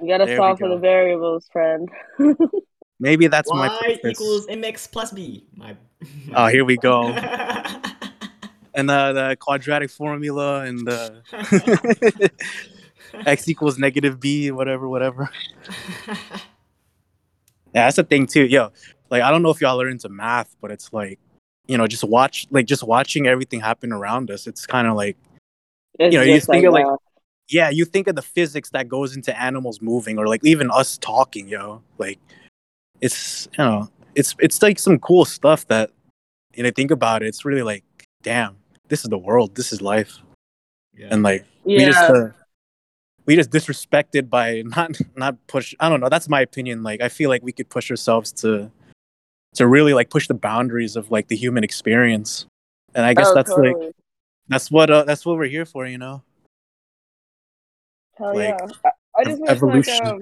You 0.00 0.08
gotta 0.08 0.24
There 0.24 0.34
we 0.34 0.38
solve 0.38 0.58
for 0.58 0.68
the 0.68 0.78
variables, 0.78 1.46
friend. 1.52 1.88
maybe 3.00 3.26
that's 3.26 3.52
my 3.52 3.68
Y 3.68 3.78
purpose. 3.96 4.10
equals 4.12 4.46
mx 4.46 4.90
plus 4.90 5.12
b. 5.12 5.44
My. 5.54 5.76
Oh, 6.34 6.46
here 6.46 6.64
we 6.64 6.76
go. 6.78 7.12
and 8.78 8.88
the 8.88 9.12
the 9.12 9.36
quadratic 9.40 9.90
formula 9.90 10.62
and 10.62 10.86
the 10.86 11.22
uh, 11.32 12.28
x 13.26 13.48
equals 13.48 13.78
negative 13.78 14.20
b, 14.20 14.50
whatever, 14.50 14.88
whatever. 14.88 15.28
Yeah, 17.74 17.84
that's 17.84 17.96
the 17.96 18.02
thing 18.02 18.26
too. 18.26 18.46
Yo, 18.46 18.72
like 19.10 19.22
I 19.22 19.30
don't 19.30 19.42
know 19.42 19.50
if 19.50 19.60
y'all 19.60 19.80
are 19.80 19.90
into 19.90 20.08
math, 20.08 20.56
but 20.62 20.70
it's 20.70 20.90
like, 20.90 21.18
you 21.66 21.76
know, 21.76 21.86
just 21.86 22.02
watch 22.02 22.46
like 22.50 22.64
just 22.64 22.82
watching 22.82 23.26
everything 23.26 23.60
happen 23.60 23.92
around 23.92 24.30
us. 24.30 24.46
It's 24.46 24.64
kind 24.66 24.88
of 24.88 24.96
like, 24.96 25.18
It's 25.98 26.14
You 26.14 26.18
know, 26.18 26.24
you 26.24 26.36
just 26.36 26.48
think 26.48 26.64
of, 26.64 26.72
like, 26.72 26.86
that. 26.86 26.98
yeah, 27.50 27.68
you 27.68 27.84
think 27.84 28.06
of 28.08 28.16
the 28.16 28.22
physics 28.22 28.70
that 28.70 28.88
goes 28.88 29.14
into 29.14 29.38
animals 29.38 29.82
moving, 29.82 30.18
or 30.18 30.26
like 30.26 30.42
even 30.46 30.70
us 30.70 30.96
talking, 30.96 31.46
yo. 31.46 31.82
Like, 31.98 32.18
it's 33.02 33.48
you 33.58 33.62
know, 33.62 33.90
it's 34.14 34.34
it's 34.38 34.62
like 34.62 34.78
some 34.78 34.98
cool 34.98 35.26
stuff 35.26 35.66
that, 35.66 35.90
you 36.54 36.62
know, 36.62 36.70
think 36.70 36.90
about 36.90 37.22
it. 37.22 37.26
It's 37.26 37.44
really 37.44 37.62
like, 37.62 37.84
damn, 38.22 38.56
this 38.88 39.04
is 39.04 39.10
the 39.10 39.18
world. 39.18 39.54
This 39.54 39.72
is 39.72 39.80
life, 39.82 40.18
yeah. 40.94 41.08
and 41.10 41.22
like 41.22 41.44
we 41.64 41.78
just 41.78 41.98
uh, 41.98 42.28
we 43.26 43.36
just 43.36 43.50
disrespected 43.50 44.28
by 44.30 44.62
not 44.66 44.98
not 45.16 45.36
push 45.46 45.74
i 45.80 45.88
don't 45.88 46.00
know 46.00 46.08
that's 46.08 46.28
my 46.28 46.40
opinion 46.40 46.82
like 46.82 47.02
i 47.02 47.08
feel 47.08 47.28
like 47.28 47.42
we 47.42 47.52
could 47.52 47.68
push 47.68 47.90
ourselves 47.90 48.32
to 48.32 48.70
to 49.54 49.66
really 49.66 49.92
like 49.92 50.08
push 50.08 50.26
the 50.28 50.34
boundaries 50.34 50.96
of 50.96 51.10
like 51.10 51.28
the 51.28 51.36
human 51.36 51.62
experience 51.62 52.46
and 52.94 53.04
i 53.04 53.12
guess 53.12 53.26
Oh, 53.28 53.34
that's 53.34 53.50
like 53.50 53.76
that's 54.48 54.70
what 54.70 54.90
uh, 54.90 55.04
that's 55.04 55.26
what 55.26 55.36
we're 55.36 55.46
here 55.48 55.66
for 55.66 55.86
you 55.86 55.98
know 55.98 56.22
Hell 58.16 58.34
like, 58.34 58.56
yeah. 58.58 58.66
I, 58.86 59.20
I 59.20 59.24
just 59.24 59.40
wish 59.40 59.50
evolution. 59.50 59.94
like 60.04 60.12
um 60.14 60.20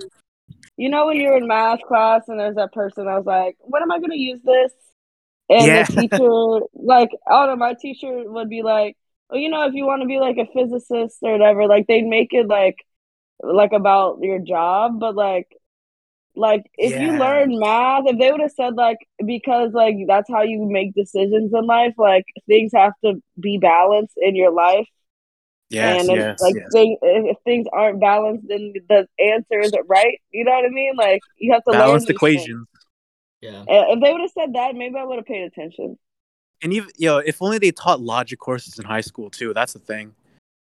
you 0.77 0.89
know 0.89 1.07
when 1.07 1.17
you're 1.17 1.37
in 1.37 1.47
math 1.47 1.83
class 1.83 2.23
and 2.29 2.39
there's 2.39 2.57
that 2.57 2.73
person 2.73 3.07
that 3.07 3.15
was 3.15 3.27
like, 3.27 3.57
When 3.61 3.83
am 3.83 3.91
I 3.91 3.99
gonna 3.99 4.17
use 4.17 4.41
this? 4.43 4.73
And 5.49 5.77
Yeah. 5.77 5.77
the 5.77 5.85
teacher, 5.95 6.67
like, 6.75 7.11
I 7.29 7.47
don't 7.47 7.59
know, 7.59 7.67
my 7.67 7.75
teacher 7.81 8.25
would 8.31 8.49
be 8.49 8.63
like, 8.63 8.97
well, 9.31 9.41
you 9.41 9.49
know, 9.51 9.67
if 9.67 9.75
you 9.75 9.87
want 9.87 10.03
to 10.03 10.09
be 10.09 10.19
like 10.19 10.37
a 10.39 10.47
physicist 10.53 11.19
or 11.23 11.33
whatever, 11.33 11.67
like 11.67 11.87
they'd 11.87 12.07
make 12.07 12.29
it 12.33 12.49
like, 12.49 12.77
like 13.43 13.73
about 13.73 14.19
your 14.23 14.39
job, 14.41 15.01
but 15.01 15.15
like, 15.17 15.49
like 16.37 16.65
if 16.77 16.97
you 16.97 17.13
Yeah. 17.13 17.19
learn 17.19 17.59
math, 17.59 18.05
if 18.07 18.19
they 18.19 18.31
would 18.31 18.41
have 18.41 18.53
said 18.53 18.75
like 18.75 18.99
because 19.27 19.73
like 19.73 19.97
that's 20.07 20.31
how 20.31 20.43
you 20.43 20.67
make 20.71 20.95
decisions 20.95 21.53
in 21.55 21.67
life, 21.67 21.95
like 21.99 22.25
things 22.47 22.73
have 22.75 22.93
to 23.05 23.15
be 23.41 23.59
balanced 23.59 24.15
in 24.19 24.37
your 24.37 24.53
life. 24.53 24.87
Yes, 25.69 26.07
and 26.07 26.11
if, 26.11 26.21
yes, 26.21 26.41
like 26.41 26.55
yes. 26.55 26.73
thing, 26.73 26.99
if 27.03 27.37
things 27.45 27.67
aren't 27.73 28.01
balanced, 28.01 28.47
then 28.49 28.73
the 28.89 29.07
answer 29.19 29.61
isn't 29.61 29.87
right. 29.89 30.21
You 30.33 30.45
know 30.45 30.53
what 30.53 30.65
I 30.65 30.69
mean? 30.71 30.95
Like 30.97 31.23
you 31.39 31.53
have 31.53 31.65
to 31.65 31.73
Balanced 31.73 32.09
things. 32.33 32.51
Equations. 33.49 33.67
Yeah. 33.69 33.85
If 33.95 34.01
they 34.01 34.13
would 34.13 34.21
have 34.21 34.31
said 34.31 34.53
that, 34.55 34.75
maybe 34.75 34.97
I 34.97 35.05
would 35.05 35.17
have 35.17 35.27
paid 35.27 35.43
attention. 35.43 35.99
And 36.63 36.73
even 36.73 36.89
yo, 36.97 37.19
if 37.19 37.43
only 37.43 37.59
they 37.59 37.71
taught 37.71 38.01
logic 38.01 38.39
courses 38.39 38.79
in 38.79 38.85
high 38.85 39.01
school 39.03 39.31
too. 39.31 39.53
That's 39.55 39.73
the 39.73 39.79
thing. 39.79 40.15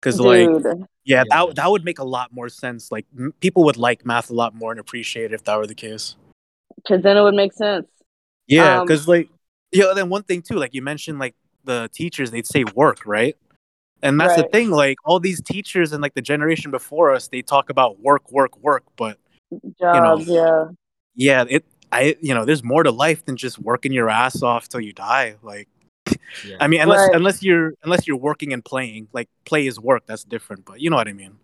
Because 0.00 0.18
like, 0.20 0.48
yeah, 0.48 0.74
Yeah. 1.04 1.24
that 1.30 1.54
that 1.56 1.70
would 1.70 1.84
make 1.84 1.98
a 1.98 2.04
lot 2.04 2.32
more 2.32 2.48
sense. 2.48 2.90
Like, 2.90 3.06
m- 3.16 3.34
people 3.40 3.62
would 3.64 3.76
like 3.76 4.04
math 4.06 4.30
a 4.30 4.34
lot 4.34 4.54
more 4.54 4.70
and 4.72 4.80
appreciate 4.80 5.26
it 5.26 5.32
if 5.34 5.44
that 5.44 5.56
were 5.56 5.66
the 5.66 5.74
case. 5.74 6.16
because 6.76 7.02
then 7.02 7.16
it 7.16 7.22
would 7.22 7.34
make 7.34 7.52
sense. 7.52 7.86
Yeah, 8.48 8.80
Um, 8.80 8.86
because 8.86 9.06
like, 9.06 9.28
yo, 9.70 9.94
then 9.94 10.08
one 10.08 10.22
thing 10.24 10.42
too, 10.42 10.56
like 10.56 10.74
you 10.74 10.82
mentioned, 10.82 11.18
like 11.20 11.34
the 11.64 11.88
teachers, 11.92 12.30
they'd 12.32 12.46
say 12.46 12.64
work, 12.74 13.06
right? 13.06 13.36
And 14.02 14.18
that's 14.18 14.34
the 14.34 14.48
thing. 14.48 14.70
Like 14.70 14.96
all 15.04 15.20
these 15.20 15.40
teachers 15.40 15.92
and 15.92 16.02
like 16.02 16.14
the 16.14 16.22
generation 16.22 16.72
before 16.72 17.12
us, 17.12 17.28
they 17.28 17.40
talk 17.42 17.70
about 17.70 18.00
work, 18.00 18.32
work, 18.32 18.58
work. 18.58 18.82
But 18.96 19.18
Jobs, 19.78 20.26
yeah. 20.26 20.68
yeah, 21.14 21.44
it, 21.48 21.64
I, 21.92 22.16
you 22.20 22.34
know, 22.34 22.44
there's 22.44 22.64
more 22.64 22.82
to 22.82 22.90
life 22.90 23.24
than 23.26 23.36
just 23.36 23.58
working 23.58 23.92
your 23.92 24.08
ass 24.08 24.42
off 24.42 24.68
till 24.68 24.80
you 24.80 24.92
die. 24.94 25.36
Like, 25.42 25.68
yeah. 26.44 26.56
I 26.58 26.66
mean, 26.66 26.80
unless 26.80 27.06
Right. 27.08 27.14
unless 27.16 27.42
you're 27.42 27.74
unless 27.84 28.06
you're 28.08 28.16
working 28.16 28.52
and 28.52 28.64
playing, 28.64 29.08
like 29.12 29.28
play 29.44 29.66
is 29.66 29.78
work. 29.78 30.04
That's 30.06 30.24
different. 30.24 30.64
But 30.64 30.80
you 30.80 30.88
know 30.90 30.96
what 30.96 31.06
I 31.08 31.12
mean. 31.12 31.36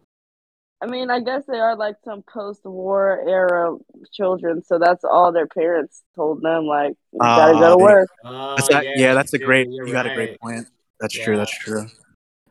I 0.80 0.86
mean, 0.86 1.10
I 1.10 1.18
guess 1.20 1.42
they 1.46 1.58
are 1.58 1.74
like 1.76 1.96
some 2.04 2.22
post-war 2.22 3.24
era 3.28 3.76
children, 4.12 4.62
so 4.64 4.78
that's 4.78 5.02
all 5.04 5.32
their 5.32 5.48
parents 5.48 6.02
told 6.14 6.40
them. 6.40 6.64
Like, 6.66 6.94
you 7.12 7.18
gotta 7.18 7.52
go 7.54 7.58
Ah, 7.64 7.70
to 7.70 7.76
they- 7.76 7.82
work. 7.82 8.08
Oh, 8.24 8.54
That's 8.56 8.68
that, 8.68 8.84
yeah, 8.96 9.12
that's 9.14 9.32
a 9.32 9.38
great. 9.38 9.68
you're 9.70 9.86
You 9.88 9.92
got 9.92 10.06
a 10.06 10.14
great 10.14 10.40
point. 10.40 10.68
That's 11.00 11.14
true. 11.14 11.36
That's 11.36 11.50
true. 11.58 11.86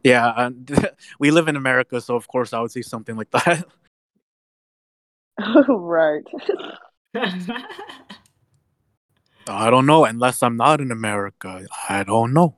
Yeah, 0.03 0.33
and 0.35 0.69
we 1.19 1.31
live 1.31 1.47
in 1.47 1.55
America, 1.55 1.99
so 2.01 2.15
of 2.15 2.27
course 2.27 2.51
I 2.53 2.59
would 2.59 2.71
say 2.71 2.81
something 2.81 3.15
like 3.15 3.31
that. 3.31 3.65
right. 5.69 6.23
I 9.49 9.69
don't 9.69 9.85
know, 9.85 10.05
unless 10.05 10.43
I'm 10.43 10.57
not 10.57 10.81
in 10.81 10.91
America. 10.91 11.65
I 11.89 12.03
don't 12.03 12.33
know. 12.33 12.55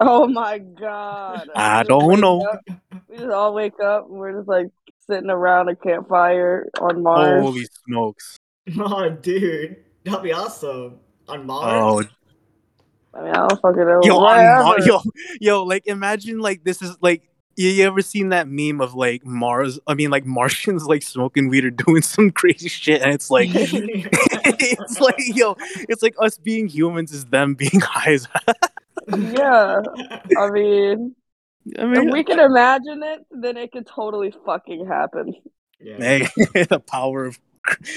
Oh 0.00 0.26
my 0.26 0.58
god. 0.58 1.50
I 1.54 1.82
don't 1.82 2.20
know. 2.20 2.40
up- 2.40 2.60
we 3.08 3.16
just 3.18 3.30
all 3.30 3.52
wake 3.52 3.78
up 3.80 4.08
and 4.08 4.18
we're 4.18 4.32
just 4.32 4.48
like 4.48 4.68
sitting 5.06 5.28
around 5.30 5.68
a 5.68 5.76
campfire 5.76 6.68
on 6.80 7.02
Mars. 7.02 7.42
Holy 7.42 7.66
smokes! 7.86 8.38
oh, 8.78 9.10
dude, 9.10 9.76
that'd 10.04 10.22
be 10.22 10.32
awesome 10.32 11.00
on 11.28 11.46
Mars. 11.46 12.06
Oh, 12.06 13.18
I 13.18 13.22
mean, 13.24 13.32
I 13.32 13.48
don't 13.48 13.60
fucking 13.60 13.86
know. 13.86 14.00
yo, 14.04 14.18
on 14.18 14.64
Mar- 14.64 14.80
yo, 14.80 15.00
yo, 15.40 15.64
like 15.64 15.86
imagine 15.86 16.38
like 16.38 16.64
this 16.64 16.80
is 16.80 16.96
like 17.02 17.29
you, 17.56 17.68
you 17.68 17.86
ever 17.86 18.00
seen 18.00 18.30
that 18.30 18.48
meme 18.48 18.80
of 18.80 18.94
like 18.94 19.24
Mars? 19.24 19.78
I 19.86 19.94
mean, 19.94 20.10
like 20.10 20.24
Martians 20.24 20.86
like 20.86 21.02
smoking 21.02 21.48
weed 21.48 21.64
or 21.64 21.70
doing 21.70 22.02
some 22.02 22.30
crazy 22.30 22.68
shit, 22.68 23.02
and 23.02 23.12
it's 23.12 23.30
like 23.30 23.50
it's 23.54 25.00
like 25.00 25.16
yo, 25.18 25.56
it's 25.88 26.02
like 26.02 26.14
us 26.18 26.38
being 26.38 26.68
humans 26.68 27.12
is 27.12 27.26
them 27.26 27.54
being 27.54 27.80
high 27.80 28.12
as 28.12 28.28
yeah. 29.08 29.80
I 30.38 30.50
mean, 30.50 31.14
I 31.78 31.82
if 31.82 31.88
mean, 31.88 32.10
we 32.10 32.24
can 32.24 32.38
imagine 32.38 33.02
it, 33.02 33.26
then 33.30 33.56
it 33.56 33.72
could 33.72 33.86
totally 33.86 34.32
fucking 34.44 34.86
happen. 34.86 35.34
yeah. 35.80 35.96
hey, 35.98 36.64
the 36.64 36.80
power 36.80 37.24
of 37.24 37.38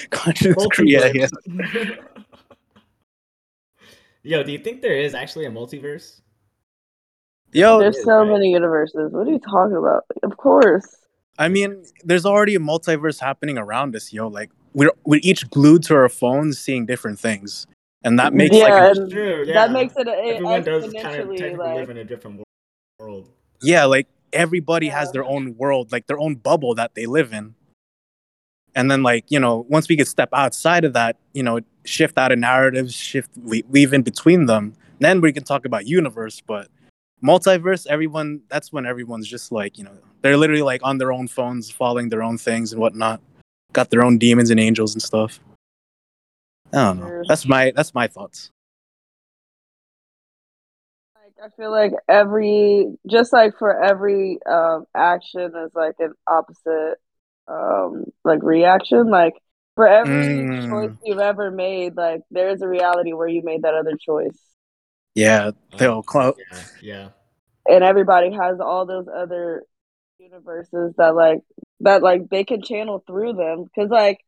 conscious 0.09 0.55
creation. 0.71 1.29
Multiverse. 1.47 1.97
Yo, 4.25 4.41
do 4.41 4.53
you 4.53 4.57
think 4.57 4.81
there 4.81 4.97
is 4.97 5.13
actually 5.13 5.45
a 5.45 5.51
multiverse? 5.51 6.21
Yo, 7.53 7.79
There's 7.79 8.03
so 8.03 8.25
many 8.25 8.51
universes. 8.51 9.11
What 9.11 9.27
are 9.27 9.31
you 9.31 9.39
talking 9.39 9.75
about? 9.77 10.05
Of 10.23 10.37
course. 10.37 10.97
I 11.37 11.47
mean, 11.49 11.83
there's 12.03 12.25
already 12.25 12.55
a 12.55 12.59
multiverse 12.59 13.19
happening 13.19 13.57
around 13.57 13.95
us, 13.95 14.11
yo. 14.13 14.27
Like 14.27 14.51
we're 14.73 14.91
we're 15.05 15.19
each 15.23 15.49
glued 15.49 15.83
to 15.83 15.95
our 15.95 16.09
phones, 16.09 16.59
seeing 16.59 16.85
different 16.85 17.19
things, 17.19 17.67
and 18.03 18.17
that 18.19 18.33
makes 18.33 18.55
Yeah, 18.55 18.63
like 18.63 18.97
and 18.97 19.11
True, 19.11 19.43
yeah. 19.45 19.53
that 19.53 19.71
makes 19.71 19.95
it 19.97 20.07
a- 20.07 20.11
Everyone 20.11 20.63
does 20.63 20.83
kind 20.93 20.95
of 20.95 21.03
technically 21.35 21.55
like 21.55 21.75
live 21.75 21.89
in 21.89 21.97
a 21.97 22.03
different 22.03 22.41
world. 22.99 23.29
yeah, 23.61 23.85
like 23.85 24.07
everybody 24.31 24.87
has 24.89 25.11
their 25.11 25.25
own 25.25 25.55
world, 25.57 25.91
like 25.91 26.07
their 26.07 26.19
own 26.19 26.35
bubble 26.35 26.75
that 26.75 26.95
they 26.95 27.05
live 27.05 27.33
in. 27.33 27.55
And 28.75 28.89
then, 28.89 29.03
like 29.03 29.25
you 29.29 29.39
know, 29.39 29.65
once 29.69 29.87
we 29.89 29.95
could 29.97 30.07
step 30.07 30.29
outside 30.33 30.85
of 30.85 30.93
that, 30.93 31.17
you 31.33 31.43
know, 31.43 31.59
shift 31.83 32.17
out 32.17 32.31
of 32.31 32.39
narratives, 32.39 32.93
shift 32.95 33.29
we 33.43 33.63
weave 33.69 33.93
in 33.93 34.01
between 34.03 34.45
them, 34.47 34.73
then 34.99 35.21
we 35.21 35.31
can 35.33 35.43
talk 35.43 35.65
about 35.65 35.85
universe. 35.87 36.41
But 36.45 36.67
multiverse, 37.24 37.88
everyone, 37.88 38.41
that's 38.49 38.71
when 38.71 38.86
everyone's 38.86 39.28
just 39.28 39.51
like, 39.51 39.78
you 39.78 39.84
know, 39.84 39.95
they're 40.21 40.38
literally 40.38 40.61
like 40.61 40.82
on 40.84 40.97
their 40.97 41.11
own 41.11 41.28
phones, 41.28 41.71
following 41.71 42.09
their 42.09 42.21
own 42.24 42.38
things 42.38 42.74
and 42.74 42.82
whatnot, 42.82 43.21
got 43.71 43.89
their 43.89 44.03
own 44.03 44.17
demons 44.17 44.49
and 44.49 44.59
angels 44.59 44.93
and 44.93 45.01
stuff. 45.01 45.39
I 46.74 46.78
don't 46.78 46.99
know. 46.99 47.24
That's 47.28 47.45
my 47.47 47.71
that's 47.76 47.93
my 47.93 48.07
thoughts. 48.07 48.49
Like 51.15 51.51
I 51.51 51.55
feel 51.55 51.71
like 51.71 51.93
every 52.09 52.93
just 53.07 53.32
like 53.32 53.57
for 53.57 53.82
every 53.84 54.39
um 54.45 54.86
action 54.95 55.53
is 55.55 55.71
like 55.74 55.95
an 55.99 56.13
opposite 56.28 56.95
um 57.47 58.05
like 58.24 58.41
reaction. 58.43 59.09
Like 59.09 59.36
for 59.76 59.88
every 59.88 60.28
Mm. 60.30 60.69
choice 60.69 60.97
you've 61.03 61.19
ever 61.19 61.51
made, 61.51 61.95
like 61.95 62.21
there's 62.32 62.61
a 62.61 62.67
reality 62.67 63.13
where 63.13 63.28
you 63.28 63.43
made 63.43 63.61
that 63.63 63.74
other 63.76 63.97
choice. 63.97 64.38
Yeah, 65.16 65.51
they'll 65.78 66.03
clout. 66.03 66.38
Yeah, 66.51 66.64
yeah. 66.82 67.09
And 67.68 67.84
everybody 67.84 68.32
has 68.34 68.59
all 68.59 68.86
those 68.86 69.07
other 69.07 69.64
universes 70.20 70.93
that 70.97 71.16
like 71.16 71.39
that 71.82 72.01
like 72.01 72.30
they 72.30 72.43
can 72.43 72.61
channel 72.61 73.03
through 73.05 73.34
them. 73.34 73.66
Cause 73.76 73.89
like 73.89 74.20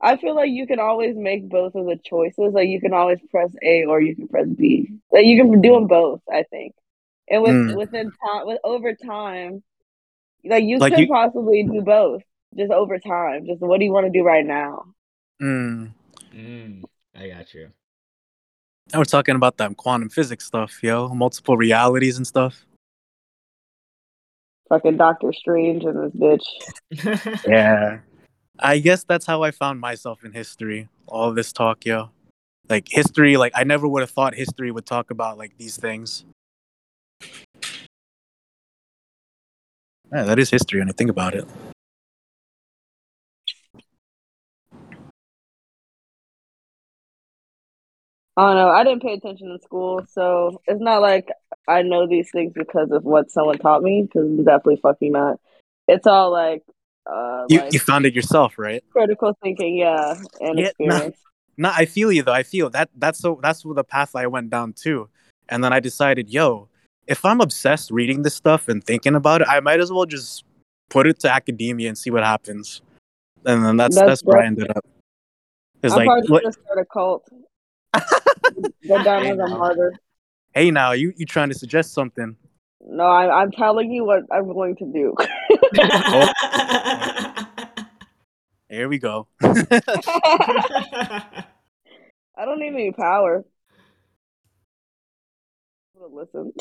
I 0.00 0.16
feel 0.16 0.34
like 0.34 0.50
you 0.50 0.66
can 0.66 0.80
always 0.80 1.16
make 1.16 1.48
both 1.48 1.74
of 1.74 1.86
the 1.86 1.98
choices. 2.04 2.52
Like 2.52 2.68
you 2.68 2.80
can 2.80 2.92
always 2.92 3.18
press 3.30 3.50
A 3.62 3.84
or 3.84 4.00
you 4.00 4.14
can 4.14 4.28
press 4.28 4.46
B. 4.48 4.88
Like 5.10 5.24
you 5.24 5.36
can 5.40 5.60
do 5.60 5.72
them 5.72 5.86
both. 5.86 6.20
I 6.30 6.42
think, 6.50 6.74
and 7.28 7.42
with 7.42 7.54
Mm. 7.54 7.74
within 7.76 8.10
time, 8.10 8.46
with 8.46 8.58
over 8.64 8.94
time, 8.94 9.62
like 10.44 10.64
you 10.64 10.78
Like 10.78 10.92
could 10.92 11.00
you- 11.02 11.08
possibly 11.08 11.62
do 11.64 11.80
both. 11.82 12.22
Just 12.56 12.70
over 12.70 12.98
time. 13.00 13.46
Just 13.46 13.60
what 13.60 13.78
do 13.78 13.84
you 13.84 13.92
want 13.92 14.06
to 14.06 14.12
do 14.16 14.22
right 14.22 14.46
now? 14.46 14.84
Mm. 15.42 15.90
Mm, 16.32 16.84
I 17.16 17.28
got 17.28 17.52
you. 17.52 17.70
Now 18.92 19.00
we're 19.00 19.04
talking 19.04 19.34
about 19.34 19.56
that 19.56 19.76
quantum 19.76 20.08
physics 20.08 20.44
stuff, 20.44 20.82
yo, 20.82 21.08
multiple 21.08 21.56
realities 21.56 22.16
and 22.16 22.26
stuff. 22.26 22.66
Fucking 24.68 24.96
Doctor 24.96 25.32
Strange 25.32 25.84
and 25.84 26.12
this 26.12 26.40
bitch. 26.92 27.42
Yeah. 27.48 27.98
I 28.58 28.78
guess 28.78 29.02
that's 29.04 29.26
how 29.26 29.42
I 29.42 29.50
found 29.50 29.80
myself 29.80 30.24
in 30.24 30.32
history. 30.32 30.88
All 31.06 31.32
this 31.32 31.52
talk, 31.52 31.84
yo. 31.84 32.10
Like 32.68 32.88
history, 32.88 33.36
like 33.36 33.52
I 33.54 33.64
never 33.64 33.88
would 33.88 34.02
have 34.02 34.10
thought 34.10 34.34
history 34.34 34.70
would 34.70 34.86
talk 34.86 35.10
about 35.10 35.38
like 35.38 35.56
these 35.58 35.76
things. 35.76 36.24
Yeah, 40.12 40.22
that 40.22 40.38
is 40.38 40.50
history 40.50 40.78
when 40.78 40.88
I 40.88 40.92
think 40.92 41.10
about 41.10 41.34
it. 41.34 41.46
I 48.36 48.46
don't 48.46 48.56
know. 48.56 48.68
I 48.68 48.82
didn't 48.82 49.02
pay 49.02 49.12
attention 49.14 49.50
in 49.50 49.60
school, 49.60 50.04
so 50.10 50.60
it's 50.66 50.80
not 50.80 51.00
like 51.02 51.28
I 51.68 51.82
know 51.82 52.08
these 52.08 52.30
things 52.32 52.52
because 52.54 52.90
of 52.90 53.04
what 53.04 53.30
someone 53.30 53.58
taught 53.58 53.82
me. 53.82 54.02
Because 54.02 54.28
definitely 54.38 54.80
fucking 54.82 55.12
not. 55.12 55.38
It's 55.86 56.06
all 56.06 56.32
like, 56.32 56.62
uh, 57.06 57.44
You 57.48 57.60
like 57.60 57.72
you 57.72 57.78
found 57.78 58.06
it 58.06 58.14
yourself, 58.14 58.58
right? 58.58 58.82
critical 58.90 59.36
thinking, 59.42 59.76
yeah, 59.76 60.16
and 60.40 60.58
Yeah, 60.58 60.66
experience. 60.68 61.16
No, 61.56 61.70
I 61.72 61.84
feel 61.84 62.10
you 62.10 62.22
though. 62.24 62.32
I 62.32 62.42
feel 62.42 62.70
that 62.70 62.90
that's 62.96 63.20
so 63.20 63.38
that's 63.40 63.62
the 63.62 63.84
path 63.84 64.16
I 64.16 64.26
went 64.26 64.50
down 64.50 64.72
too. 64.72 65.08
And 65.48 65.62
then 65.62 65.72
I 65.72 65.78
decided, 65.78 66.28
yo, 66.30 66.68
if 67.06 67.24
I'm 67.24 67.40
obsessed 67.40 67.90
reading 67.92 68.22
this 68.22 68.34
stuff 68.34 68.66
and 68.68 68.82
thinking 68.82 69.14
about 69.14 69.42
it, 69.42 69.48
I 69.48 69.60
might 69.60 69.78
as 69.78 69.92
well 69.92 70.06
just 70.06 70.42
put 70.90 71.06
it 71.06 71.20
to 71.20 71.32
academia 71.32 71.88
and 71.88 71.96
see 71.96 72.10
what 72.10 72.24
happens. 72.24 72.82
And 73.44 73.64
then 73.64 73.76
that's 73.76 73.94
That's- 73.94 74.20
that's, 74.20 74.24
where 74.24 74.40
I 74.42 74.46
ended 74.46 74.70
up. 74.76 74.84
It's 75.82 75.92
I'm 75.92 75.98
like, 75.98 76.06
probably 76.06 76.28
what- 76.30 76.42
gonna 76.42 76.52
start 76.52 76.78
a 76.78 76.84
cult. 76.92 77.28
Go 78.86 79.02
down 79.02 79.26
as 79.26 79.38
a 79.38 79.48
martyr. 79.48 79.92
hey, 80.54 80.70
now 80.70 80.92
you 80.92 81.12
you 81.16 81.26
trying 81.26 81.48
to 81.48 81.54
suggest 81.54 81.92
something? 81.92 82.36
No, 82.86 83.04
I, 83.04 83.42
I'm 83.42 83.50
telling 83.50 83.90
you 83.90 84.04
what 84.04 84.22
I'm 84.30 84.52
going 84.52 84.76
to 84.76 84.84
do. 84.92 85.14
There 88.74 88.88
we 88.88 88.98
go. 88.98 89.28
I 89.42 89.54
don't 92.38 92.58
need 92.58 92.74
any 92.74 92.90
power. 92.90 93.44
listen. 96.10 96.52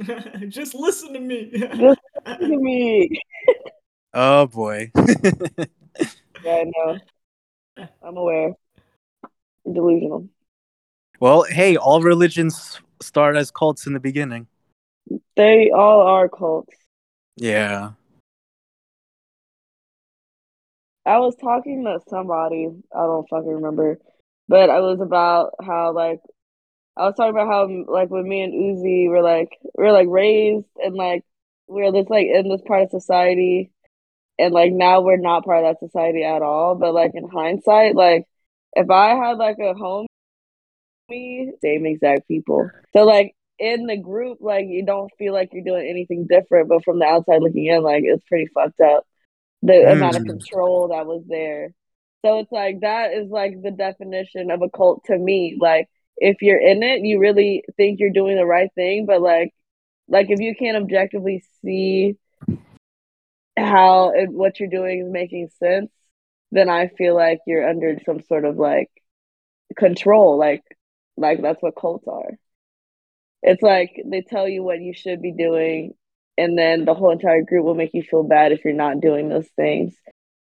Just 0.50 0.74
listen 0.74 1.14
to 1.14 1.20
me. 1.20 1.52
Just 1.52 1.80
Look 1.80 1.98
at 2.26 2.40
me. 2.40 3.18
Oh 4.12 4.46
boy. 4.46 4.90
Yeah, 4.94 6.52
I 6.52 6.64
know. 6.64 6.98
I'm 8.02 8.16
aware. 8.18 8.52
Delusional. 9.64 10.28
Well, 11.18 11.44
hey, 11.44 11.76
all 11.76 12.02
religions 12.02 12.80
start 13.00 13.36
as 13.36 13.50
cults 13.50 13.86
in 13.86 13.94
the 13.94 14.00
beginning. 14.00 14.46
They 15.36 15.70
all 15.70 16.00
are 16.00 16.28
cults. 16.28 16.76
Yeah. 17.36 17.92
I 21.06 21.18
was 21.18 21.36
talking 21.36 21.84
to 21.84 22.00
somebody, 22.08 22.68
I 22.94 22.98
don't 22.98 23.28
fucking 23.28 23.48
remember, 23.48 23.98
but 24.48 24.70
I 24.70 24.80
was 24.80 25.00
about 25.00 25.54
how 25.64 25.92
like 25.92 26.20
I 26.96 27.04
was 27.04 27.14
talking 27.14 27.30
about 27.30 27.46
how 27.46 27.68
like 27.86 28.10
when 28.10 28.28
me 28.28 28.42
and 28.42 28.52
Oozi 28.52 29.08
were 29.08 29.22
like 29.22 29.56
we 29.78 29.84
are 29.86 29.92
like 29.92 30.08
raised 30.10 30.66
and 30.82 30.94
like 30.94 31.24
we 31.68 31.82
are 31.86 31.92
this 31.92 32.08
like 32.08 32.26
in 32.26 32.48
this 32.48 32.62
part 32.66 32.82
of 32.82 32.90
society 32.90 33.70
and 34.38 34.52
like 34.52 34.72
now 34.72 35.00
we're 35.00 35.16
not 35.16 35.44
part 35.44 35.64
of 35.64 35.74
that 35.74 35.86
society 35.86 36.24
at 36.24 36.42
all. 36.42 36.74
But 36.74 36.92
like 36.92 37.12
in 37.14 37.28
hindsight, 37.28 37.94
like 37.94 38.26
if 38.74 38.90
I 38.90 39.10
had 39.14 39.38
like 39.38 39.58
a 39.60 39.74
home 39.74 40.06
me, 41.08 41.52
same 41.62 41.86
exact 41.86 42.28
people. 42.28 42.70
So 42.92 43.04
like 43.04 43.34
in 43.58 43.86
the 43.86 43.96
group, 43.96 44.38
like 44.40 44.66
you 44.68 44.84
don't 44.84 45.10
feel 45.18 45.32
like 45.32 45.50
you're 45.52 45.64
doing 45.64 45.86
anything 45.88 46.26
different, 46.28 46.68
but 46.68 46.84
from 46.84 46.98
the 46.98 47.06
outside 47.06 47.42
looking 47.42 47.66
in, 47.66 47.82
like 47.82 48.02
it's 48.04 48.24
pretty 48.28 48.46
fucked 48.54 48.80
up. 48.80 49.06
The 49.62 49.72
Mm. 49.74 49.92
amount 49.92 50.16
of 50.16 50.24
control 50.24 50.88
that 50.88 51.06
was 51.06 51.24
there. 51.28 51.70
So 52.24 52.38
it's 52.40 52.52
like 52.52 52.80
that 52.80 53.12
is 53.12 53.30
like 53.30 53.62
the 53.62 53.70
definition 53.70 54.50
of 54.50 54.62
a 54.62 54.70
cult 54.70 55.04
to 55.06 55.18
me. 55.18 55.56
Like 55.60 55.88
if 56.18 56.42
you're 56.42 56.60
in 56.60 56.82
it, 56.82 57.02
you 57.02 57.18
really 57.18 57.64
think 57.76 58.00
you're 58.00 58.10
doing 58.10 58.36
the 58.36 58.46
right 58.46 58.70
thing, 58.74 59.06
but 59.06 59.20
like 59.22 59.52
like 60.08 60.26
if 60.30 60.40
you 60.40 60.54
can't 60.56 60.76
objectively 60.76 61.42
see 61.62 62.16
how 63.56 64.10
it, 64.14 64.30
what 64.30 64.60
you're 64.60 64.68
doing 64.68 65.00
is 65.06 65.10
making 65.12 65.48
sense, 65.58 65.90
then 66.52 66.68
I 66.68 66.88
feel 66.88 67.14
like 67.14 67.40
you're 67.46 67.68
under 67.68 67.98
some 68.04 68.20
sort 68.22 68.44
of 68.44 68.56
like 68.56 68.90
control. 69.76 70.38
Like 70.38 70.62
like 71.16 71.42
that's 71.42 71.62
what 71.62 71.76
cults 71.76 72.06
are. 72.08 72.38
It's 73.42 73.62
like 73.62 74.02
they 74.04 74.22
tell 74.22 74.48
you 74.48 74.62
what 74.62 74.80
you 74.80 74.92
should 74.94 75.22
be 75.22 75.32
doing, 75.32 75.94
and 76.36 76.58
then 76.58 76.84
the 76.84 76.94
whole 76.94 77.10
entire 77.10 77.42
group 77.42 77.64
will 77.64 77.74
make 77.74 77.94
you 77.94 78.02
feel 78.02 78.22
bad 78.22 78.52
if 78.52 78.64
you're 78.64 78.74
not 78.74 79.00
doing 79.00 79.28
those 79.28 79.48
things. 79.56 79.94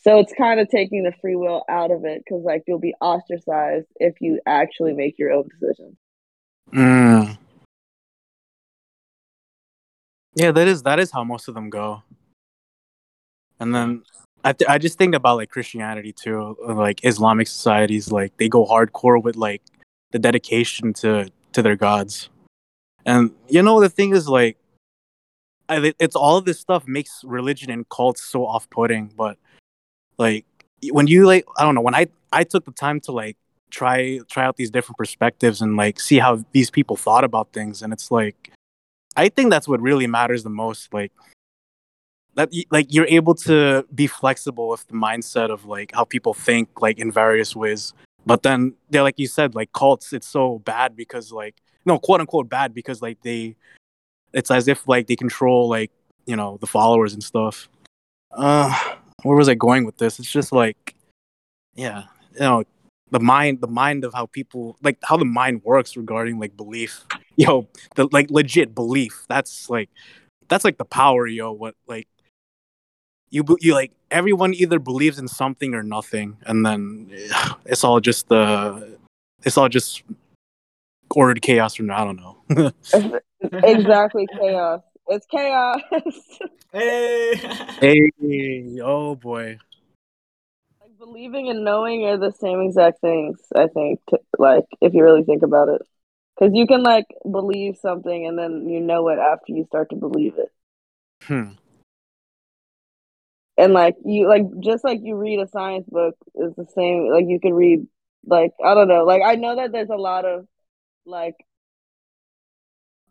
So 0.02 0.18
it's 0.18 0.32
kind 0.32 0.60
of 0.60 0.68
taking 0.68 1.04
the 1.04 1.12
free 1.20 1.36
will 1.36 1.62
out 1.68 1.90
of 1.90 2.04
it 2.04 2.22
because 2.24 2.42
like 2.42 2.62
you'll 2.66 2.78
be 2.78 2.94
ostracized 3.00 3.86
if 3.96 4.14
you 4.20 4.40
actually 4.46 4.94
make 4.94 5.18
your 5.18 5.30
own 5.30 5.48
decisions. 5.48 5.96
Mm. 6.72 7.38
Yeah, 10.34 10.52
that 10.52 10.68
is 10.68 10.82
that 10.84 10.98
is 10.98 11.10
how 11.10 11.22
most 11.24 11.48
of 11.48 11.54
them 11.54 11.68
go. 11.70 12.02
And 13.58 13.74
then 13.74 14.02
I 14.42 14.54
th- 14.54 14.68
I 14.68 14.78
just 14.78 14.96
think 14.96 15.14
about 15.14 15.36
like 15.36 15.50
Christianity 15.50 16.12
too, 16.12 16.56
like 16.66 17.04
Islamic 17.04 17.46
societies, 17.46 18.10
like 18.10 18.36
they 18.38 18.48
go 18.48 18.64
hardcore 18.64 19.22
with 19.22 19.36
like 19.36 19.62
the 20.12 20.18
dedication 20.18 20.92
to 20.94 21.30
to 21.52 21.62
their 21.62 21.76
gods. 21.76 22.28
And 23.04 23.30
you 23.48 23.62
know 23.62 23.80
the 23.80 23.88
thing 23.88 24.14
is 24.14 24.28
like 24.28 24.56
I, 25.68 25.92
it's 25.98 26.16
all 26.16 26.36
of 26.36 26.44
this 26.44 26.58
stuff 26.58 26.86
makes 26.86 27.22
religion 27.24 27.70
and 27.70 27.88
cults 27.88 28.22
so 28.22 28.44
off-putting, 28.44 29.12
but 29.16 29.38
like 30.18 30.44
when 30.90 31.06
you 31.06 31.26
like 31.26 31.44
I 31.58 31.64
don't 31.64 31.74
know, 31.74 31.80
when 31.80 31.94
I 31.94 32.08
I 32.32 32.44
took 32.44 32.64
the 32.64 32.72
time 32.72 33.00
to 33.02 33.12
like 33.12 33.36
try 33.70 34.20
try 34.28 34.44
out 34.44 34.56
these 34.56 34.70
different 34.70 34.98
perspectives 34.98 35.62
and 35.62 35.76
like 35.76 36.00
see 36.00 36.18
how 36.18 36.44
these 36.52 36.70
people 36.70 36.96
thought 36.96 37.22
about 37.22 37.52
things 37.52 37.82
and 37.82 37.92
it's 37.92 38.10
like 38.10 38.50
I 39.16 39.28
think 39.28 39.50
that's 39.50 39.68
what 39.68 39.80
really 39.80 40.06
matters 40.06 40.42
the 40.42 40.50
most. 40.50 40.92
Like 40.94 41.12
that, 42.34 42.50
like 42.70 42.92
you're 42.92 43.06
able 43.06 43.34
to 43.46 43.84
be 43.94 44.06
flexible 44.06 44.68
with 44.68 44.86
the 44.88 44.94
mindset 44.94 45.50
of 45.50 45.64
like 45.64 45.92
how 45.92 46.04
people 46.04 46.34
think, 46.34 46.80
like 46.80 46.98
in 46.98 47.10
various 47.10 47.56
ways. 47.56 47.92
But 48.26 48.42
then 48.42 48.74
they're 48.90 49.02
like 49.02 49.18
you 49.18 49.26
said, 49.26 49.54
like 49.54 49.72
cults, 49.72 50.12
it's 50.12 50.26
so 50.26 50.58
bad 50.60 50.96
because 50.96 51.32
like 51.32 51.56
no 51.84 51.98
quote 51.98 52.20
unquote 52.20 52.48
bad 52.48 52.74
because 52.74 53.02
like 53.02 53.22
they, 53.22 53.56
it's 54.32 54.50
as 54.50 54.68
if 54.68 54.86
like 54.86 55.06
they 55.06 55.16
control 55.16 55.68
like 55.68 55.90
you 56.26 56.36
know 56.36 56.58
the 56.60 56.66
followers 56.66 57.12
and 57.12 57.22
stuff. 57.22 57.68
Uh, 58.30 58.72
where 59.22 59.36
was 59.36 59.48
I 59.48 59.54
going 59.54 59.84
with 59.84 59.98
this? 59.98 60.18
It's 60.18 60.30
just 60.30 60.52
like, 60.52 60.94
yeah, 61.74 62.04
you 62.34 62.40
know, 62.40 62.64
the 63.10 63.20
mind, 63.20 63.60
the 63.60 63.66
mind 63.66 64.04
of 64.04 64.14
how 64.14 64.26
people 64.26 64.76
like 64.82 64.98
how 65.02 65.16
the 65.16 65.24
mind 65.24 65.62
works 65.64 65.96
regarding 65.96 66.38
like 66.38 66.56
belief 66.56 67.04
yo 67.36 67.68
the 67.96 68.08
like 68.12 68.30
legit 68.30 68.74
belief 68.74 69.24
that's 69.28 69.68
like 69.70 69.90
that's 70.48 70.64
like 70.64 70.78
the 70.78 70.84
power 70.84 71.26
yo 71.26 71.52
what 71.52 71.74
like 71.86 72.08
you 73.30 73.44
you 73.60 73.74
like 73.74 73.92
everyone 74.10 74.54
either 74.54 74.78
believes 74.78 75.18
in 75.18 75.28
something 75.28 75.74
or 75.74 75.82
nothing 75.82 76.36
and 76.46 76.64
then 76.66 77.10
it's 77.64 77.84
all 77.84 78.00
just 78.00 78.28
the 78.28 78.98
it's 79.44 79.56
all 79.56 79.68
just 79.68 80.02
ordered 81.14 81.40
chaos 81.42 81.74
from 81.74 81.90
i 81.90 82.04
don't 82.04 82.16
know 82.16 82.72
exactly 83.40 84.26
chaos. 84.38 84.82
It's 85.08 85.26
chaos. 85.26 85.80
hey. 86.72 87.34
hey 87.80 88.12
oh 88.82 89.16
boy 89.16 89.58
like 90.80 90.98
believing 90.98 91.48
and 91.48 91.64
knowing 91.64 92.04
are 92.04 92.18
the 92.18 92.32
same 92.32 92.60
exact 92.60 93.00
things. 93.00 93.40
I 93.54 93.66
think. 93.66 94.00
T- 94.08 94.18
like 94.38 94.66
if 94.80 94.94
you 94.94 95.02
really 95.02 95.24
think 95.24 95.42
about 95.42 95.68
it, 95.68 95.82
because 96.34 96.54
you 96.54 96.66
can 96.66 96.82
like 96.82 97.06
believe 97.30 97.76
something 97.76 98.26
and 98.26 98.38
then 98.38 98.68
you 98.68 98.80
know 98.80 99.08
it 99.08 99.18
after 99.18 99.52
you 99.52 99.64
start 99.64 99.90
to 99.90 99.96
believe 99.96 100.34
it. 100.38 100.52
hmm. 101.24 101.50
And 103.60 103.74
like 103.74 103.96
you 104.04 104.28
like 104.28 104.44
just 104.60 104.84
like 104.84 105.00
you 105.02 105.16
read 105.16 105.40
a 105.40 105.48
science 105.48 105.86
book 105.90 106.16
is 106.36 106.54
the 106.56 106.66
same 106.76 107.10
like 107.12 107.26
you 107.28 107.40
could 107.40 107.54
read 107.54 107.86
like 108.26 108.52
i 108.64 108.74
don't 108.74 108.88
know 108.88 109.04
like 109.04 109.22
i 109.24 109.36
know 109.36 109.56
that 109.56 109.72
there's 109.72 109.90
a 109.90 109.96
lot 109.96 110.26
of 110.26 110.46
like 111.06 111.36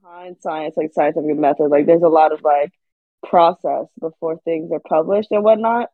behind 0.02 0.38
science 0.42 0.76
like 0.78 0.92
scientific 0.94 1.38
method 1.38 1.70
like 1.70 1.86
there's 1.86 2.04
a 2.04 2.08
lot 2.10 2.32
of 2.34 2.42
like 2.44 2.72
process 3.26 3.86
before 4.00 4.38
things 4.46 4.72
are 4.72 4.82
published 4.88 5.30
and 5.32 5.44
whatnot. 5.44 5.90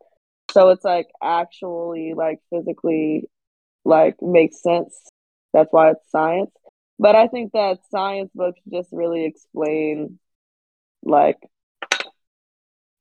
So 0.52 0.70
it's 0.70 0.84
like 0.84 1.08
actually 1.22 2.14
like 2.16 2.40
physically 2.50 3.28
like 3.84 4.16
makes 4.22 4.62
sense. 4.62 4.94
That's 5.52 5.72
why 5.72 5.92
it's 5.92 6.10
science. 6.10 6.52
But 6.98 7.16
i 7.16 7.28
think 7.28 7.52
that 7.52 7.78
science 7.90 8.30
books 8.34 8.60
just 8.72 8.90
really 8.92 9.24
explain 9.26 10.18
like 11.04 11.38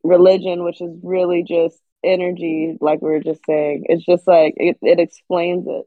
religion, 0.05 0.63
which 0.63 0.81
is 0.81 0.91
really 1.03 1.43
just 1.43 1.77
energy, 2.03 2.77
like 2.81 3.01
we 3.01 3.09
were 3.09 3.19
just 3.19 3.45
saying. 3.45 3.85
It's 3.89 4.05
just 4.05 4.27
like 4.27 4.53
it, 4.57 4.77
it 4.81 4.99
explains 4.99 5.65
it 5.67 5.85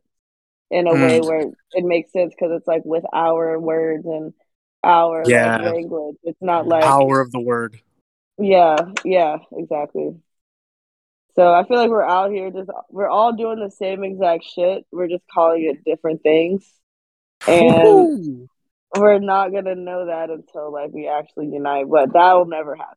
in 0.70 0.86
a 0.86 0.92
way 0.94 1.20
Mm. 1.20 1.26
where 1.26 1.52
it 1.72 1.84
makes 1.84 2.12
sense 2.12 2.34
because 2.34 2.52
it's 2.56 2.66
like 2.68 2.84
with 2.84 3.04
our 3.12 3.58
words 3.58 4.04
and 4.04 4.34
our 4.84 5.24
like, 5.24 5.62
language. 5.62 6.16
It's 6.22 6.42
not 6.42 6.66
like 6.66 6.82
power 6.82 7.20
of 7.20 7.32
the 7.32 7.40
word 7.40 7.80
yeah, 8.38 8.76
yeah, 9.04 9.38
exactly. 9.52 10.14
So 11.34 11.52
I 11.52 11.64
feel 11.66 11.76
like 11.76 11.90
we're 11.90 12.02
out 12.02 12.30
here 12.30 12.50
just 12.50 12.70
we're 12.90 13.08
all 13.08 13.32
doing 13.32 13.60
the 13.60 13.70
same 13.70 14.04
exact 14.04 14.44
shit. 14.44 14.86
We're 14.92 15.08
just 15.08 15.24
calling 15.32 15.64
it 15.64 15.84
different 15.84 16.22
things. 16.22 16.64
And 17.46 17.84
Woo-hoo. 17.84 18.48
we're 18.96 19.18
not 19.18 19.52
gonna 19.52 19.74
know 19.74 20.06
that 20.06 20.30
until 20.30 20.72
like 20.72 20.92
we 20.92 21.08
actually 21.08 21.48
unite, 21.48 21.86
but 21.88 22.12
that'll 22.12 22.46
never 22.46 22.74
happen. 22.74 22.96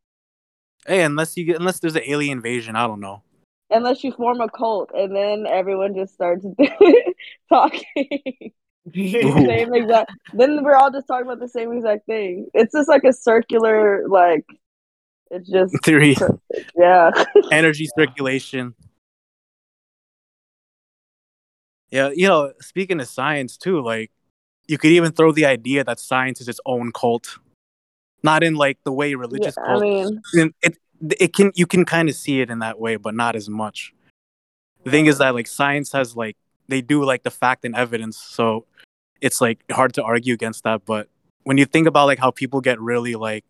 Hey 0.87 1.03
unless 1.03 1.37
you 1.37 1.45
get 1.45 1.57
unless 1.57 1.79
there's 1.79 1.95
an 1.95 2.03
alien 2.05 2.37
invasion 2.37 2.75
i 2.75 2.87
don't 2.87 2.99
know. 2.99 3.21
Unless 3.73 4.03
you 4.03 4.11
form 4.11 4.41
a 4.41 4.49
cult 4.49 4.91
and 4.93 5.15
then 5.15 5.45
everyone 5.49 5.95
just 5.95 6.13
starts 6.13 6.45
talking. 7.49 7.85
Ooh. 8.97 9.45
same 9.45 9.73
exact 9.73 10.11
then 10.33 10.61
we're 10.63 10.75
all 10.75 10.91
just 10.91 11.07
talking 11.07 11.25
about 11.25 11.39
the 11.39 11.47
same 11.47 11.71
exact 11.71 12.05
thing. 12.05 12.47
It's 12.53 12.73
just 12.73 12.89
like 12.89 13.03
a 13.05 13.13
circular 13.13 14.07
like 14.09 14.45
it's 15.29 15.49
just 15.49 15.73
theory. 15.83 16.17
yeah. 16.75 17.11
Energy 17.51 17.87
circulation. 17.97 18.75
Yeah, 21.89 22.09
you 22.13 22.27
know, 22.27 22.53
speaking 22.59 22.99
of 22.99 23.07
science 23.07 23.57
too, 23.57 23.81
like 23.81 24.11
you 24.67 24.77
could 24.77 24.91
even 24.91 25.11
throw 25.11 25.31
the 25.31 25.45
idea 25.45 25.83
that 25.83 25.99
science 25.99 26.41
is 26.41 26.47
its 26.47 26.59
own 26.65 26.91
cult, 26.91 27.37
not 28.23 28.43
in 28.43 28.55
like 28.55 28.77
the 28.83 28.91
way 28.91 29.15
religious 29.15 29.55
Yeah, 29.57 29.75
I 29.75 29.79
mean 29.79 30.53
it 30.61 30.77
it 31.19 31.33
can 31.33 31.51
you 31.55 31.65
can 31.65 31.85
kind 31.85 32.09
of 32.09 32.15
see 32.15 32.41
it 32.41 32.49
in 32.49 32.59
that 32.59 32.79
way, 32.79 32.95
but 32.95 33.15
not 33.15 33.35
as 33.35 33.49
much. 33.49 33.93
The 34.83 34.91
thing 34.91 35.05
is 35.07 35.17
that 35.19 35.33
like 35.33 35.47
science 35.47 35.91
has 35.91 36.15
like 36.15 36.37
they 36.67 36.81
do 36.81 37.03
like 37.03 37.23
the 37.23 37.31
fact 37.31 37.65
and 37.65 37.75
evidence, 37.75 38.17
so 38.17 38.65
it's 39.19 39.41
like 39.41 39.63
hard 39.71 39.93
to 39.95 40.03
argue 40.03 40.33
against 40.33 40.63
that. 40.63 40.85
But 40.85 41.07
when 41.43 41.57
you 41.57 41.65
think 41.65 41.87
about 41.87 42.05
like 42.05 42.19
how 42.19 42.31
people 42.31 42.61
get 42.61 42.79
really 42.79 43.15
like 43.15 43.45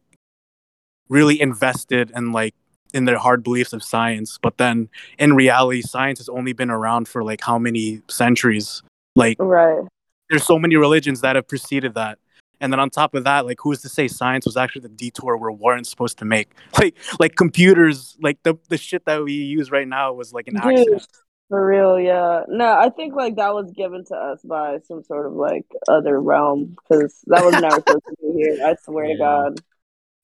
really 1.09 1.39
invested 1.41 2.11
in 2.15 2.31
like 2.31 2.55
in 2.93 3.05
their 3.05 3.17
hard 3.17 3.43
beliefs 3.43 3.73
of 3.73 3.83
science, 3.83 4.37
but 4.41 4.57
then 4.57 4.89
in 5.17 5.33
reality, 5.33 5.81
science 5.81 6.19
has 6.19 6.29
only 6.29 6.53
been 6.53 6.69
around 6.69 7.07
for 7.07 7.23
like 7.23 7.41
how 7.41 7.57
many 7.57 8.01
centuries? 8.07 8.81
Like 9.15 9.37
right 9.39 9.83
there's 10.31 10.45
so 10.45 10.57
many 10.57 10.77
religions 10.77 11.21
that 11.21 11.35
have 11.35 11.47
preceded 11.47 11.93
that 11.93 12.17
And 12.61 12.71
then 12.71 12.79
on 12.79 12.89
top 12.89 13.15
of 13.15 13.25
that, 13.25 13.45
like 13.45 13.57
who's 13.59 13.81
to 13.81 13.89
say 13.89 14.07
science 14.07 14.45
was 14.45 14.55
actually 14.55 14.81
the 14.81 14.89
detour 14.89 15.35
we 15.35 15.53
weren't 15.53 15.87
supposed 15.87 16.19
to 16.19 16.25
make? 16.25 16.51
Like 16.79 16.95
like 17.19 17.35
computers, 17.35 18.17
like 18.21 18.41
the 18.43 18.57
the 18.69 18.77
shit 18.77 19.05
that 19.05 19.23
we 19.23 19.33
use 19.33 19.71
right 19.71 19.87
now 19.87 20.13
was 20.13 20.31
like 20.33 20.47
an 20.47 20.55
Dude. 20.55 20.79
accident. 20.79 21.07
For 21.49 21.67
real, 21.67 21.99
yeah. 21.99 22.43
No, 22.47 22.77
I 22.79 22.89
think 22.89 23.13
like 23.13 23.35
that 23.35 23.53
was 23.53 23.69
given 23.71 24.05
to 24.05 24.15
us 24.15 24.41
by 24.41 24.79
some 24.87 25.03
sort 25.03 25.25
of 25.25 25.33
like 25.33 25.65
other 25.89 26.21
realm 26.21 26.77
because 26.77 27.19
that 27.27 27.43
was 27.43 27.53
never 27.59 27.75
supposed 27.75 28.05
to 28.07 28.15
be 28.21 28.41
here. 28.41 28.65
I 28.65 28.75
swear 28.81 29.07
to 29.07 29.17
God, 29.17 29.59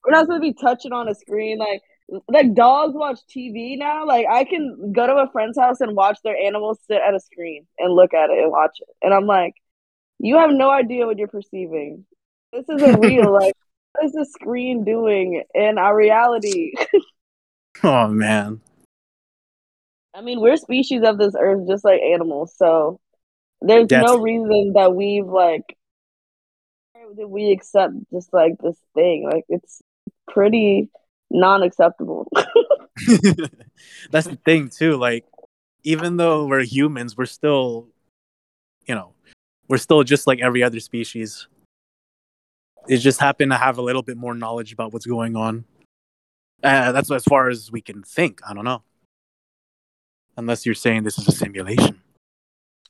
we're 0.04 0.12
not 0.12 0.24
supposed 0.24 0.42
to 0.42 0.52
be 0.52 0.54
touching 0.54 0.92
on 0.92 1.06
a 1.06 1.14
screen. 1.14 1.58
Like, 1.58 1.82
like 2.28 2.54
dogs 2.54 2.94
watch 2.94 3.18
TV 3.28 3.76
now. 3.76 4.06
Like, 4.06 4.26
I 4.26 4.44
can 4.44 4.92
go 4.92 5.06
to 5.06 5.16
a 5.16 5.30
friend's 5.30 5.58
house 5.58 5.82
and 5.82 5.94
watch 5.94 6.18
their 6.24 6.36
animals 6.36 6.78
sit 6.86 7.02
at 7.06 7.14
a 7.14 7.20
screen 7.20 7.66
and 7.78 7.92
look 7.92 8.14
at 8.14 8.30
it 8.30 8.38
and 8.38 8.50
watch 8.50 8.78
it, 8.80 8.88
and 9.02 9.12
I'm 9.12 9.26
like, 9.26 9.52
you 10.18 10.38
have 10.38 10.50
no 10.50 10.70
idea 10.70 11.04
what 11.04 11.18
you're 11.18 11.28
perceiving. 11.28 12.06
This 12.52 12.64
isn't 12.68 13.00
real. 13.00 13.32
like, 13.32 13.54
what 13.92 14.04
is 14.06 14.12
the 14.12 14.24
screen 14.24 14.84
doing 14.84 15.42
in 15.54 15.78
our 15.78 15.94
reality? 15.96 16.72
Oh 17.84 18.08
man. 18.08 18.60
I 20.12 20.20
mean, 20.20 20.40
we're 20.40 20.56
species 20.56 21.02
of 21.04 21.16
this 21.16 21.34
earth 21.38 21.68
just 21.68 21.84
like 21.84 22.00
animals, 22.00 22.52
so 22.56 22.98
there's 23.60 23.86
Yes. 23.88 24.02
no 24.04 24.18
reason 24.18 24.72
that 24.74 24.96
we've 24.96 25.26
like 25.26 25.76
that 27.16 27.28
we 27.28 27.52
accept 27.52 27.94
just 28.12 28.32
like 28.32 28.54
this 28.60 28.76
thing. 28.94 29.28
Like 29.30 29.44
it's 29.48 29.80
pretty 30.26 30.90
non-acceptable. 31.30 32.26
That's 34.10 34.26
the 34.26 34.38
thing 34.44 34.68
too. 34.68 34.96
Like, 34.96 35.24
even 35.84 36.16
though 36.16 36.46
we're 36.46 36.64
humans, 36.64 37.16
we're 37.16 37.26
still, 37.26 37.86
you 38.86 38.94
know, 38.96 39.12
we're 39.68 39.78
still 39.78 40.02
just 40.02 40.26
like 40.26 40.40
every 40.40 40.64
other 40.64 40.80
species. 40.80 41.46
It 42.88 42.98
just 42.98 43.20
happened 43.20 43.52
to 43.52 43.58
have 43.58 43.78
a 43.78 43.82
little 43.82 44.02
bit 44.02 44.16
more 44.16 44.34
knowledge 44.34 44.72
about 44.72 44.92
what's 44.92 45.06
going 45.06 45.36
on. 45.36 45.64
Uh, 46.62 46.92
that's 46.92 47.10
as 47.10 47.24
far 47.24 47.48
as 47.48 47.70
we 47.70 47.80
can 47.80 48.02
think. 48.02 48.40
I 48.48 48.54
don't 48.54 48.64
know. 48.64 48.82
Unless 50.36 50.64
you're 50.66 50.74
saying 50.74 51.04
this 51.04 51.18
is 51.18 51.28
a 51.28 51.32
simulation. 51.32 52.00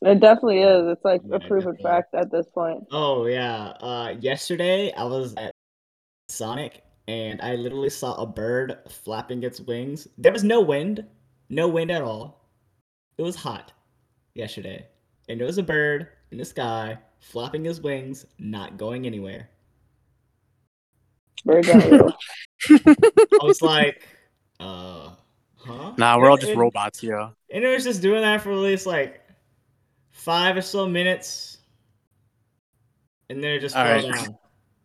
it 0.03 0.21
definitely 0.21 0.63
is. 0.63 0.87
It's 0.87 1.05
like 1.05 1.23
Yeah, 1.25 1.37
a 1.37 1.41
proven 1.41 1.77
fact 1.77 2.15
at 2.15 2.31
this 2.31 2.47
point. 2.47 2.85
Oh 2.91 3.27
yeah. 3.27 3.73
Uh, 3.81 4.15
yesterday 4.21 4.93
I 4.93 5.05
was 5.05 5.35
at 5.37 5.53
Sonic 6.29 6.83
and 7.09 7.41
I 7.43 7.57
literally 7.57 7.91
saw 7.91 8.15
a 8.15 8.27
bird 8.27 8.79
flapping 8.89 9.43
its 9.43 9.61
wings. 9.61 10.07
There 10.19 10.33
was 10.33 10.45
no 10.45 10.61
wind, 10.61 11.05
no 11.49 11.67
wind 11.67 11.91
at 11.91 12.03
all. 12.03 12.49
It 13.17 13.23
was 13.23 13.35
hot 13.35 13.73
yesterday, 14.35 14.87
and 15.29 15.41
there 15.41 15.47
was 15.47 15.59
a 15.59 15.63
bird 15.63 16.09
in 16.31 16.39
the 16.39 16.45
sky 16.45 16.99
flapping 17.19 17.65
his 17.65 17.81
wings, 17.81 18.27
not 18.39 18.77
going 18.77 19.07
anywhere. 19.07 19.49
Birds 21.45 21.69
are. 21.71 22.13
I 22.71 23.45
was 23.45 23.63
like, 23.63 24.07
uh, 24.61 25.11
huh? 25.57 25.93
Nah, 25.97 26.19
we're 26.19 26.31
all 26.31 26.37
just 26.37 26.51
And- 26.51 26.61
robots, 26.61 27.03
yeah. 27.03 27.31
And 27.51 27.65
it 27.65 27.69
was 27.69 27.85
just 27.85 28.03
doing 28.03 28.23
that 28.23 28.43
for 28.43 28.51
at 28.53 28.59
least 28.59 28.85
like 28.87 29.21
five 30.11 30.57
or 30.57 30.63
so 30.63 30.87
minutes, 30.87 31.59
and 33.31 33.43
then 33.43 33.53
it 33.53 33.61
just 33.61 33.75
All 33.77 33.85
fell 33.85 34.03
right. 34.11 34.15
down. 34.15 34.39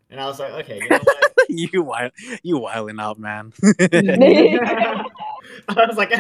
And 0.10 0.22
I 0.22 0.26
was 0.28 0.40
like, 0.40 0.54
okay, 0.66 0.80
you 0.80 0.90
know 0.90 1.00
what? 1.04 1.50
you 1.50 1.82
wild, 1.84 2.12
you 2.44 2.58
wilding 2.60 3.00
out, 3.00 3.20
man. 3.20 3.52
I 3.82 5.04
was 5.70 5.98
like, 5.98 6.12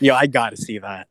Yo, 0.00 0.14
I 0.14 0.26
gotta 0.26 0.56
see 0.56 0.78
that. 0.78 1.08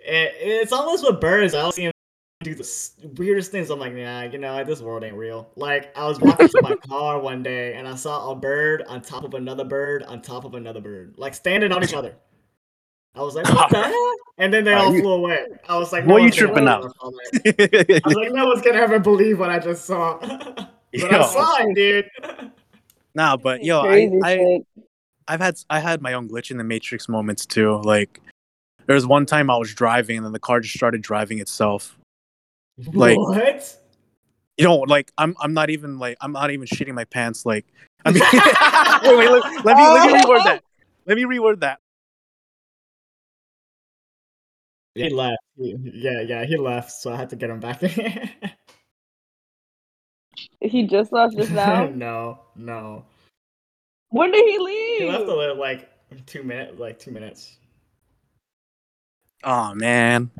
it, 0.00 0.34
it's 0.40 0.72
almost 0.72 1.02
what 1.02 1.20
birds. 1.20 1.54
I 1.54 1.68
see 1.70 1.84
them 1.84 1.92
do 2.40 2.54
the 2.54 2.90
weirdest 3.16 3.50
things. 3.50 3.68
I'm 3.70 3.80
like, 3.80 3.94
nah, 3.94 4.22
you 4.22 4.38
know, 4.38 4.62
this 4.62 4.80
world 4.80 5.02
ain't 5.02 5.16
real. 5.16 5.50
Like, 5.56 5.96
I 5.96 6.06
was 6.06 6.20
walking 6.20 6.48
to 6.48 6.62
my 6.62 6.76
car 6.88 7.18
one 7.18 7.42
day 7.42 7.74
and 7.74 7.88
I 7.88 7.96
saw 7.96 8.30
a 8.30 8.36
bird 8.36 8.84
on 8.86 9.02
top 9.02 9.24
of 9.24 9.34
another 9.34 9.64
bird 9.64 10.04
on 10.04 10.22
top 10.22 10.44
of 10.44 10.54
another 10.54 10.80
bird, 10.80 11.14
like 11.16 11.34
standing 11.34 11.72
on 11.72 11.82
each 11.82 11.94
other. 11.94 12.14
I 13.16 13.22
was 13.22 13.34
like, 13.34 13.48
what 13.52 13.70
the 13.70 13.82
hell? 13.82 14.14
And 14.38 14.54
then 14.54 14.62
they 14.62 14.72
all 14.74 14.94
you- 14.94 15.00
flew 15.00 15.12
away. 15.14 15.46
I 15.68 15.76
was 15.78 15.92
like, 15.92 16.06
Boy, 16.06 16.18
you 16.18 16.22
one's 16.24 16.36
gonna 16.36 16.52
tripping 16.52 16.68
out. 16.68 16.84
I 16.84 16.88
saw 16.88 17.10
that. 17.10 18.00
I 18.04 18.08
was 18.08 18.16
like, 18.16 18.32
no 18.32 18.46
one's 18.46 18.62
gonna 18.62 18.78
ever 18.78 19.00
believe 19.00 19.40
what 19.40 19.50
I 19.50 19.58
just 19.58 19.84
saw. 19.84 20.18
but 20.20 20.68
I 20.94 21.26
saw 21.26 21.56
it, 21.58 21.74
dude. 21.74 22.08
nah, 23.14 23.36
but 23.36 23.64
yo, 23.64 23.80
I, 23.80 24.10
I. 24.22 24.60
I've 25.30 25.40
had 25.40 25.56
I 25.68 25.80
had 25.80 26.00
my 26.00 26.14
own 26.14 26.26
glitch 26.26 26.50
in 26.50 26.56
the 26.56 26.64
matrix 26.64 27.06
moments 27.06 27.44
too. 27.44 27.82
Like 27.82 28.20
there 28.86 28.94
was 28.94 29.06
one 29.06 29.26
time 29.26 29.50
I 29.50 29.58
was 29.58 29.74
driving 29.74 30.16
and 30.16 30.24
then 30.24 30.32
the 30.32 30.38
car 30.38 30.60
just 30.60 30.74
started 30.74 31.02
driving 31.02 31.38
itself. 31.38 31.97
Like- 32.92 33.18
what? 33.18 33.76
You 34.56 34.64
know, 34.64 34.78
like 34.78 35.12
I'm 35.16 35.36
I'm 35.38 35.54
not 35.54 35.70
even 35.70 36.00
like 36.00 36.16
I'm 36.20 36.32
not 36.32 36.50
even 36.50 36.66
shitting 36.66 36.92
my 36.92 37.04
pants. 37.04 37.46
Like 37.46 37.64
I 38.04 38.10
mean, 38.10 38.22
wait, 39.04 39.18
wait, 39.18 39.30
let, 39.30 39.64
let 39.64 39.76
me 39.76 39.86
let 39.86 40.12
me 40.12 40.18
oh. 40.18 40.24
reword 40.24 40.44
that. 40.44 40.64
Let 41.06 41.16
me 41.16 41.22
reword 41.22 41.60
that. 41.60 41.78
He 44.96 45.10
left. 45.10 45.38
Yeah, 45.56 46.22
yeah, 46.22 46.44
he 46.44 46.56
left, 46.56 46.90
so 46.90 47.12
I 47.12 47.16
had 47.16 47.30
to 47.30 47.36
get 47.36 47.50
him 47.50 47.60
back. 47.60 47.80
He 50.60 50.86
just 50.86 51.12
left 51.12 51.36
just 51.36 51.52
now. 51.52 51.86
no, 51.86 52.40
no. 52.56 53.04
when 54.10 54.32
did 54.32 54.46
he 54.46 54.58
leave? 54.58 55.00
He 55.02 55.08
left 55.08 55.24
a 55.24 55.34
little, 55.34 55.56
like 55.56 55.88
two 56.26 56.42
minutes, 56.42 56.78
like 56.78 56.98
two 56.98 57.10
minutes. 57.10 57.56
Oh 59.44 59.72
man. 59.74 60.30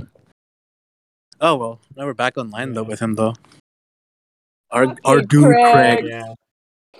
Oh 1.41 1.55
well, 1.57 1.80
now 1.97 2.05
we're 2.07 2.14
back 2.14 2.36
online 2.36 2.72
though 2.74 2.82
with 2.82 3.01
him 3.01 3.14
though. 3.14 3.34
Our 4.70 4.86
Fucking 4.86 5.01
our 5.05 5.20
dude 5.22 5.45
Craig. 5.45 5.72
Craig, 5.72 6.05
Yeah. 6.09 6.34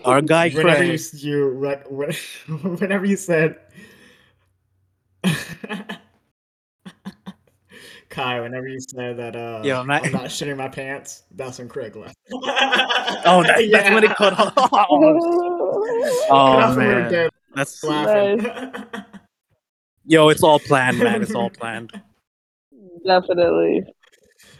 our 0.05 0.22
guy 0.22 0.49
whenever 0.51 0.76
Craig. 0.78 0.91
s- 0.95 1.14
you 1.22 1.49
re- 1.49 1.82
when- 1.89 2.12
whenever 2.78 3.05
you 3.05 3.16
said 3.16 3.59
Kai, 8.09 8.41
whenever 8.41 8.66
you 8.68 8.80
said 8.80 9.16
that 9.18 9.36
uh 9.36 9.61
Yo, 9.64 9.84
Matt- 9.84 10.07
I'm 10.07 10.12
not 10.12 10.24
shitting 10.26 10.57
my 10.57 10.68
pants, 10.68 11.24
that's 11.32 11.59
when 11.59 11.68
Craig 11.68 11.95
left. 11.97 12.16
Oh, 13.30 13.43
that, 13.43 13.68
that's 13.72 13.91
when 13.91 14.05
it 14.05 14.14
cut 14.16 14.39
off. 14.39 14.53
oh, 14.57 16.26
Oh 16.30 16.57
That's 16.61 16.76
when 16.76 16.86
we 16.89 16.95
were 16.95 17.01
man, 17.01 17.11
dead 17.12 17.30
that's 17.55 17.82
laughing. 17.82 18.47
yo. 20.07 20.28
It's 20.28 20.43
all 20.43 20.59
planned, 20.61 20.99
man. 21.01 21.22
It's 21.22 21.34
all 21.34 21.51
planned. 21.51 21.91
Definitely. 23.05 23.84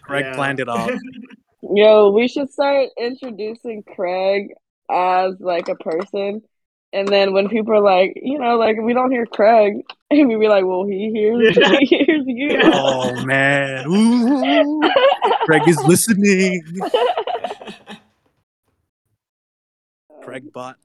Craig 0.09 0.25
Yeah. 0.25 0.35
planned 0.35 0.61
it 0.61 0.69
all. 0.69 0.91
Yo, 1.75 2.11
we 2.11 2.29
should 2.29 2.51
start 2.51 2.89
introducing 2.99 3.83
Craig 3.83 4.55
as 4.91 5.35
like 5.39 5.69
a 5.69 5.75
person. 5.75 6.43
And 6.95 7.07
then 7.07 7.35
when 7.35 7.51
people 7.51 7.75
are 7.75 7.83
like, 7.83 8.15
you 8.17 8.39
know, 8.39 8.57
like 8.57 8.77
we 8.81 8.95
don't 8.95 9.11
hear 9.11 9.27
Craig, 9.27 9.83
and 10.11 10.29
we 10.29 10.37
be 10.37 10.49
like, 10.49 10.65
well, 10.65 10.87
he 10.87 11.11
hears, 11.13 11.57
Yeah. 11.57 11.77
he 11.81 11.85
hears 11.85 12.25
you. 12.27 12.59
Oh 12.73 13.15
man, 13.25 13.87
Ooh, 13.87 14.81
Craig 15.45 15.69
is 15.69 15.77
listening. 15.87 16.63
Craig 20.23 20.45
um, 20.45 20.51
bot. 20.55 20.77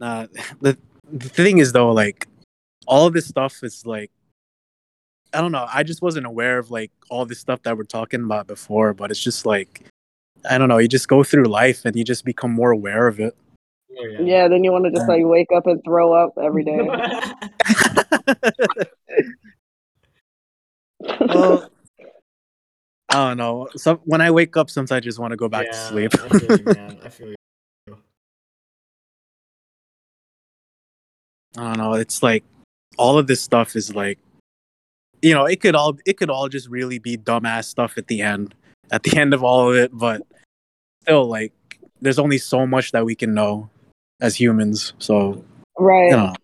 nah, 0.00 0.26
the 0.62 0.78
the 1.12 1.28
thing 1.28 1.58
is 1.58 1.72
though, 1.72 1.92
like 1.92 2.26
all 2.86 3.06
of 3.06 3.12
this 3.12 3.26
stuff 3.26 3.62
is 3.62 3.84
like 3.84 4.10
I 5.32 5.40
don't 5.40 5.52
know. 5.52 5.66
I 5.72 5.82
just 5.82 6.02
wasn't 6.02 6.26
aware 6.26 6.58
of 6.58 6.70
like 6.70 6.90
all 7.10 7.26
this 7.26 7.38
stuff 7.38 7.62
that 7.62 7.76
we're 7.76 7.84
talking 7.84 8.22
about 8.22 8.46
before, 8.46 8.94
but 8.94 9.10
it's 9.10 9.22
just 9.22 9.44
like 9.46 9.84
I 10.48 10.58
don't 10.58 10.68
know. 10.68 10.78
You 10.78 10.88
just 10.88 11.08
go 11.08 11.22
through 11.24 11.44
life 11.44 11.84
and 11.84 11.94
you 11.96 12.04
just 12.04 12.24
become 12.24 12.52
more 12.52 12.70
aware 12.70 13.06
of 13.06 13.20
it. 13.20 13.36
Oh, 13.98 14.04
Yeah, 14.20 14.48
then 14.48 14.64
you 14.64 14.72
want 14.72 14.84
to 14.84 14.90
just 14.90 15.08
like 15.08 15.24
wake 15.24 15.48
up 15.54 15.66
and 15.66 15.82
throw 15.84 16.12
up 16.12 16.32
every 16.40 16.64
day. 16.64 16.78
well, 21.20 21.70
I 23.08 23.28
don't 23.28 23.38
know. 23.38 23.68
So 23.76 24.00
when 24.04 24.20
I 24.20 24.30
wake 24.30 24.56
up, 24.56 24.70
sometimes 24.70 24.92
I 24.92 25.00
just 25.00 25.18
want 25.18 25.32
to 25.32 25.36
go 25.36 25.48
back 25.48 25.66
to 25.66 25.74
sleep. 25.74 26.12
I 26.14 26.28
feel 26.38 26.58
you, 26.58 26.64
man. 26.64 26.98
I 27.02 27.08
feel 27.08 27.28
you. 27.28 27.34
I 31.56 31.60
don't 31.74 31.78
know. 31.78 31.94
It's 31.94 32.22
like 32.22 32.44
all 32.98 33.18
of 33.18 33.26
this 33.26 33.40
stuff 33.40 33.74
is 33.76 33.94
like, 33.94 34.18
you 35.22 35.34
know, 35.34 35.44
it 35.46 35.60
could 35.60 35.74
all 35.74 35.96
it 36.06 36.16
could 36.16 36.30
all 36.30 36.48
just 36.48 36.68
really 36.68 36.98
be 36.98 37.16
dumbass 37.16 37.64
stuff 37.64 37.98
at 37.98 38.06
the 38.08 38.22
end, 38.22 38.54
at 38.90 39.02
the 39.02 39.16
end 39.20 39.34
of 39.34 39.42
all 39.44 39.70
of 39.70 39.76
it. 39.76 39.90
But 39.92 40.22
still, 41.02 41.26
like, 41.26 41.52
there's 42.00 42.18
only 42.18 42.38
so 42.38 42.66
much 42.66 42.92
that 42.92 43.04
we 43.04 43.14
can 43.14 43.34
know 43.34 43.68
as 44.20 44.34
humans. 44.38 44.92
So 44.98 45.44
right. 45.78 46.10
you 46.10 46.16
know, 46.16 46.34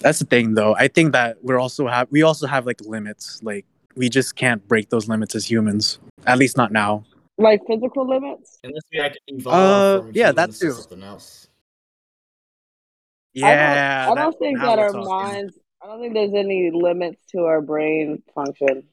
that's 0.00 0.18
the 0.20 0.24
thing, 0.26 0.54
though. 0.54 0.74
I 0.76 0.88
think 0.88 1.12
that 1.12 1.38
we're 1.42 1.58
also 1.58 1.86
have 1.88 2.08
we 2.10 2.22
also 2.22 2.46
have 2.46 2.66
like 2.66 2.80
limits. 2.82 3.40
Like 3.42 3.64
we 3.96 4.08
just 4.08 4.36
can't 4.36 4.66
break 4.68 4.90
those 4.90 5.08
limits 5.08 5.34
as 5.34 5.50
humans. 5.50 5.98
At 6.26 6.38
least 6.38 6.56
not 6.56 6.70
now. 6.72 7.04
Like 7.36 7.60
physical 7.66 8.08
limits. 8.08 8.58
Unless 8.64 8.82
we 8.92 9.00
like 9.00 9.16
evolve 9.28 9.54
Uh, 9.54 10.02
from 10.02 10.12
yeah, 10.14 10.32
that's 10.32 10.60
humans 10.60 10.76
too. 10.76 10.82
something 10.82 11.02
else. 11.02 11.48
Yeah, 13.34 13.46
I 13.46 14.08
don't, 14.08 14.18
I 14.18 14.22
don't 14.22 14.32
that- 14.32 14.38
think 14.38 14.58
now 14.58 14.66
that 14.66 14.78
our 14.78 14.90
talking. 14.92 15.08
minds. 15.08 15.58
I 15.82 15.86
don't 15.86 16.00
think 16.00 16.14
there's 16.14 16.34
any 16.34 16.70
limits 16.72 17.24
to 17.32 17.44
our 17.44 17.60
brain 17.60 18.22
function. 18.34 18.84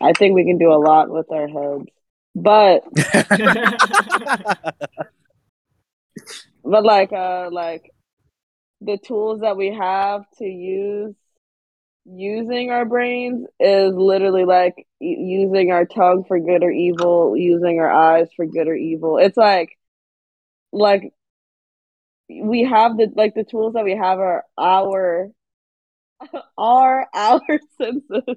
I 0.00 0.12
think 0.12 0.34
we 0.34 0.44
can 0.44 0.58
do 0.58 0.72
a 0.72 0.82
lot 0.82 1.08
with 1.08 1.30
our 1.30 1.46
heads. 1.46 1.88
But 2.34 2.82
but 6.64 6.84
like 6.84 7.12
uh 7.12 7.50
like 7.52 7.92
the 8.80 8.98
tools 8.98 9.40
that 9.40 9.56
we 9.56 9.72
have 9.72 10.24
to 10.38 10.44
use 10.44 11.14
using 12.04 12.70
our 12.70 12.84
brains 12.84 13.46
is 13.60 13.94
literally 13.94 14.44
like 14.44 14.86
using 15.00 15.70
our 15.70 15.86
tongue 15.86 16.24
for 16.26 16.38
good 16.38 16.62
or 16.62 16.70
evil, 16.70 17.36
using 17.36 17.78
our 17.78 17.90
eyes 17.90 18.28
for 18.36 18.46
good 18.46 18.68
or 18.68 18.74
evil. 18.74 19.18
It's 19.18 19.36
like 19.36 19.78
like 20.72 21.12
we 22.28 22.64
have 22.64 22.96
the 22.96 23.10
like 23.14 23.34
the 23.34 23.44
tools 23.44 23.74
that 23.74 23.84
we 23.84 23.96
have 23.96 24.18
are 24.18 24.44
our 24.58 25.30
are 26.58 27.06
our 27.14 27.40
senses. 27.80 28.36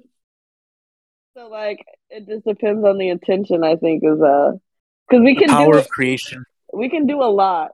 So 1.36 1.48
like 1.48 1.84
it 2.10 2.26
just 2.26 2.44
depends 2.44 2.84
on 2.84 2.98
the 2.98 3.08
intention. 3.08 3.64
I 3.64 3.76
think 3.76 4.02
is 4.04 4.20
uh 4.20 4.52
because 5.08 5.22
we 5.24 5.36
can 5.36 5.48
power 5.48 5.72
do 5.74 5.78
of 5.78 5.88
creation. 5.88 6.44
we 6.72 6.88
can 6.88 7.06
do 7.06 7.22
a 7.22 7.30
lot. 7.30 7.72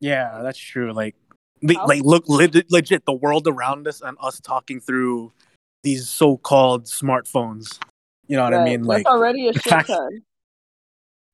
Yeah, 0.00 0.40
that's 0.42 0.58
true. 0.58 0.92
Like, 0.92 1.14
like 1.62 2.02
look 2.02 2.24
legit, 2.28 2.70
legit 2.72 3.04
the 3.04 3.12
world 3.12 3.46
around 3.46 3.86
us 3.86 4.00
and 4.00 4.16
us 4.20 4.40
talking 4.40 4.80
through 4.80 5.30
these 5.84 6.08
so-called 6.08 6.86
smartphones. 6.86 7.78
You 8.26 8.36
know 8.36 8.44
what 8.44 8.54
I 8.54 8.64
mean? 8.64 8.82
Like 8.84 9.04
That's 9.04 9.12
already 9.14 9.48
a 9.48 9.52
the 9.52 9.60
shit 9.60 9.70
fact- 9.70 9.88
ton. 9.88 10.22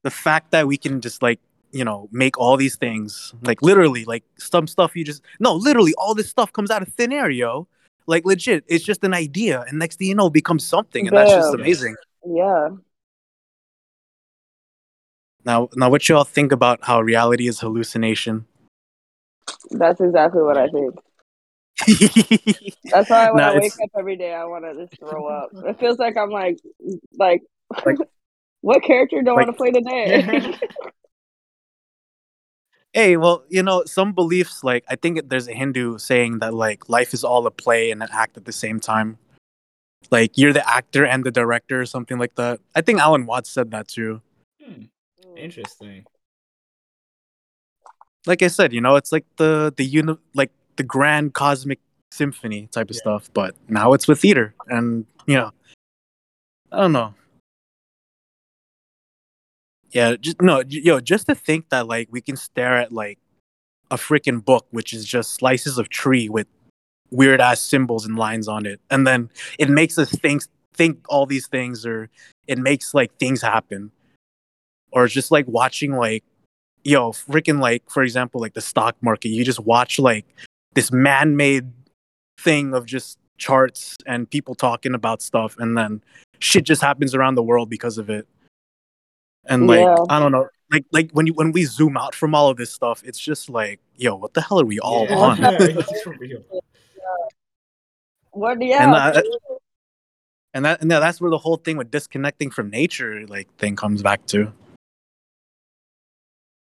the 0.05 0.11
fact 0.11 0.51
that 0.51 0.67
we 0.67 0.77
can 0.77 1.01
just 1.01 1.23
like 1.23 1.41
you 1.73 1.85
know 1.85 2.09
make 2.13 2.39
all 2.39 2.57
these 2.57 2.77
things 2.77 3.35
like 3.43 3.61
literally 3.63 4.05
like 4.05 4.25
some 4.39 4.67
stuff 4.67 4.97
you 4.97 5.05
just 5.05 5.23
no 5.41 5.55
literally 5.55 5.95
all 5.99 6.15
this 6.15 6.29
stuff 6.29 6.53
comes 6.53 6.71
out 6.71 6.83
of 6.83 6.89
thin 6.95 7.13
air 7.13 7.29
yo 7.31 7.67
like 8.07 8.25
legit 8.25 8.65
it's 8.69 8.85
just 8.85 9.05
an 9.05 9.13
idea 9.15 9.65
and 9.69 9.79
next 9.79 9.97
thing 9.97 10.09
you 10.09 10.15
know 10.15 10.27
it 10.29 10.33
becomes 10.33 10.65
something 10.65 11.07
and 11.07 11.17
that's 11.17 11.31
just 11.31 11.55
amazing 11.55 11.95
Yeah. 12.27 12.69
now 15.45 15.69
now 15.77 15.91
what 15.91 16.09
y'all 16.09 16.25
think 16.25 16.53
about 16.53 16.81
how 16.83 17.01
reality 17.01 17.47
is 17.49 17.61
hallucination 17.61 18.47
That's 19.71 20.01
exactly 20.01 20.43
what 20.43 20.59
I 20.59 20.69
think. 20.69 20.95
That's 22.93 23.09
why 23.09 23.31
when 23.31 23.41
Nah, 23.43 23.51
I 23.51 23.55
wake 23.55 23.65
it's- 23.73 23.79
up 23.83 23.91
every 23.99 24.17
day, 24.17 24.35
I 24.35 24.45
want 24.45 24.65
to 24.67 24.75
just 24.75 24.99
throw 25.01 25.27
up. 25.27 25.49
It 25.55 25.79
feels 25.81 25.99
like 25.99 26.17
I'm 26.19 26.29
like, 26.31 26.59
like, 27.19 27.41
Like- 27.87 27.97
what 28.61 28.83
character 28.83 29.23
do 29.23 29.31
I 29.31 29.35
like- 29.35 29.47
want 29.47 29.57
to 29.57 29.63
play 29.63 29.71
today? 29.71 30.55
hey 32.93 33.17
well 33.17 33.45
you 33.49 33.63
know 33.63 33.83
some 33.85 34.13
beliefs 34.13 34.65
like 34.65 34.85
i 34.89 34.97
think 34.97 35.29
there's 35.29 35.49
a 35.49 35.53
hindu 35.53 35.99
saying 35.99 36.39
that 36.39 36.55
like 36.55 36.89
life 36.89 37.13
is 37.13 37.23
all 37.25 37.47
a 37.47 37.51
play 37.51 37.91
and 37.91 38.03
an 38.03 38.09
act 38.13 38.37
at 38.37 38.45
the 38.45 38.53
same 38.53 38.81
time 38.81 39.19
like 40.11 40.39
you're 40.39 40.53
the 40.53 40.69
actor 40.69 41.05
and 41.05 41.25
the 41.25 41.31
director 41.31 41.81
or 41.81 41.87
something 41.87 42.19
like 42.19 42.35
that 42.37 42.61
i 42.75 42.81
think 42.81 42.99
alan 43.01 43.27
watts 43.27 43.51
said 43.51 43.71
that 43.71 43.89
too 43.89 44.21
Hmm, 44.65 44.85
interesting. 45.37 46.05
like 48.27 48.43
I 48.43 48.49
said, 48.49 48.73
you 48.73 48.81
know, 48.81 48.97
it's 48.97 49.13
like 49.13 49.25
the 49.37 49.73
the 49.77 49.85
uni- 49.85 50.19
like 50.35 50.51
the 50.77 50.83
grand 50.83 51.33
cosmic 51.33 51.79
symphony 52.11 52.67
type 52.73 52.91
of 52.91 52.97
Yeah. 52.97 53.01
stuff, 53.01 53.31
but 53.33 53.55
now 53.69 53.93
it's 53.95 54.07
with 54.09 54.21
theater, 54.21 54.55
and 54.67 55.07
you 55.27 55.37
know, 55.37 55.53
I 56.73 56.79
don't 56.83 56.93
know. 56.93 57.15
Yeah, 59.91 60.17
just 60.17 60.41
no, 60.43 60.63
yo, 60.69 61.01
just 61.01 61.27
to 61.27 61.35
think 61.35 61.71
that 61.71 61.87
like 61.87 62.09
we 62.11 62.21
can 62.21 62.37
stare 62.37 62.77
at 62.77 62.93
like 62.93 63.19
a 63.91 63.97
freaking 63.97 64.45
book, 64.45 64.67
which 64.71 64.93
is 64.93 65.05
just 65.05 65.35
slices 65.35 65.79
of 65.79 65.89
tree 65.89 66.29
with 66.29 66.47
weird 67.11 67.41
ass 67.41 67.61
symbols 67.61 68.05
and 68.05 68.19
lines 68.19 68.49
on 68.49 68.67
it, 68.67 68.81
and 68.91 69.07
then 69.07 69.31
it 69.59 69.71
makes 69.71 69.99
us 69.99 70.11
think 70.11 70.43
think 70.75 70.99
all 71.09 71.25
these 71.27 71.47
things, 71.47 71.87
or 71.87 72.11
it 72.47 72.59
makes 72.59 72.93
like 72.93 73.17
things 73.19 73.41
happen, 73.41 73.91
or 74.93 75.07
just 75.07 75.31
like 75.31 75.47
watching 75.49 75.93
like 75.93 76.23
yo, 76.85 77.13
freaking 77.13 77.61
like 77.61 77.83
for 77.89 78.03
example, 78.03 78.41
like 78.41 78.55
the 78.55 78.61
stock 78.61 78.97
market, 79.01 79.29
you 79.29 79.45
just 79.45 79.61
watch 79.61 79.99
like 79.99 80.27
this 80.75 80.93
man-made 80.93 81.71
thing 82.41 82.75
of 82.75 82.87
just 82.87 83.19
charts 83.39 83.97
and 84.07 84.31
people 84.31 84.55
talking 84.55 84.95
about 84.95 85.23
stuff, 85.23 85.57
and 85.59 85.79
then 85.79 86.03
shit 86.41 86.65
just 86.65 86.83
happens 86.83 87.15
around 87.15 87.35
the 87.37 87.43
world 87.43 87.71
because 87.71 87.97
of 87.99 88.11
it. 88.11 88.27
And 89.49 89.67
like 89.67 89.81
Yeah. 89.81 89.97
I 90.09 90.21
don't 90.21 90.31
know, 90.33 90.49
like 90.71 90.85
like 90.93 91.11
when 91.13 91.27
you 91.27 91.33
when 91.35 91.53
we 91.53 91.65
zoom 91.65 91.97
out 91.97 92.15
from 92.15 92.35
all 92.35 92.49
of 92.51 92.57
this 92.57 92.73
stuff, 92.73 93.03
it's 93.05 93.19
just 93.19 93.49
like, 93.49 93.81
yo, 93.97 94.15
what 94.15 94.35
the 94.35 94.43
hell 94.43 94.61
are 94.61 94.65
we 94.65 94.79
all 94.79 95.07
Yeah. 95.09 95.17
on? 95.17 95.39
It's 95.43 96.03
for 96.03 96.13
real. 96.19 96.43
what? 98.33 98.63
Yeah. 98.63 98.85
And 98.85 98.95
that- 98.95 99.25
and 100.55 100.65
that 100.65 100.81
and 100.81 100.91
yeah, 100.91 101.01
that's 101.01 101.21
where 101.21 101.31
the 101.31 101.39
whole 101.39 101.57
thing 101.57 101.77
with 101.77 101.91
disconnecting 101.91 102.51
from 102.51 102.71
nature 102.71 103.27
like 103.27 103.53
thing 103.57 103.77
comes 103.77 104.03
back 104.03 104.25
to. 104.27 104.53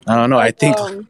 I 0.08 0.16
don't 0.16 0.30
know. 0.30 0.38
I 0.40 0.52
think 0.52 0.78
um, 0.80 1.08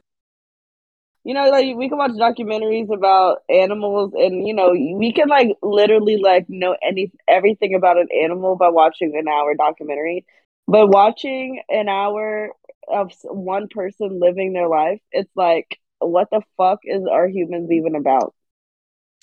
you 1.24 1.34
know, 1.34 1.50
like 1.50 1.76
we 1.76 1.88
can 1.88 1.98
watch 1.98 2.12
documentaries 2.12 2.92
about 2.94 3.44
animals, 3.50 4.12
and 4.16 4.46
you 4.48 4.54
know, 4.54 4.72
we 4.72 5.14
can 5.14 5.30
like 5.30 5.50
literally 5.64 6.18
like 6.18 6.50
know 6.50 6.76
any 6.82 7.12
everything 7.28 7.76
about 7.76 7.98
an 7.98 8.08
animal 8.24 8.56
by 8.56 8.70
watching 8.70 9.16
an 9.16 9.28
hour 9.28 9.56
documentary. 9.56 10.26
But 10.68 10.88
watching 10.88 11.62
an 11.70 11.90
hour 11.90 12.52
of 12.88 13.12
one 13.24 13.68
person 13.68 14.20
living 14.20 14.54
their 14.54 14.68
life, 14.68 15.02
it's 15.12 15.32
like, 15.36 15.80
what 16.00 16.30
the 16.32 16.42
fuck 16.58 16.80
is 16.84 17.04
our 17.10 17.28
humans 17.28 17.72
even 17.72 17.96
about? 17.96 18.34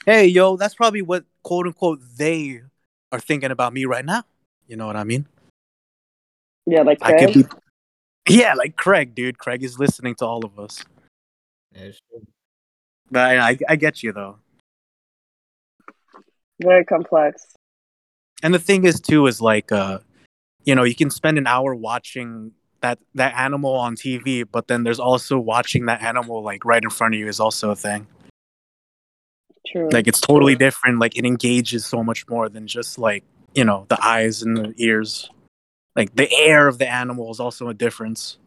hey, 0.07 0.27
yo, 0.27 0.57
that's 0.57 0.75
probably 0.75 1.03
what 1.03 1.25
quote 1.43 1.67
unquote 1.67 2.01
they 2.17 2.63
are 3.13 3.21
thinking 3.21 3.51
about 3.51 3.73
me 3.73 3.85
right 3.85 4.05
now. 4.05 4.25
You 4.67 4.77
know 4.77 4.87
what 4.87 4.97
I 4.97 5.05
mean? 5.05 5.27
Yeah, 6.67 6.83
like 6.83 6.99
I 7.03 7.13
could 7.13 7.35
be, 7.35 7.45
yeah, 8.29 8.55
like 8.55 8.77
Craig, 8.77 9.15
dude. 9.15 9.39
Craig 9.39 9.63
is 9.63 9.79
listening 9.79 10.15
to 10.17 10.27
all 10.27 10.45
of 10.45 10.59
us. 10.59 10.85
Yeah, 11.75 11.83
it's. 11.83 12.01
But 13.11 13.23
I, 13.23 13.51
I, 13.51 13.59
I 13.71 13.77
get 13.77 14.03
you 14.03 14.13
though. 14.13 14.37
very 16.63 16.85
complex. 16.85 17.57
And 18.43 18.55
the 18.55 18.59
thing 18.59 18.85
is 18.85 19.01
too 19.01 19.27
is 19.27 19.41
like, 19.41 19.73
uh, 19.73 19.99
you 20.65 20.75
know, 20.75 20.85
you 20.85 20.95
can 20.95 21.11
spend 21.11 21.39
an 21.39 21.47
hour 21.47 21.75
watching 21.75 22.53
that 22.81 22.99
that 23.15 23.35
animal 23.35 23.75
on 23.75 23.97
TV, 23.97 24.45
but 24.51 24.69
then 24.69 24.85
there's 24.85 25.01
also 25.01 25.39
watching 25.39 25.87
that 25.87 26.03
animal 26.03 26.43
like 26.43 26.65
right 26.65 26.83
in 26.83 26.91
front 26.91 27.15
of 27.15 27.21
you 27.21 27.29
is 27.29 27.41
also 27.41 27.71
a 27.71 27.77
thing. 27.77 28.07
True. 29.67 29.89
Like 29.91 30.09
it's 30.09 30.21
totally 30.21 30.57
different. 30.57 30.99
Like 30.99 31.17
it 31.17 31.25
engages 31.25 31.87
so 31.87 32.03
much 32.03 32.29
more 32.29 32.49
than 32.49 32.67
just 32.67 32.99
like 32.99 33.25
you 33.55 33.65
know 33.65 33.87
the 33.89 34.05
eyes 34.05 34.43
and 34.43 34.57
the 34.57 34.75
ears. 34.77 35.31
Like 35.97 36.15
the 36.15 36.31
air 36.33 36.69
of 36.69 36.79
the 36.79 36.89
animal 36.89 37.31
is 37.31 37.41
also 37.41 37.69
a 37.69 37.75
difference. 37.75 38.39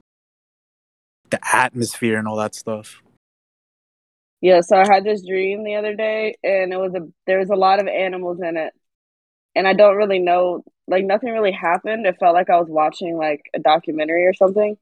The 1.29 1.39
atmosphere 1.55 2.17
and 2.17 2.27
all 2.27 2.37
that 2.37 2.55
stuff. 2.55 3.01
Yeah, 4.41 4.59
so 4.59 4.77
I 4.77 4.85
had 4.85 5.05
this 5.05 5.25
dream 5.25 5.63
the 5.63 5.75
other 5.75 5.95
day, 5.95 6.35
and 6.43 6.73
it 6.73 6.77
was 6.77 6.93
a 6.95 7.07
there 7.27 7.39
was 7.39 7.49
a 7.49 7.55
lot 7.55 7.79
of 7.79 7.87
animals 7.87 8.39
in 8.41 8.57
it, 8.57 8.73
and 9.55 9.67
I 9.67 9.73
don't 9.73 9.95
really 9.97 10.19
know, 10.19 10.63
like 10.87 11.05
nothing 11.05 11.31
really 11.31 11.51
happened. 11.51 12.05
It 12.05 12.17
felt 12.19 12.33
like 12.33 12.49
I 12.49 12.59
was 12.59 12.69
watching 12.69 13.17
like 13.17 13.49
a 13.55 13.59
documentary 13.59 14.25
or 14.25 14.33
something, 14.33 14.77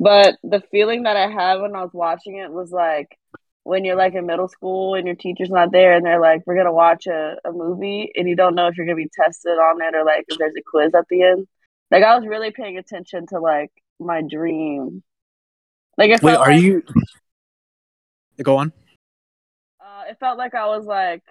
but 0.00 0.36
the 0.42 0.62
feeling 0.70 1.04
that 1.04 1.16
I 1.16 1.28
had 1.30 1.60
when 1.60 1.74
I 1.74 1.82
was 1.82 1.92
watching 1.92 2.36
it 2.36 2.50
was 2.50 2.70
like 2.70 3.18
when 3.64 3.84
you're 3.84 3.96
like 3.96 4.14
in 4.14 4.26
middle 4.26 4.48
school 4.48 4.94
and 4.94 5.06
your 5.06 5.16
teacher's 5.16 5.50
not 5.50 5.72
there, 5.72 5.94
and 5.94 6.04
they're 6.06 6.20
like, 6.20 6.42
"We're 6.46 6.56
gonna 6.56 6.72
watch 6.72 7.06
a, 7.06 7.36
a 7.44 7.52
movie," 7.52 8.12
and 8.14 8.28
you 8.28 8.36
don't 8.36 8.54
know 8.54 8.68
if 8.68 8.76
you're 8.76 8.86
gonna 8.86 8.96
be 8.96 9.10
tested 9.12 9.52
on 9.58 9.82
it 9.82 9.94
or 9.94 10.04
like 10.04 10.24
if 10.28 10.38
there's 10.38 10.54
a 10.56 10.62
quiz 10.70 10.94
at 10.94 11.04
the 11.10 11.22
end. 11.22 11.46
Like 11.90 12.04
I 12.04 12.16
was 12.16 12.26
really 12.26 12.50
paying 12.52 12.78
attention 12.78 13.26
to 13.28 13.40
like 13.40 13.70
my 13.98 14.22
dream. 14.22 15.02
Like 15.98 16.10
it 16.10 16.22
Wait, 16.22 16.36
are 16.36 16.50
like- 16.52 16.62
you? 16.62 16.82
Go 18.42 18.58
on. 18.58 18.72
Uh, 19.80 20.02
it 20.10 20.18
felt 20.20 20.36
like 20.36 20.54
I 20.54 20.66
was 20.66 20.84
like 20.84 21.22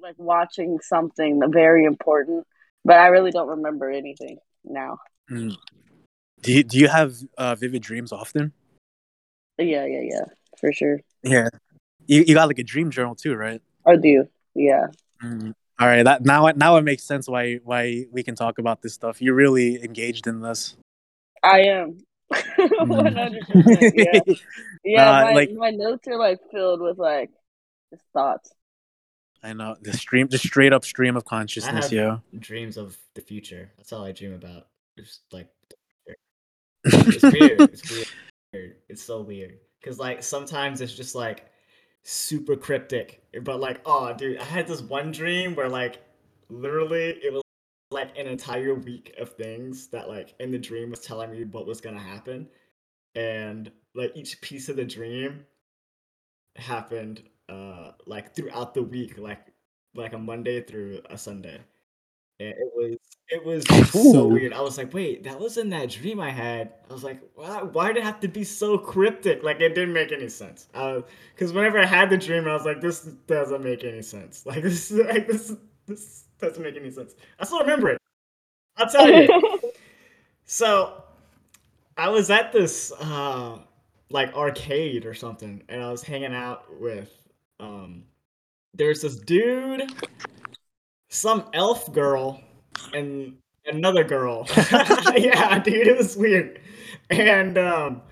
like 0.00 0.14
watching 0.18 0.78
something 0.80 1.40
very 1.52 1.84
important, 1.84 2.46
but 2.84 2.96
I 2.96 3.08
really 3.08 3.30
don't 3.30 3.48
remember 3.48 3.90
anything 3.90 4.38
now. 4.64 4.98
Mm. 5.30 5.56
Do 6.42 6.52
you, 6.52 6.64
do 6.64 6.78
you 6.78 6.88
have 6.88 7.14
uh, 7.38 7.54
vivid 7.54 7.82
dreams 7.82 8.12
often? 8.12 8.52
Yeah, 9.58 9.84
yeah, 9.84 10.00
yeah, 10.02 10.24
for 10.58 10.72
sure. 10.72 11.00
Yeah. 11.22 11.48
You 12.06 12.24
you 12.26 12.34
got 12.34 12.48
like 12.48 12.58
a 12.58 12.64
dream 12.64 12.90
journal 12.90 13.14
too, 13.14 13.34
right? 13.34 13.62
I 13.86 13.96
do. 13.96 14.26
Yeah. 14.54 14.86
Mm. 15.22 15.52
All 15.78 15.86
right. 15.86 16.02
That 16.02 16.24
now 16.24 16.46
it 16.48 16.56
now 16.56 16.76
it 16.76 16.82
makes 16.82 17.04
sense 17.04 17.28
why 17.28 17.56
why 17.62 18.06
we 18.10 18.22
can 18.22 18.34
talk 18.34 18.58
about 18.58 18.82
this 18.82 18.94
stuff. 18.94 19.22
You're 19.22 19.34
really 19.36 19.82
engaged 19.82 20.26
in 20.26 20.40
this. 20.40 20.76
I 21.42 21.60
am. 21.62 21.98
One 22.78 23.14
hundred 23.14 23.46
percent. 23.46 23.94
Yeah. 23.96 24.34
Yeah. 24.84 25.04
Nah, 25.04 25.22
my, 25.22 25.32
like- 25.32 25.52
my 25.52 25.70
notes 25.70 26.08
are 26.08 26.18
like 26.18 26.40
filled 26.50 26.80
with 26.80 26.98
like 26.98 27.30
just 27.90 28.02
thoughts. 28.12 28.50
I 29.42 29.52
know 29.52 29.76
the 29.80 29.92
stream, 29.92 30.28
the 30.28 30.38
straight 30.38 30.72
up 30.72 30.84
stream 30.84 31.16
of 31.16 31.24
consciousness. 31.24 31.90
Yeah. 31.90 32.18
dreams 32.38 32.76
of 32.76 32.96
the 33.14 33.20
future. 33.20 33.70
That's 33.76 33.92
all 33.92 34.04
I 34.04 34.12
dream 34.12 34.34
about. 34.34 34.68
It's 34.96 35.20
like 35.32 35.48
it's 36.84 37.22
weird. 37.22 37.60
It's 37.72 38.06
weird. 38.52 38.76
It's 38.88 39.02
so 39.02 39.20
weird. 39.22 39.58
Cause 39.82 39.98
like 39.98 40.22
sometimes 40.22 40.80
it's 40.80 40.94
just 40.94 41.14
like 41.14 41.46
super 42.04 42.54
cryptic, 42.54 43.24
but 43.42 43.58
like 43.58 43.80
oh 43.84 44.12
dude, 44.12 44.38
I 44.38 44.44
had 44.44 44.66
this 44.66 44.82
one 44.82 45.10
dream 45.10 45.54
where 45.54 45.68
like 45.68 46.02
literally 46.48 47.18
it 47.22 47.32
was 47.32 47.42
like 47.90 48.16
an 48.16 48.26
entire 48.26 48.74
week 48.74 49.14
of 49.18 49.30
things 49.30 49.88
that 49.88 50.08
like 50.08 50.34
in 50.38 50.50
the 50.50 50.58
dream 50.58 50.90
was 50.90 51.00
telling 51.00 51.30
me 51.32 51.44
what 51.44 51.66
was 51.66 51.80
gonna 51.80 51.98
happen, 51.98 52.48
and 53.14 53.72
like 53.94 54.12
each 54.14 54.40
piece 54.40 54.68
of 54.68 54.76
the 54.76 54.84
dream 54.84 55.44
happened 56.56 57.22
uh 57.52 57.92
like 58.06 58.34
throughout 58.34 58.74
the 58.74 58.82
week, 58.82 59.18
like 59.18 59.46
like 59.94 60.12
a 60.14 60.18
Monday 60.18 60.62
through 60.62 61.00
a 61.10 61.18
Sunday. 61.18 61.60
And 62.40 62.50
it 62.50 62.72
was 62.74 62.96
it 63.28 63.44
was 63.44 63.64
so 64.12 64.26
weird. 64.26 64.52
I 64.52 64.60
was 64.60 64.78
like, 64.78 64.92
wait, 64.94 65.24
that 65.24 65.38
was 65.38 65.58
in 65.58 65.70
that 65.70 65.90
dream 65.90 66.20
I 66.20 66.30
had. 66.30 66.72
I 66.90 66.92
was 66.92 67.04
like, 67.04 67.20
why 67.34 67.62
why 67.62 67.88
did 67.88 67.98
it 67.98 68.04
have 68.04 68.20
to 68.20 68.28
be 68.28 68.44
so 68.44 68.78
cryptic? 68.78 69.42
Like 69.42 69.60
it 69.60 69.74
didn't 69.74 69.94
make 69.94 70.12
any 70.12 70.28
sense. 70.28 70.66
Because 70.72 71.52
whenever 71.52 71.78
I 71.78 71.86
had 71.86 72.10
the 72.10 72.18
dream, 72.18 72.48
I 72.48 72.54
was 72.54 72.64
like, 72.64 72.80
this 72.80 73.02
doesn't 73.26 73.62
make 73.62 73.84
any 73.84 74.02
sense. 74.02 74.44
Like 74.46 74.62
this 74.62 74.90
like 74.90 75.26
this 75.28 75.54
this 75.86 76.24
doesn't 76.40 76.62
make 76.62 76.76
any 76.76 76.90
sense. 76.90 77.14
I 77.38 77.44
still 77.44 77.60
remember 77.60 77.90
it. 77.90 77.98
I'll 78.76 78.88
tell 78.90 79.08
you. 79.10 79.60
So 80.44 81.02
I 81.96 82.08
was 82.08 82.30
at 82.30 82.52
this 82.52 82.92
uh 83.00 83.58
like 84.10 84.34
arcade 84.34 85.06
or 85.06 85.14
something, 85.14 85.62
and 85.68 85.82
I 85.82 85.90
was 85.90 86.02
hanging 86.02 86.34
out 86.34 86.64
with 86.80 87.10
um 87.62 88.04
there's 88.74 89.02
this 89.02 89.16
dude, 89.16 89.92
some 91.08 91.44
elf 91.52 91.92
girl, 91.92 92.40
and 92.92 93.36
another 93.66 94.04
girl. 94.04 94.46
yeah, 95.16 95.58
dude, 95.58 95.86
it 95.86 95.96
was 95.96 96.16
weird. 96.16 96.60
And 97.10 97.58
um 97.58 98.02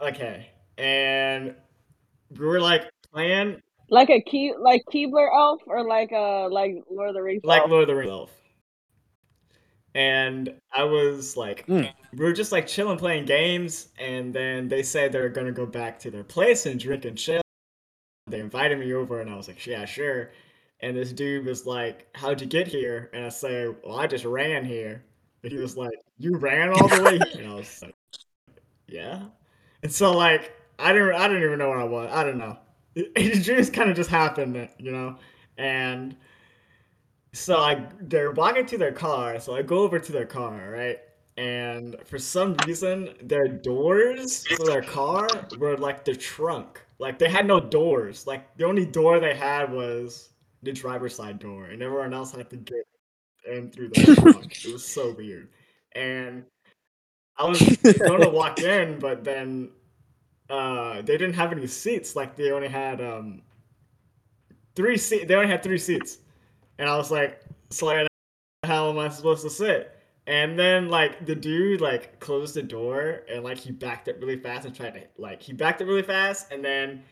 okay. 0.00 0.50
And 0.78 1.54
we 2.30 2.46
were 2.46 2.60
like 2.60 2.90
playing 3.12 3.60
like 3.90 4.08
a 4.08 4.22
key, 4.22 4.54
like 4.58 4.82
Keebler 4.92 5.28
elf, 5.36 5.62
or 5.66 5.86
like 5.86 6.12
a 6.12 6.48
like 6.50 6.76
Lord 6.90 7.10
of 7.10 7.14
the 7.14 7.22
Rings. 7.22 7.42
like 7.44 7.62
elf? 7.62 7.70
Lord 7.70 7.82
of 7.82 7.88
the 7.88 7.96
Rings 7.96 8.10
elf. 8.10 8.30
And 9.94 10.54
I 10.72 10.84
was 10.84 11.36
like, 11.36 11.66
Mm. 11.66 11.92
we 12.12 12.24
were 12.24 12.32
just 12.32 12.52
like 12.52 12.66
chilling, 12.66 12.98
playing 12.98 13.24
games, 13.26 13.88
and 13.98 14.32
then 14.32 14.68
they 14.68 14.82
said 14.82 15.10
they're 15.12 15.28
gonna 15.28 15.52
go 15.52 15.66
back 15.66 15.98
to 16.00 16.10
their 16.10 16.24
place 16.24 16.66
and 16.66 16.78
drink 16.78 17.04
and 17.04 17.18
chill. 17.18 17.42
They 18.28 18.40
invited 18.40 18.78
me 18.78 18.92
over, 18.94 19.20
and 19.20 19.28
I 19.30 19.36
was 19.36 19.48
like, 19.48 19.66
yeah, 19.66 19.84
sure. 19.84 20.30
And 20.80 20.96
this 20.96 21.12
dude 21.12 21.44
was 21.44 21.66
like, 21.66 22.06
how'd 22.14 22.40
you 22.40 22.46
get 22.46 22.68
here? 22.68 23.10
And 23.12 23.24
I 23.24 23.28
say, 23.28 23.68
well, 23.84 23.98
I 23.98 24.06
just 24.06 24.24
ran 24.24 24.64
here. 24.64 25.04
And 25.42 25.52
he 25.52 25.58
was 25.58 25.76
like, 25.76 25.98
you 26.18 26.36
ran 26.36 26.70
all 26.70 26.88
the 26.88 27.02
way 27.02 27.18
here? 27.18 27.42
And 27.44 27.52
I 27.52 27.54
was 27.54 27.82
like, 27.82 27.94
yeah. 28.86 29.24
And 29.82 29.92
so 29.92 30.12
like, 30.12 30.52
I 30.78 30.92
didn't, 30.92 31.14
I 31.14 31.28
didn't 31.28 31.42
even 31.42 31.58
know 31.58 31.68
where 31.70 31.80
I 31.80 31.84
was. 31.84 32.10
I 32.12 32.24
don't 32.24 32.38
know. 32.38 32.56
It, 32.94 33.12
it 33.16 33.40
just 33.40 33.72
kind 33.72 33.90
of 33.90 33.96
just 33.96 34.10
happened, 34.10 34.68
you 34.78 34.92
know. 34.92 35.16
And 35.58 36.16
so 37.32 37.58
I 37.58 37.86
they're 38.00 38.32
walking 38.32 38.66
to 38.66 38.78
their 38.78 38.92
car, 38.92 39.38
so 39.40 39.54
I 39.54 39.62
go 39.62 39.78
over 39.78 39.98
to 39.98 40.12
their 40.12 40.26
car, 40.26 40.70
right? 40.70 40.98
And 41.36 41.96
for 42.04 42.18
some 42.18 42.54
reason, 42.66 43.14
their 43.22 43.48
doors 43.48 44.46
for 44.46 44.64
their 44.66 44.82
car 44.82 45.28
were 45.58 45.76
like 45.76 46.04
the 46.04 46.14
trunk. 46.14 46.80
Like 46.98 47.18
they 47.18 47.30
had 47.30 47.46
no 47.46 47.60
doors. 47.60 48.26
Like 48.26 48.56
the 48.56 48.64
only 48.66 48.84
door 48.84 49.20
they 49.20 49.34
had 49.34 49.72
was 49.72 50.30
the 50.62 50.72
driver's 50.72 51.14
side 51.14 51.38
door, 51.38 51.66
and 51.66 51.82
everyone 51.82 52.12
else 52.12 52.32
had 52.32 52.50
to 52.50 52.56
get 52.56 52.84
in 53.50 53.70
through 53.70 53.88
the 53.90 54.16
trunk. 54.20 54.64
It 54.64 54.72
was 54.72 54.84
so 54.84 55.12
weird. 55.12 55.48
And 55.92 56.44
I 57.38 57.44
was 57.46 57.60
going 57.60 58.20
to 58.20 58.28
walk 58.28 58.60
in, 58.60 58.98
but 58.98 59.24
then 59.24 59.70
uh, 60.50 60.96
they 61.02 61.16
didn't 61.16 61.34
have 61.34 61.52
any 61.52 61.66
seats. 61.66 62.16
Like 62.16 62.36
they 62.36 62.50
only 62.50 62.68
had 62.68 63.00
um, 63.00 63.42
three 64.74 64.96
seats. 64.96 65.26
They 65.26 65.34
only 65.34 65.48
had 65.48 65.62
three 65.62 65.78
seats. 65.78 66.18
And 66.80 66.88
I 66.88 66.96
was 66.96 67.10
like, 67.10 67.42
like, 67.82 68.08
how 68.64 68.88
am 68.88 68.98
I 68.98 69.10
supposed 69.10 69.42
to 69.42 69.50
sit? 69.50 69.94
And 70.26 70.58
then 70.58 70.88
like 70.88 71.26
the 71.26 71.34
dude 71.34 71.82
like 71.82 72.18
closed 72.20 72.54
the 72.54 72.62
door 72.62 73.20
and 73.30 73.44
like 73.44 73.58
he 73.58 73.70
backed 73.70 74.08
it 74.08 74.18
really 74.18 74.38
fast 74.38 74.64
and 74.64 74.74
tried 74.74 74.94
to 74.94 75.02
like 75.18 75.42
he 75.42 75.52
backed 75.52 75.82
it 75.82 75.84
really 75.84 76.02
fast 76.02 76.50
and 76.50 76.64
then 76.64 77.02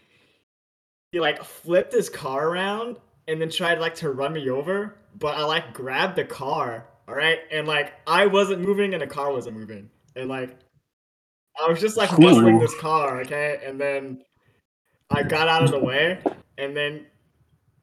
he 1.13 1.21
like 1.21 1.45
flipped 1.45 1.93
his 1.93 2.09
car 2.09 2.49
around 2.49 2.97
and 3.27 3.39
then 3.39 3.51
tried 3.51 3.79
like 3.79 3.95
to 3.97 4.11
run 4.11 4.33
me 4.33 4.49
over. 4.49 4.95
But 5.19 5.37
I 5.37 5.45
like 5.45 5.75
grabbed 5.75 6.17
the 6.17 6.25
car, 6.25 6.87
all 7.07 7.15
right, 7.15 7.41
and 7.53 7.69
like 7.69 7.93
I 8.07 8.25
wasn't 8.25 8.63
moving 8.63 8.95
and 8.95 9.03
the 9.03 9.07
car 9.07 9.33
wasn't 9.33 9.57
moving, 9.57 9.91
and 10.17 10.31
like 10.31 10.57
I 11.63 11.69
was 11.69 11.81
just 11.81 11.99
like 11.99 12.09
muscling 12.11 12.59
this 12.59 12.75
car, 12.79 13.21
okay, 13.21 13.61
and 13.67 13.79
then 13.79 14.23
I 15.11 15.25
got 15.25 15.49
out 15.49 15.63
of 15.63 15.73
the 15.73 15.79
way, 15.79 16.21
and 16.57 16.75
then 16.75 17.05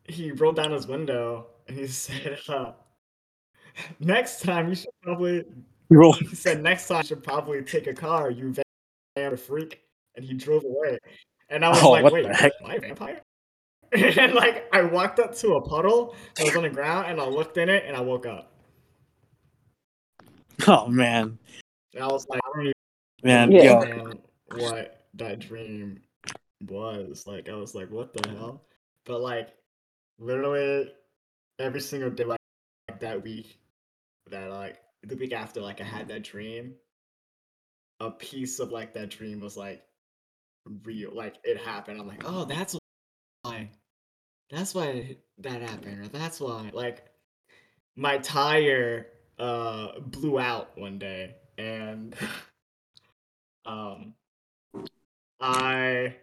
he 0.08 0.32
rolled 0.32 0.56
down 0.56 0.72
his 0.72 0.88
window 0.88 1.48
he 1.68 1.88
said, 1.88 2.39
uh, 2.47 2.74
"Next 3.99 4.41
time 4.41 4.70
you 4.70 4.76
should 4.76 4.89
probably." 5.01 5.43
You 5.89 5.97
roll. 5.99 6.13
He 6.13 6.36
said, 6.36 6.61
"Next 6.63 6.88
time 6.88 7.01
you 7.01 7.07
should 7.07 7.24
probably 7.24 7.61
take 7.63 7.88
a 7.88 7.93
car, 7.93 8.30
you 8.32 8.53
vampire 9.16 9.38
freak." 9.38 9.82
And 10.16 10.24
he 10.26 10.34
drove 10.34 10.63
away, 10.63 10.97
and 11.49 11.66
I 11.66 11.70
was 11.70 11.84
Oh, 11.84 11.91
like, 11.91 12.03
what 12.03 12.13
"Wait, 12.13 12.26
am 12.26 12.34
I 12.66 12.76
a 12.76 12.80
vampire?" 12.80 13.22
and 13.91 14.34
like 14.34 14.68
I 14.74 14.82
walked 14.84 15.20
up 15.20 15.36
to 15.36 15.55
a 15.55 15.61
puddle 15.61 16.16
that 16.36 16.45
was 16.45 16.55
on 16.55 16.63
the 16.63 16.70
ground, 16.70 17.07
and 17.07 17.20
I 17.20 17.26
looked 17.26 17.57
in 17.57 17.70
it, 17.70 17.84
and 17.86 17.95
I 17.95 18.01
woke 18.01 18.26
up, 18.26 18.51
Oh 20.68 20.88
man, 20.88 21.38
and 21.93 22.03
I 22.03 22.07
was 22.07 22.28
like, 22.30 22.41
"I 22.43 22.49
don't 22.53 22.61
even 22.63 22.74
man, 23.24 23.51
Yeah. 23.51 23.84
yo, 23.84 24.22
what 24.57 25.07
that 25.16 25.39
dream 25.39 26.01
was." 26.68 27.26
Like, 27.28 27.49
I 27.49 27.55
was 27.55 27.76
like, 27.76 27.91
"What 27.91 28.13
the 28.13 28.28
hell?" 28.30 28.63
But 29.05 29.22
like, 29.22 29.49
literally 30.18 30.91
every 31.60 31.82
single 31.82 32.10
day, 32.10 32.24
like, 32.26 32.39
like 32.89 32.99
that 32.99 33.24
week, 33.24 33.60
that 34.30 34.49
like 34.49 34.78
the 35.03 35.16
week 35.16 35.34
after, 35.34 35.62
like 35.62 35.82
I 35.82 35.84
had 35.84 36.08
that 36.10 36.24
dream, 36.24 36.76
a 37.99 38.12
piece 38.12 38.60
of 38.60 38.72
like 38.72 38.93
that 38.93 39.10
dream 39.10 39.39
was 39.39 39.58
like 39.58 39.84
real, 40.84 41.12
like 41.14 41.36
it 41.43 41.58
happened. 41.58 41.99
I'm 41.99 42.08
like, 42.08 42.24
oh, 42.26 42.45
that's 42.45 42.78
why, 43.43 43.70
that's 44.49 44.74
why 44.74 45.18
that 45.39 45.62
happened, 45.62 46.06
or 46.06 46.08
that's 46.08 46.39
why, 46.39 46.70
like, 46.74 47.06
my 47.95 48.18
tire 48.18 49.08
uh 49.38 49.99
blew 49.99 50.39
out 50.39 50.78
one 50.78 50.97
day, 50.97 51.36
and 51.58 52.16
um, 53.66 54.14
I 55.39 56.16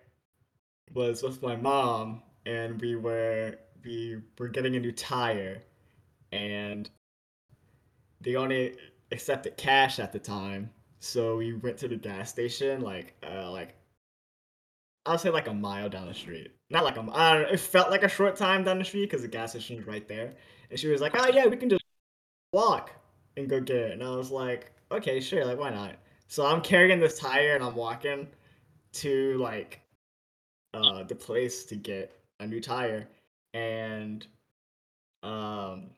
was 0.95 1.23
with 1.23 1.43
my 1.43 1.57
mom, 1.57 2.23
and 2.47 2.81
we 2.81 2.97
were 2.97 3.57
we 3.85 4.19
were 4.39 4.49
getting 4.49 4.77
a 4.77 4.81
new 4.81 4.93
tire, 4.93 5.63
and 6.33 6.91
they 8.21 8.37
only 8.37 8.77
accepted 9.11 9.57
cash 9.57 9.99
at 9.99 10.13
the 10.13 10.19
time. 10.19 10.71
So 11.01 11.37
we 11.37 11.53
went 11.55 11.79
to 11.79 11.89
the 11.89 11.97
gas 11.97 12.31
station, 12.31 12.81
like, 12.81 13.15
uh, 13.23 13.51
like 13.51 13.75
I'll 15.05 15.19
say 15.19 15.31
like 15.31 15.49
a 15.49 15.55
mile 15.55 15.89
down 15.89 16.07
the 16.07 16.15
street. 16.15 16.53
Not 16.71 16.85
like 16.85 16.97
a, 16.97 17.03
mi- 17.03 17.13
I 17.13 17.35
don't 17.35 17.43
know, 17.43 17.49
it 17.49 17.61
felt 17.61 17.91
like 17.91 18.05
a 18.05 18.09
short 18.09 18.37
time 18.37 18.65
down 18.65 18.79
the 18.79 18.85
street 18.85 19.07
because 19.11 19.23
the 19.23 19.29
gas 19.29 19.51
station 19.51 19.77
was 19.77 19.87
right 19.87 20.07
there. 20.09 20.35
And 20.71 20.79
she 20.79 20.89
was 20.89 21.01
like, 21.01 21.13
"Oh 21.15 21.29
yeah, 21.29 21.47
we 21.47 21.57
can 21.57 21.69
just 21.69 21.85
walk 22.53 22.93
and 23.37 23.49
go 23.49 23.61
get 23.61 23.77
it." 23.77 23.93
And 23.93 24.05
I 24.05 24.17
was 24.17 24.31
like, 24.31 24.73
"Okay, 24.93 25.21
sure, 25.21 25.45
like 25.47 25.59
why 25.59 25.71
not?" 25.71 25.97
So 26.29 26.47
I'm 26.47 26.63
carrying 26.63 27.01
this 27.01 27.19
tire 27.19 27.55
and 27.57 27.65
I'm 27.65 27.77
walking 27.77 28.29
to 28.95 29.39
like 29.39 29.81
uh 30.75 31.03
the 31.05 31.15
place 31.17 31.65
to 31.67 31.77
get 31.77 32.19
a 32.41 32.47
new 32.47 32.61
tire, 32.61 33.09
and 33.55 34.27
um 35.23 35.91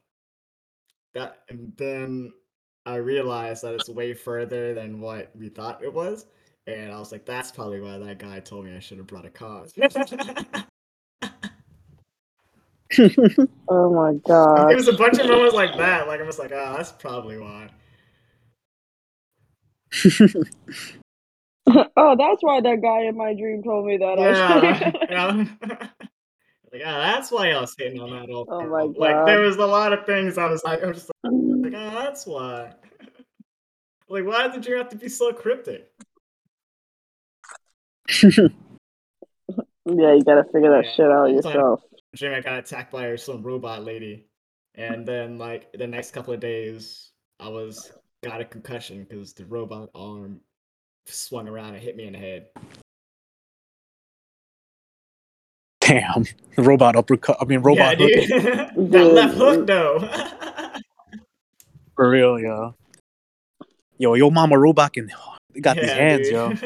that 1.15 1.39
and 1.49 1.73
then 1.77 2.33
I 2.87 2.97
realized 2.97 3.63
that 3.63 3.75
it's 3.75 3.89
way 3.89 4.13
further 4.13 4.75
than 4.75 5.01
what 5.01 5.31
we 5.35 5.49
thought 5.49 5.83
it 5.83 5.93
was. 5.93 6.27
And 6.67 6.93
I 6.93 6.99
was 6.99 7.13
like, 7.13 7.25
that's 7.25 7.51
probably 7.51 7.81
why 7.81 7.99
that 7.99 8.19
guy 8.19 8.41
told 8.41 8.67
me 8.67 8.75
I 8.75 8.79
should 8.79 8.99
have 8.99 9.07
brought 9.07 9.25
a 9.25 9.31
car. 9.31 9.65
Oh 13.69 13.93
my 13.93 14.15
god. 14.27 14.71
it 14.71 14.77
was 14.77 14.87
a 14.87 14.93
bunch 14.93 15.19
of 15.19 15.27
moments 15.27 15.55
like 15.55 15.77
that. 15.79 16.07
Like 16.07 16.21
I 16.21 16.25
was 16.25 16.39
like, 16.39 16.53
oh, 16.53 16.75
that's 16.77 16.93
probably 16.93 17.39
why. 17.39 17.69
oh, 21.97 22.17
that's 22.17 22.43
why 22.43 22.61
that 22.61 22.81
guy 22.83 23.07
in 23.07 23.17
my 23.17 23.35
dream 23.35 23.63
told 23.65 23.87
me 23.87 23.97
that. 23.97 24.19
Yeah. 24.19 24.93
Actually. 25.11 26.09
like, 26.75 26.83
ah, 26.85 26.99
that's 26.99 27.31
why 27.31 27.53
I 27.53 27.61
was 27.61 27.75
hitting 27.79 28.01
on 28.01 28.11
that 28.11 28.33
old 28.33 28.49
Oh 28.51 28.63
my 28.67 28.83
Like 28.83 29.27
there 29.27 29.41
was 29.41 29.57
a 29.57 29.67
lot 29.67 29.93
of 29.93 30.05
things 30.07 30.39
I 30.39 30.47
was 30.47 30.65
like, 30.65 30.83
I 30.83 30.87
was 30.87 30.97
just 30.97 31.11
like, 31.23 31.33
oh, 31.33 31.71
that's 31.71 32.27
why. 32.27 32.73
like, 34.09 34.25
why 34.25 34.49
did 34.49 34.67
you 34.67 34.77
have 34.77 34.89
to 34.89 34.97
be 34.97 35.09
so 35.09 35.33
cryptic? 35.33 35.89
yeah, 38.23 38.51
you 39.87 40.23
gotta 40.25 40.45
figure 40.53 40.71
that 40.71 40.85
Yeah, 40.85 40.93
shit 40.97 41.11
out 41.11 41.23
one 41.23 41.35
yourself. 41.35 41.81
dream 42.17 42.35
I 42.35 42.41
got 42.41 42.59
attacked 42.59 42.93
by 42.93 43.15
some 43.17 43.43
robot 43.43 43.85
lady, 43.85 44.27
and 44.75 45.07
then 45.07 45.39
like 45.39 45.73
the 45.75 45.87
next 45.87 46.11
couple 46.11 46.35
of 46.35 46.41
days, 46.41 47.13
I 47.39 47.49
was 47.49 47.93
got 48.25 48.41
a 48.41 48.45
concussion 48.45 49.07
because 49.09 49.33
the 49.33 49.47
robot 49.47 49.91
arm 49.95 50.41
swung 51.07 51.49
around 51.49 51.75
and 51.75 51.83
hit 51.83 51.97
me 51.97 52.07
in 52.07 52.15
the 52.15 52.19
head. 52.19 52.49
Damn, 55.87 56.25
the 56.57 56.63
robot 56.63 56.97
uppercut. 56.97 57.37
I 57.41 57.45
mean, 57.45 57.61
robot 57.61 57.99
yeah, 58.01 58.07
hook. 58.07 58.29
dude. 58.29 58.31
that 58.93 59.05
left 59.05 59.35
hook 59.37 59.67
though. 59.67 59.99
For 61.97 62.09
real, 62.11 62.41
yo. 62.41 62.75
Yo, 63.99 64.15
yo, 64.15 64.31
mama 64.31 64.59
robot 64.59 64.93
can. 64.93 65.11
They 65.53 65.61
got 65.61 65.77
these 65.77 65.91
hands, 65.93 66.29
dude. 66.29 66.33
yo. 66.33 66.55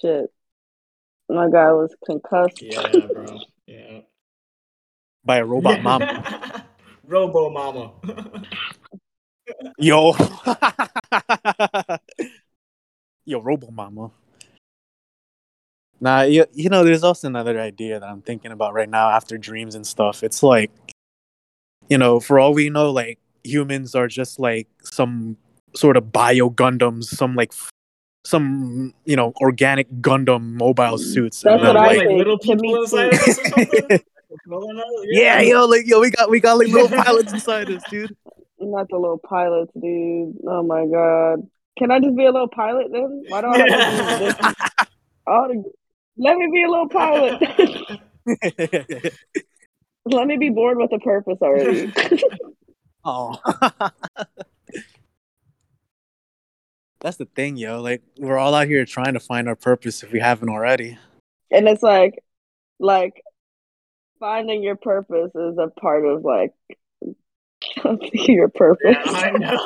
Shit. 0.00 0.32
My 1.28 1.48
guy 1.50 1.72
was 1.72 1.94
concussed. 2.04 2.60
yeah, 2.60 3.06
bro. 3.12 3.38
Yeah. 3.66 4.00
By 5.24 5.38
a 5.38 5.44
robot 5.44 5.82
mama. 5.82 6.64
Robo 7.06 7.50
mama. 7.50 7.92
Yo. 9.78 10.14
Yo, 13.28 13.40
Robo 13.40 13.70
Mama. 13.70 14.10
Nah, 16.00 16.22
you, 16.22 16.46
you 16.52 16.68
know, 16.68 16.84
there's 16.84 17.02
also 17.02 17.26
another 17.26 17.60
idea 17.60 17.98
that 17.98 18.08
I'm 18.08 18.22
thinking 18.22 18.52
about 18.52 18.72
right 18.72 18.88
now 18.88 19.10
after 19.10 19.36
dreams 19.36 19.74
and 19.74 19.86
stuff. 19.86 20.22
It's 20.22 20.42
like, 20.42 20.70
you 21.88 21.98
know, 21.98 22.20
for 22.20 22.38
all 22.38 22.54
we 22.54 22.70
know, 22.70 22.90
like 22.90 23.18
humans 23.42 23.94
are 23.94 24.06
just 24.06 24.38
like 24.38 24.68
some 24.82 25.36
sort 25.74 25.96
of 25.96 26.12
bio 26.12 26.50
Gundams, 26.50 27.04
some 27.04 27.34
like 27.34 27.52
f- 27.52 27.70
some 28.24 28.94
you 29.04 29.16
know 29.16 29.32
organic 29.40 29.90
Gundam 30.00 30.52
mobile 30.54 30.98
mm, 30.98 31.00
suits. 31.00 31.42
That's 31.42 31.54
and 31.54 31.66
what 31.66 31.74
then, 31.74 31.76
I 31.76 31.86
like, 31.86 31.98
like 31.98 32.06
think. 32.06 32.18
little 32.18 32.38
To 32.38 32.56
people 32.56 32.82
inside 32.82 33.14
us 33.14 33.28
or 33.28 33.44
something. 33.48 34.00
Yeah, 35.04 35.40
yo, 35.40 35.64
like 35.66 35.86
yo, 35.86 36.00
we 36.00 36.10
got 36.10 36.28
we 36.28 36.38
got 36.38 36.58
like 36.58 36.68
little 36.68 36.88
pilots 36.88 37.32
inside 37.32 37.70
us, 37.70 37.82
dude. 37.88 38.14
Not 38.60 38.88
the 38.90 38.96
little 38.96 39.18
pilots, 39.18 39.72
dude. 39.74 40.36
Oh 40.46 40.62
my 40.62 40.86
god. 40.86 41.48
Can 41.78 41.90
I 41.90 41.98
just 42.00 42.14
be 42.16 42.24
a 42.24 42.30
little 42.30 42.48
pilot 42.48 42.88
then? 42.92 43.24
Why 43.28 43.40
do 43.40 43.46
I 43.48 43.58
have 43.58 43.66
to 43.66 44.18
be 44.18 44.24
this? 44.24 44.34
I 45.26 45.30
oughta- 45.30 45.62
Let 46.18 46.36
me 46.36 46.48
be 46.52 46.64
a 46.64 46.68
little 46.68 46.88
pilot. 46.88 47.40
Let 50.04 50.26
me 50.26 50.36
be 50.36 50.50
born 50.50 50.78
with 50.78 50.92
a 50.92 50.98
purpose 50.98 51.38
already. 51.40 51.92
Oh. 53.04 53.38
That's 57.00 57.16
the 57.16 57.24
thing, 57.26 57.56
yo. 57.56 57.80
Like 57.80 58.02
we're 58.18 58.36
all 58.36 58.54
out 58.54 58.66
here 58.66 58.84
trying 58.84 59.14
to 59.14 59.20
find 59.20 59.48
our 59.48 59.54
purpose 59.54 60.02
if 60.02 60.12
we 60.12 60.20
haven't 60.20 60.50
already. 60.50 60.98
and 61.50 61.66
it's 61.68 61.82
like, 61.82 62.22
like 62.78 63.22
finding 64.20 64.62
your 64.62 64.76
purpose 64.76 65.30
is 65.34 65.56
a 65.58 65.68
part 65.80 66.04
of 66.04 66.22
like 66.24 66.52
your 68.12 68.48
purpose. 68.48 68.82
Yeah, 68.84 69.02
I 69.06 69.30
know. 69.30 69.56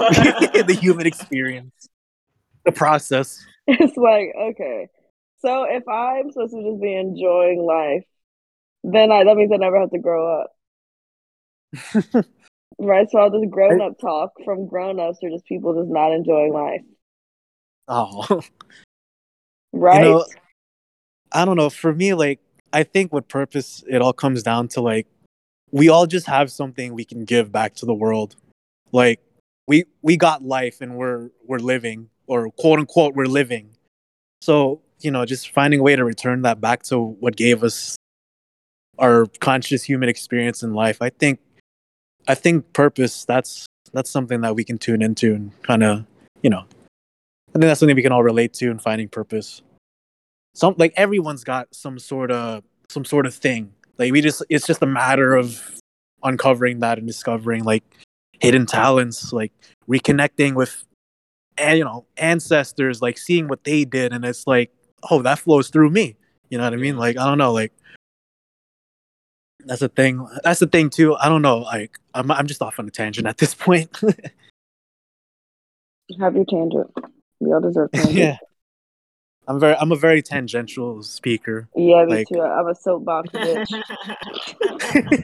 the 0.62 0.78
human 0.80 1.06
experience. 1.06 1.88
The 2.64 2.72
process. 2.72 3.44
It's 3.66 3.96
like, 3.96 4.34
okay, 4.38 4.88
so 5.44 5.64
if 5.64 5.86
I'm 5.88 6.30
supposed 6.30 6.54
to 6.54 6.62
just 6.62 6.80
be 6.80 6.94
enjoying 6.94 7.62
life, 7.62 8.04
then 8.84 9.10
I 9.10 9.24
that 9.24 9.36
means 9.36 9.52
I 9.52 9.56
never 9.56 9.80
have 9.80 9.90
to 9.90 9.98
grow 9.98 10.42
up. 10.42 12.24
Right? 12.78 13.08
So 13.10 13.18
all 13.18 13.30
this 13.30 13.48
grown 13.48 13.80
up 13.80 13.98
talk 14.00 14.32
from 14.44 14.66
grown 14.66 14.98
ups 14.98 15.18
are 15.22 15.30
just 15.30 15.44
people 15.44 15.74
just 15.74 15.88
not 15.88 16.10
enjoying 16.10 16.52
life. 16.52 16.80
Oh. 17.86 18.42
Right? 19.72 20.02
You 20.04 20.10
know, 20.10 20.24
I 21.32 21.44
don't 21.44 21.56
know. 21.56 21.70
For 21.70 21.94
me, 21.94 22.14
like 22.14 22.40
I 22.72 22.82
think 22.82 23.12
with 23.12 23.28
purpose 23.28 23.84
it 23.88 24.02
all 24.02 24.12
comes 24.12 24.42
down 24.42 24.68
to 24.68 24.80
like 24.80 25.06
we 25.70 25.88
all 25.88 26.06
just 26.06 26.26
have 26.26 26.50
something 26.50 26.92
we 26.92 27.04
can 27.04 27.24
give 27.24 27.52
back 27.52 27.74
to 27.76 27.86
the 27.86 27.94
world. 27.94 28.34
Like 28.90 29.20
we 29.68 29.84
we 30.02 30.16
got 30.16 30.42
life 30.42 30.80
and 30.80 30.96
we're 30.96 31.30
we're 31.46 31.58
living 31.58 32.08
or 32.26 32.50
quote 32.50 32.80
unquote 32.80 33.14
we're 33.14 33.26
living. 33.26 33.70
So, 34.42 34.82
you 35.04 35.10
know, 35.10 35.24
just 35.24 35.50
finding 35.50 35.80
a 35.80 35.82
way 35.82 35.96
to 35.96 36.04
return 36.04 36.42
that 36.42 36.60
back 36.60 36.82
to 36.84 36.98
what 36.98 37.36
gave 37.36 37.62
us 37.62 37.96
our 38.98 39.26
conscious 39.40 39.82
human 39.82 40.08
experience 40.08 40.62
in 40.62 40.74
life. 40.74 41.00
I 41.00 41.10
think 41.10 41.40
I 42.28 42.34
think 42.34 42.72
purpose 42.72 43.24
that's 43.24 43.66
that's 43.92 44.10
something 44.10 44.40
that 44.42 44.54
we 44.54 44.64
can 44.64 44.78
tune 44.78 45.02
into 45.02 45.34
and 45.34 45.62
kind 45.62 45.82
of, 45.82 46.04
you 46.42 46.50
know, 46.50 46.60
I 46.60 47.52
think 47.52 47.62
that's 47.62 47.80
something 47.80 47.96
we 47.96 48.02
can 48.02 48.12
all 48.12 48.22
relate 48.22 48.54
to 48.54 48.70
in 48.70 48.78
finding 48.78 49.08
purpose. 49.08 49.62
Some 50.54 50.74
like 50.78 50.92
everyone's 50.96 51.44
got 51.44 51.74
some 51.74 51.98
sort 51.98 52.30
of 52.30 52.62
some 52.88 53.04
sort 53.04 53.26
of 53.26 53.34
thing. 53.34 53.72
Like 53.98 54.12
we 54.12 54.20
just 54.20 54.42
it's 54.48 54.66
just 54.66 54.82
a 54.82 54.86
matter 54.86 55.34
of 55.34 55.78
uncovering 56.22 56.80
that 56.80 56.98
and 56.98 57.06
discovering 57.06 57.64
like 57.64 57.84
hidden 58.40 58.66
talents, 58.66 59.32
like 59.32 59.52
reconnecting 59.88 60.54
with 60.54 60.84
and 61.58 61.78
you 61.78 61.84
know 61.84 62.06
ancestors, 62.16 63.02
like 63.02 63.18
seeing 63.18 63.48
what 63.48 63.64
they 63.64 63.84
did, 63.84 64.12
and 64.12 64.24
it's 64.24 64.46
like 64.46 64.70
oh 65.10 65.22
that 65.22 65.38
flows 65.38 65.68
through 65.68 65.90
me. 65.90 66.16
You 66.50 66.58
know 66.58 66.64
what 66.64 66.72
I 66.74 66.76
mean? 66.76 66.96
Like 66.96 67.16
I 67.16 67.24
don't 67.24 67.38
know, 67.38 67.52
like 67.52 67.72
that's 69.64 69.80
the 69.80 69.88
thing. 69.88 70.26
That's 70.42 70.60
the 70.60 70.66
thing 70.66 70.90
too. 70.90 71.14
I 71.16 71.28
don't 71.28 71.42
know. 71.42 71.58
Like 71.58 71.98
I'm 72.14 72.30
I'm 72.30 72.46
just 72.46 72.62
off 72.62 72.78
on 72.78 72.86
a 72.88 72.90
tangent 72.90 73.26
at 73.26 73.38
this 73.38 73.54
point. 73.54 73.90
Have 76.20 76.34
your 76.34 76.44
tangent. 76.44 76.90
We 77.40 77.52
all 77.52 77.60
deserve 77.60 77.90
tangent. 77.94 78.14
yeah. 78.14 78.36
I'm 79.48 79.58
very 79.58 79.74
I'm 79.76 79.90
a 79.92 79.96
very 79.96 80.22
tangential 80.22 81.02
speaker. 81.02 81.68
Yeah, 81.74 82.04
me 82.04 82.16
Like- 82.16 82.28
too. 82.28 82.40
I'm 82.40 82.66
a 82.68 82.74
soapbox 82.74 83.30
bitch. 83.30 83.82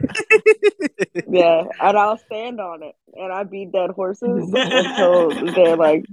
Yeah, 1.31 1.65
and 1.81 1.99
I'll 1.99 2.17
stand 2.19 2.61
on 2.61 2.83
it, 2.83 2.95
and 3.15 3.33
I 3.33 3.45
beat 3.45 3.71
dead 3.73 3.91
horses 3.91 4.51
until 4.53 5.29
they're 5.53 5.77
like, 5.77 6.05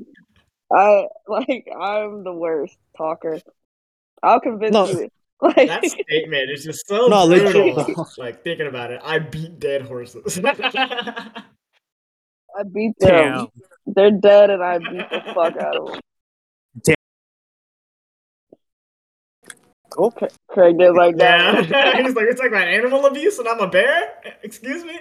I 0.72 1.08
like 1.28 1.68
I'm 1.80 2.24
the 2.24 2.34
worst 2.34 2.78
talker. 2.98 3.40
I'll 4.24 4.40
convince 4.40 4.74
No. 4.74 4.88
you. 4.88 5.10
Like, 5.42 5.68
that 5.68 5.84
statement 5.84 6.50
is 6.50 6.64
just 6.64 6.88
so 6.88 7.08
No, 7.08 7.28
brutal. 7.28 8.06
like 8.18 8.42
thinking 8.46 8.68
about 8.68 8.92
it, 8.92 9.02
I 9.04 9.20
beat 9.20 9.60
dead 9.60 9.82
horses. 9.82 10.40
I 10.44 11.44
beat 12.72 12.98
them. 13.00 13.10
Damn. 13.10 13.48
They're 13.86 14.12
dead, 14.12 14.50
and 14.50 14.64
I 14.64 14.78
beat 14.78 15.10
the 15.10 15.22
fuck 15.36 15.58
out 15.58 15.76
of 15.76 15.88
them. 15.92 16.00
Okay, 19.98 20.28
Craig 20.48 20.78
did 20.78 20.92
like 20.92 21.18
that. 21.18 21.70
yeah, 21.70 21.98
he's 22.02 22.16
like, 22.16 22.26
we're 22.26 22.34
talking 22.34 22.48
about 22.54 22.68
animal 22.68 23.06
abuse, 23.06 23.38
and 23.38 23.48
I'm 23.48 23.60
a 23.60 23.68
bear. 23.68 24.14
Excuse 24.42 24.84
me. 24.86 25.00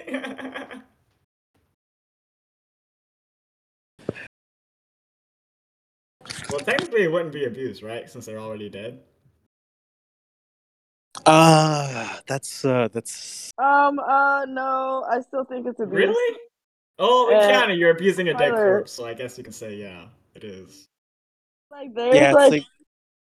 Well, 6.49 6.59
technically, 6.59 7.03
it 7.03 7.11
wouldn't 7.11 7.33
be 7.33 7.45
abuse, 7.45 7.83
right? 7.83 8.09
Since 8.09 8.25
they're 8.25 8.39
already 8.39 8.69
dead. 8.69 8.99
Uh 11.25 12.17
that's 12.27 12.65
uh 12.65 12.87
that's 12.91 13.51
Um. 13.57 13.99
Uh. 13.99 14.45
No, 14.45 15.05
I 15.09 15.21
still 15.21 15.45
think 15.45 15.65
it's 15.65 15.79
abuse. 15.79 16.07
Really? 16.07 16.37
Oh, 16.99 17.29
kind 17.31 17.71
of. 17.71 17.77
You're 17.77 17.91
abusing 17.91 18.27
a 18.29 18.33
dead 18.33 18.51
Tyler. 18.51 18.77
corpse, 18.77 18.91
so 18.91 19.05
I 19.05 19.13
guess 19.13 19.37
you 19.37 19.43
can 19.43 19.53
say, 19.53 19.75
yeah, 19.75 20.05
it 20.35 20.43
is. 20.43 20.85
Like 21.71 21.93
there's 21.95 22.15
yeah, 22.15 22.31
like, 22.31 22.51
like 22.51 22.65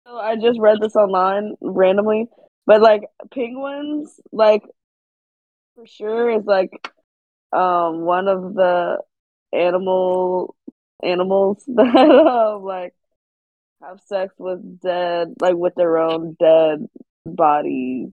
so 0.07 0.17
I 0.19 0.37
just 0.37 0.59
read 0.59 0.81
this 0.81 0.97
online 0.97 1.55
randomly, 1.61 2.27
but 2.67 2.81
like 2.81 3.03
penguins, 3.33 4.21
like 4.33 4.63
for 5.75 5.87
sure 5.87 6.31
is 6.31 6.45
like 6.45 6.71
um 7.53 8.03
one 8.03 8.29
of 8.29 8.55
the 8.55 8.99
animal 9.53 10.55
animals 11.03 11.63
that 11.69 11.97
um 11.97 12.63
like 12.63 12.95
have 13.83 14.01
sex 14.07 14.35
with 14.39 14.81
dead 14.81 15.35
like 15.41 15.55
with 15.57 15.75
their 15.75 15.99
own 15.99 16.37
dead 16.41 16.87
body 17.25 18.13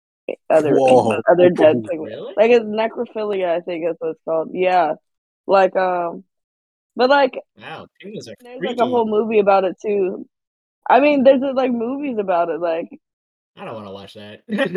other 0.51 0.75
Whoa. 0.77 1.21
other 1.31 1.51
dead 1.51 1.85
penguins. 1.85 2.15
Really? 2.15 2.35
Like 2.37 2.51
it's 2.51 2.65
necrophilia, 2.65 3.49
I 3.57 3.61
think 3.61 3.85
is 3.89 3.97
what 3.99 4.11
it's 4.11 4.21
called. 4.25 4.51
Yeah. 4.53 4.95
Like 5.47 5.77
um 5.77 6.25
but 6.97 7.11
like 7.11 7.39
Wow, 7.59 7.83
are 7.85 7.89
there's 8.03 8.35
freaky. 8.59 8.67
like 8.67 8.79
a 8.79 8.87
whole 8.87 9.07
movie 9.09 9.39
about 9.39 9.65
it 9.65 9.77
too. 9.81 10.27
I 10.89 11.01
mean, 11.01 11.25
there's 11.25 11.41
like 11.55 11.71
movies 11.73 12.19
about 12.19 12.49
it. 12.49 12.61
Like, 12.61 12.89
I 13.57 13.65
don't 13.65 13.75
want 13.75 13.87
to 13.87 13.93
watch 13.93 14.15
that. 14.15 14.43
there's 14.49 14.69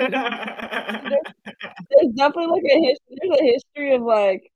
definitely 2.15 2.47
like 2.47 2.63
a 2.63 2.81
history. 2.81 3.17
There's 3.21 3.39
a 3.39 3.43
history 3.43 3.95
of 3.95 4.01
like 4.01 4.51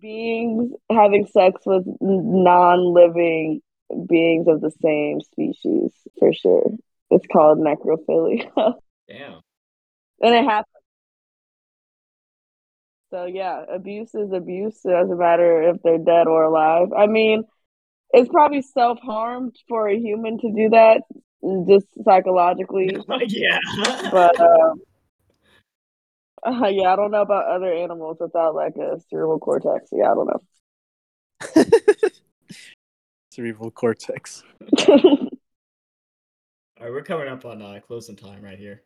beings 0.00 0.72
having 0.90 1.26
sex 1.26 1.62
with 1.64 1.84
non-living 2.00 3.60
beings 4.08 4.46
of 4.48 4.60
the 4.60 4.72
same 4.82 5.20
species 5.20 5.92
for 6.18 6.32
sure. 6.32 6.70
It's 7.10 7.26
called 7.32 7.58
necrophilia, 7.58 8.50
Damn. 9.08 9.40
and 10.20 10.34
it 10.34 10.44
happens. 10.44 10.72
So 13.10 13.26
yeah, 13.26 13.62
abuse 13.72 14.14
is 14.14 14.32
abuse. 14.32 14.80
It 14.84 14.90
doesn't 14.90 15.18
matter 15.18 15.62
if 15.62 15.76
they're 15.82 15.98
dead 15.98 16.26
or 16.26 16.42
alive. 16.42 16.88
I 16.96 17.06
mean, 17.06 17.44
it's 18.10 18.28
probably 18.28 18.62
self-harm 18.62 19.52
for 19.68 19.88
a 19.88 19.96
human 19.96 20.38
to 20.40 20.52
do 20.52 20.70
that, 20.70 21.02
just 21.68 21.86
psychologically. 22.04 22.96
yeah. 23.28 23.58
But 24.10 24.40
um, 24.40 24.80
uh, 26.46 26.66
yeah, 26.68 26.92
I 26.92 26.96
don't 26.96 27.10
know 27.10 27.22
about 27.22 27.46
other 27.46 27.72
animals 27.72 28.18
without 28.20 28.54
like 28.54 28.76
a 28.76 29.00
cerebral 29.10 29.38
cortex. 29.38 29.88
Yeah, 29.92 30.12
I 30.12 30.14
don't 30.14 30.26
know. 30.28 30.42
cerebral 33.30 33.70
cortex. 33.70 34.42
All 34.88 36.84
right, 36.84 36.90
we're 36.90 37.02
coming 37.02 37.28
up 37.28 37.44
on 37.44 37.62
uh, 37.62 37.80
closing 37.86 38.16
time 38.16 38.42
right 38.42 38.58
here. 38.58 38.82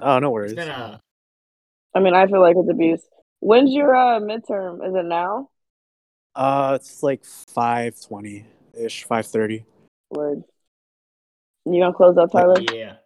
Oh, 0.00 0.18
no 0.18 0.28
It's 0.28 0.32
worries. 0.32 0.54
been 0.54 0.68
uh, 0.68 0.98
I 1.94 2.00
mean, 2.00 2.14
I 2.14 2.26
feel 2.26 2.40
like 2.40 2.56
it's 2.56 2.70
abuse. 2.70 3.02
When's 3.40 3.72
your 3.72 3.96
uh, 3.96 4.20
midterm? 4.20 4.86
Is 4.86 4.94
it 4.94 5.06
now? 5.06 5.48
Uh, 6.34 6.72
it's 6.80 7.02
like 7.02 7.24
five 7.24 8.00
twenty 8.00 8.46
ish, 8.74 9.04
five 9.04 9.26
thirty. 9.26 9.64
Word. 10.10 10.44
You 11.64 11.82
gonna 11.82 11.94
close 11.94 12.16
up, 12.16 12.30
Tyler? 12.30 12.60
yeah. 12.72 12.96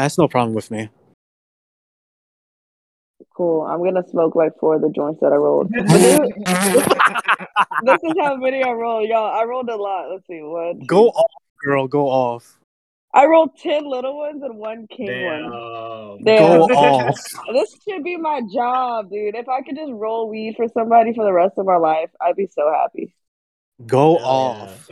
That's 0.00 0.16
no 0.16 0.28
problem 0.28 0.54
with 0.54 0.70
me. 0.70 0.88
Cool. 3.36 3.62
I'm 3.62 3.84
gonna 3.84 4.06
smoke 4.08 4.34
like 4.34 4.58
four 4.58 4.76
of 4.76 4.80
the 4.80 4.88
joints 4.88 5.20
that 5.20 5.32
I 5.32 5.36
rolled. 5.36 5.70
This, 5.70 5.82
this 7.82 8.02
is 8.02 8.14
how 8.18 8.36
many 8.36 8.62
I 8.62 8.70
rolled, 8.70 9.08
y'all. 9.08 9.26
I 9.26 9.44
rolled 9.44 9.68
a 9.68 9.76
lot. 9.76 10.10
Let's 10.10 10.26
see 10.26 10.40
what. 10.40 10.86
Go 10.86 11.08
off, 11.08 11.30
girl. 11.62 11.86
Go 11.86 12.08
off. 12.08 12.58
I 13.12 13.26
rolled 13.26 13.58
ten 13.58 13.84
little 13.84 14.16
ones 14.16 14.42
and 14.42 14.56
one 14.56 14.86
king 14.86 15.06
Damn. 15.06 15.50
one. 15.50 16.24
Go 16.24 16.62
off. 16.72 17.20
This 17.52 17.76
should 17.86 18.04
be 18.04 18.16
my 18.16 18.42
job, 18.52 19.10
dude. 19.10 19.34
If 19.34 19.48
I 19.48 19.62
could 19.62 19.74
just 19.74 19.90
roll 19.90 20.30
weed 20.30 20.54
for 20.56 20.68
somebody 20.68 21.12
for 21.12 21.24
the 21.24 21.32
rest 21.32 21.58
of 21.58 21.66
my 21.66 21.76
life, 21.76 22.10
I'd 22.20 22.36
be 22.36 22.46
so 22.46 22.72
happy. 22.72 23.12
Go 23.86 24.18
Hell 24.18 24.26
off. 24.26 24.88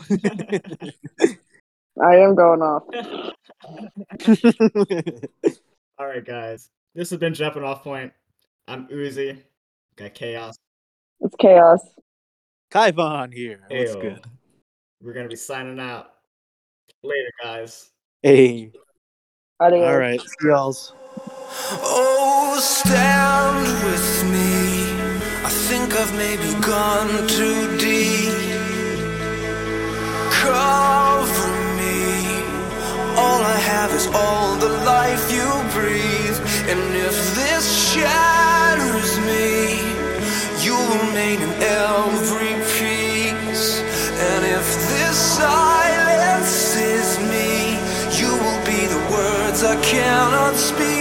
I 2.03 2.17
am 2.17 2.35
going 2.35 2.63
off. 2.63 2.83
All 5.99 6.07
right, 6.07 6.25
guys. 6.25 6.71
This 6.95 7.11
has 7.11 7.19
been 7.19 7.35
jumping 7.35 7.65
off 7.65 7.83
point. 7.83 8.13
I'm 8.67 8.87
Oozi. 8.89 9.43
Got 9.97 10.15
chaos. 10.15 10.57
It's 11.21 11.35
chaos. 11.41 11.81
Kaivaan 12.71 13.33
here. 13.33 13.61
What's 13.69 13.97
good? 13.97 14.25
We're 15.03 15.13
gonna 15.13 15.29
be 15.29 15.37
signing 15.37 15.79
out. 15.81 16.11
Later, 17.03 17.31
guys. 17.43 17.91
Hey. 18.23 18.73
Adios. 19.61 19.87
All 19.87 19.99
right. 19.99 20.21
See 20.21 20.27
y'all's. 20.43 20.93
Oh, 21.21 22.57
stand 22.61 23.67
with 23.85 24.25
me. 24.31 24.93
I 25.45 25.51
think 25.51 25.93
I've 25.95 26.15
maybe 26.17 26.53
gone 26.61 27.27
too 27.27 27.77
deep. 27.79 28.33
Cover 30.31 31.33
me. 31.33 31.38
All 33.21 33.43
I 33.43 33.59
have 33.75 33.91
is 33.93 34.07
all 34.15 34.55
the 34.57 34.73
life 34.95 35.25
you 35.37 35.49
breathe. 35.77 36.39
And 36.71 36.81
if 37.09 37.17
this 37.35 37.65
shatters 37.91 39.13
me, 39.31 39.83
you 40.65 40.77
remain 41.03 41.39
in 41.47 41.53
every 41.91 42.55
piece. 42.79 43.81
And 44.31 44.45
if 44.59 44.67
this 44.93 45.17
silences 45.41 47.09
me, 47.33 47.51
you 48.21 48.31
will 48.43 48.63
be 48.73 48.81
the 48.95 49.03
words 49.11 49.65
I 49.65 49.77
cannot 49.83 50.55
speak 50.55 50.98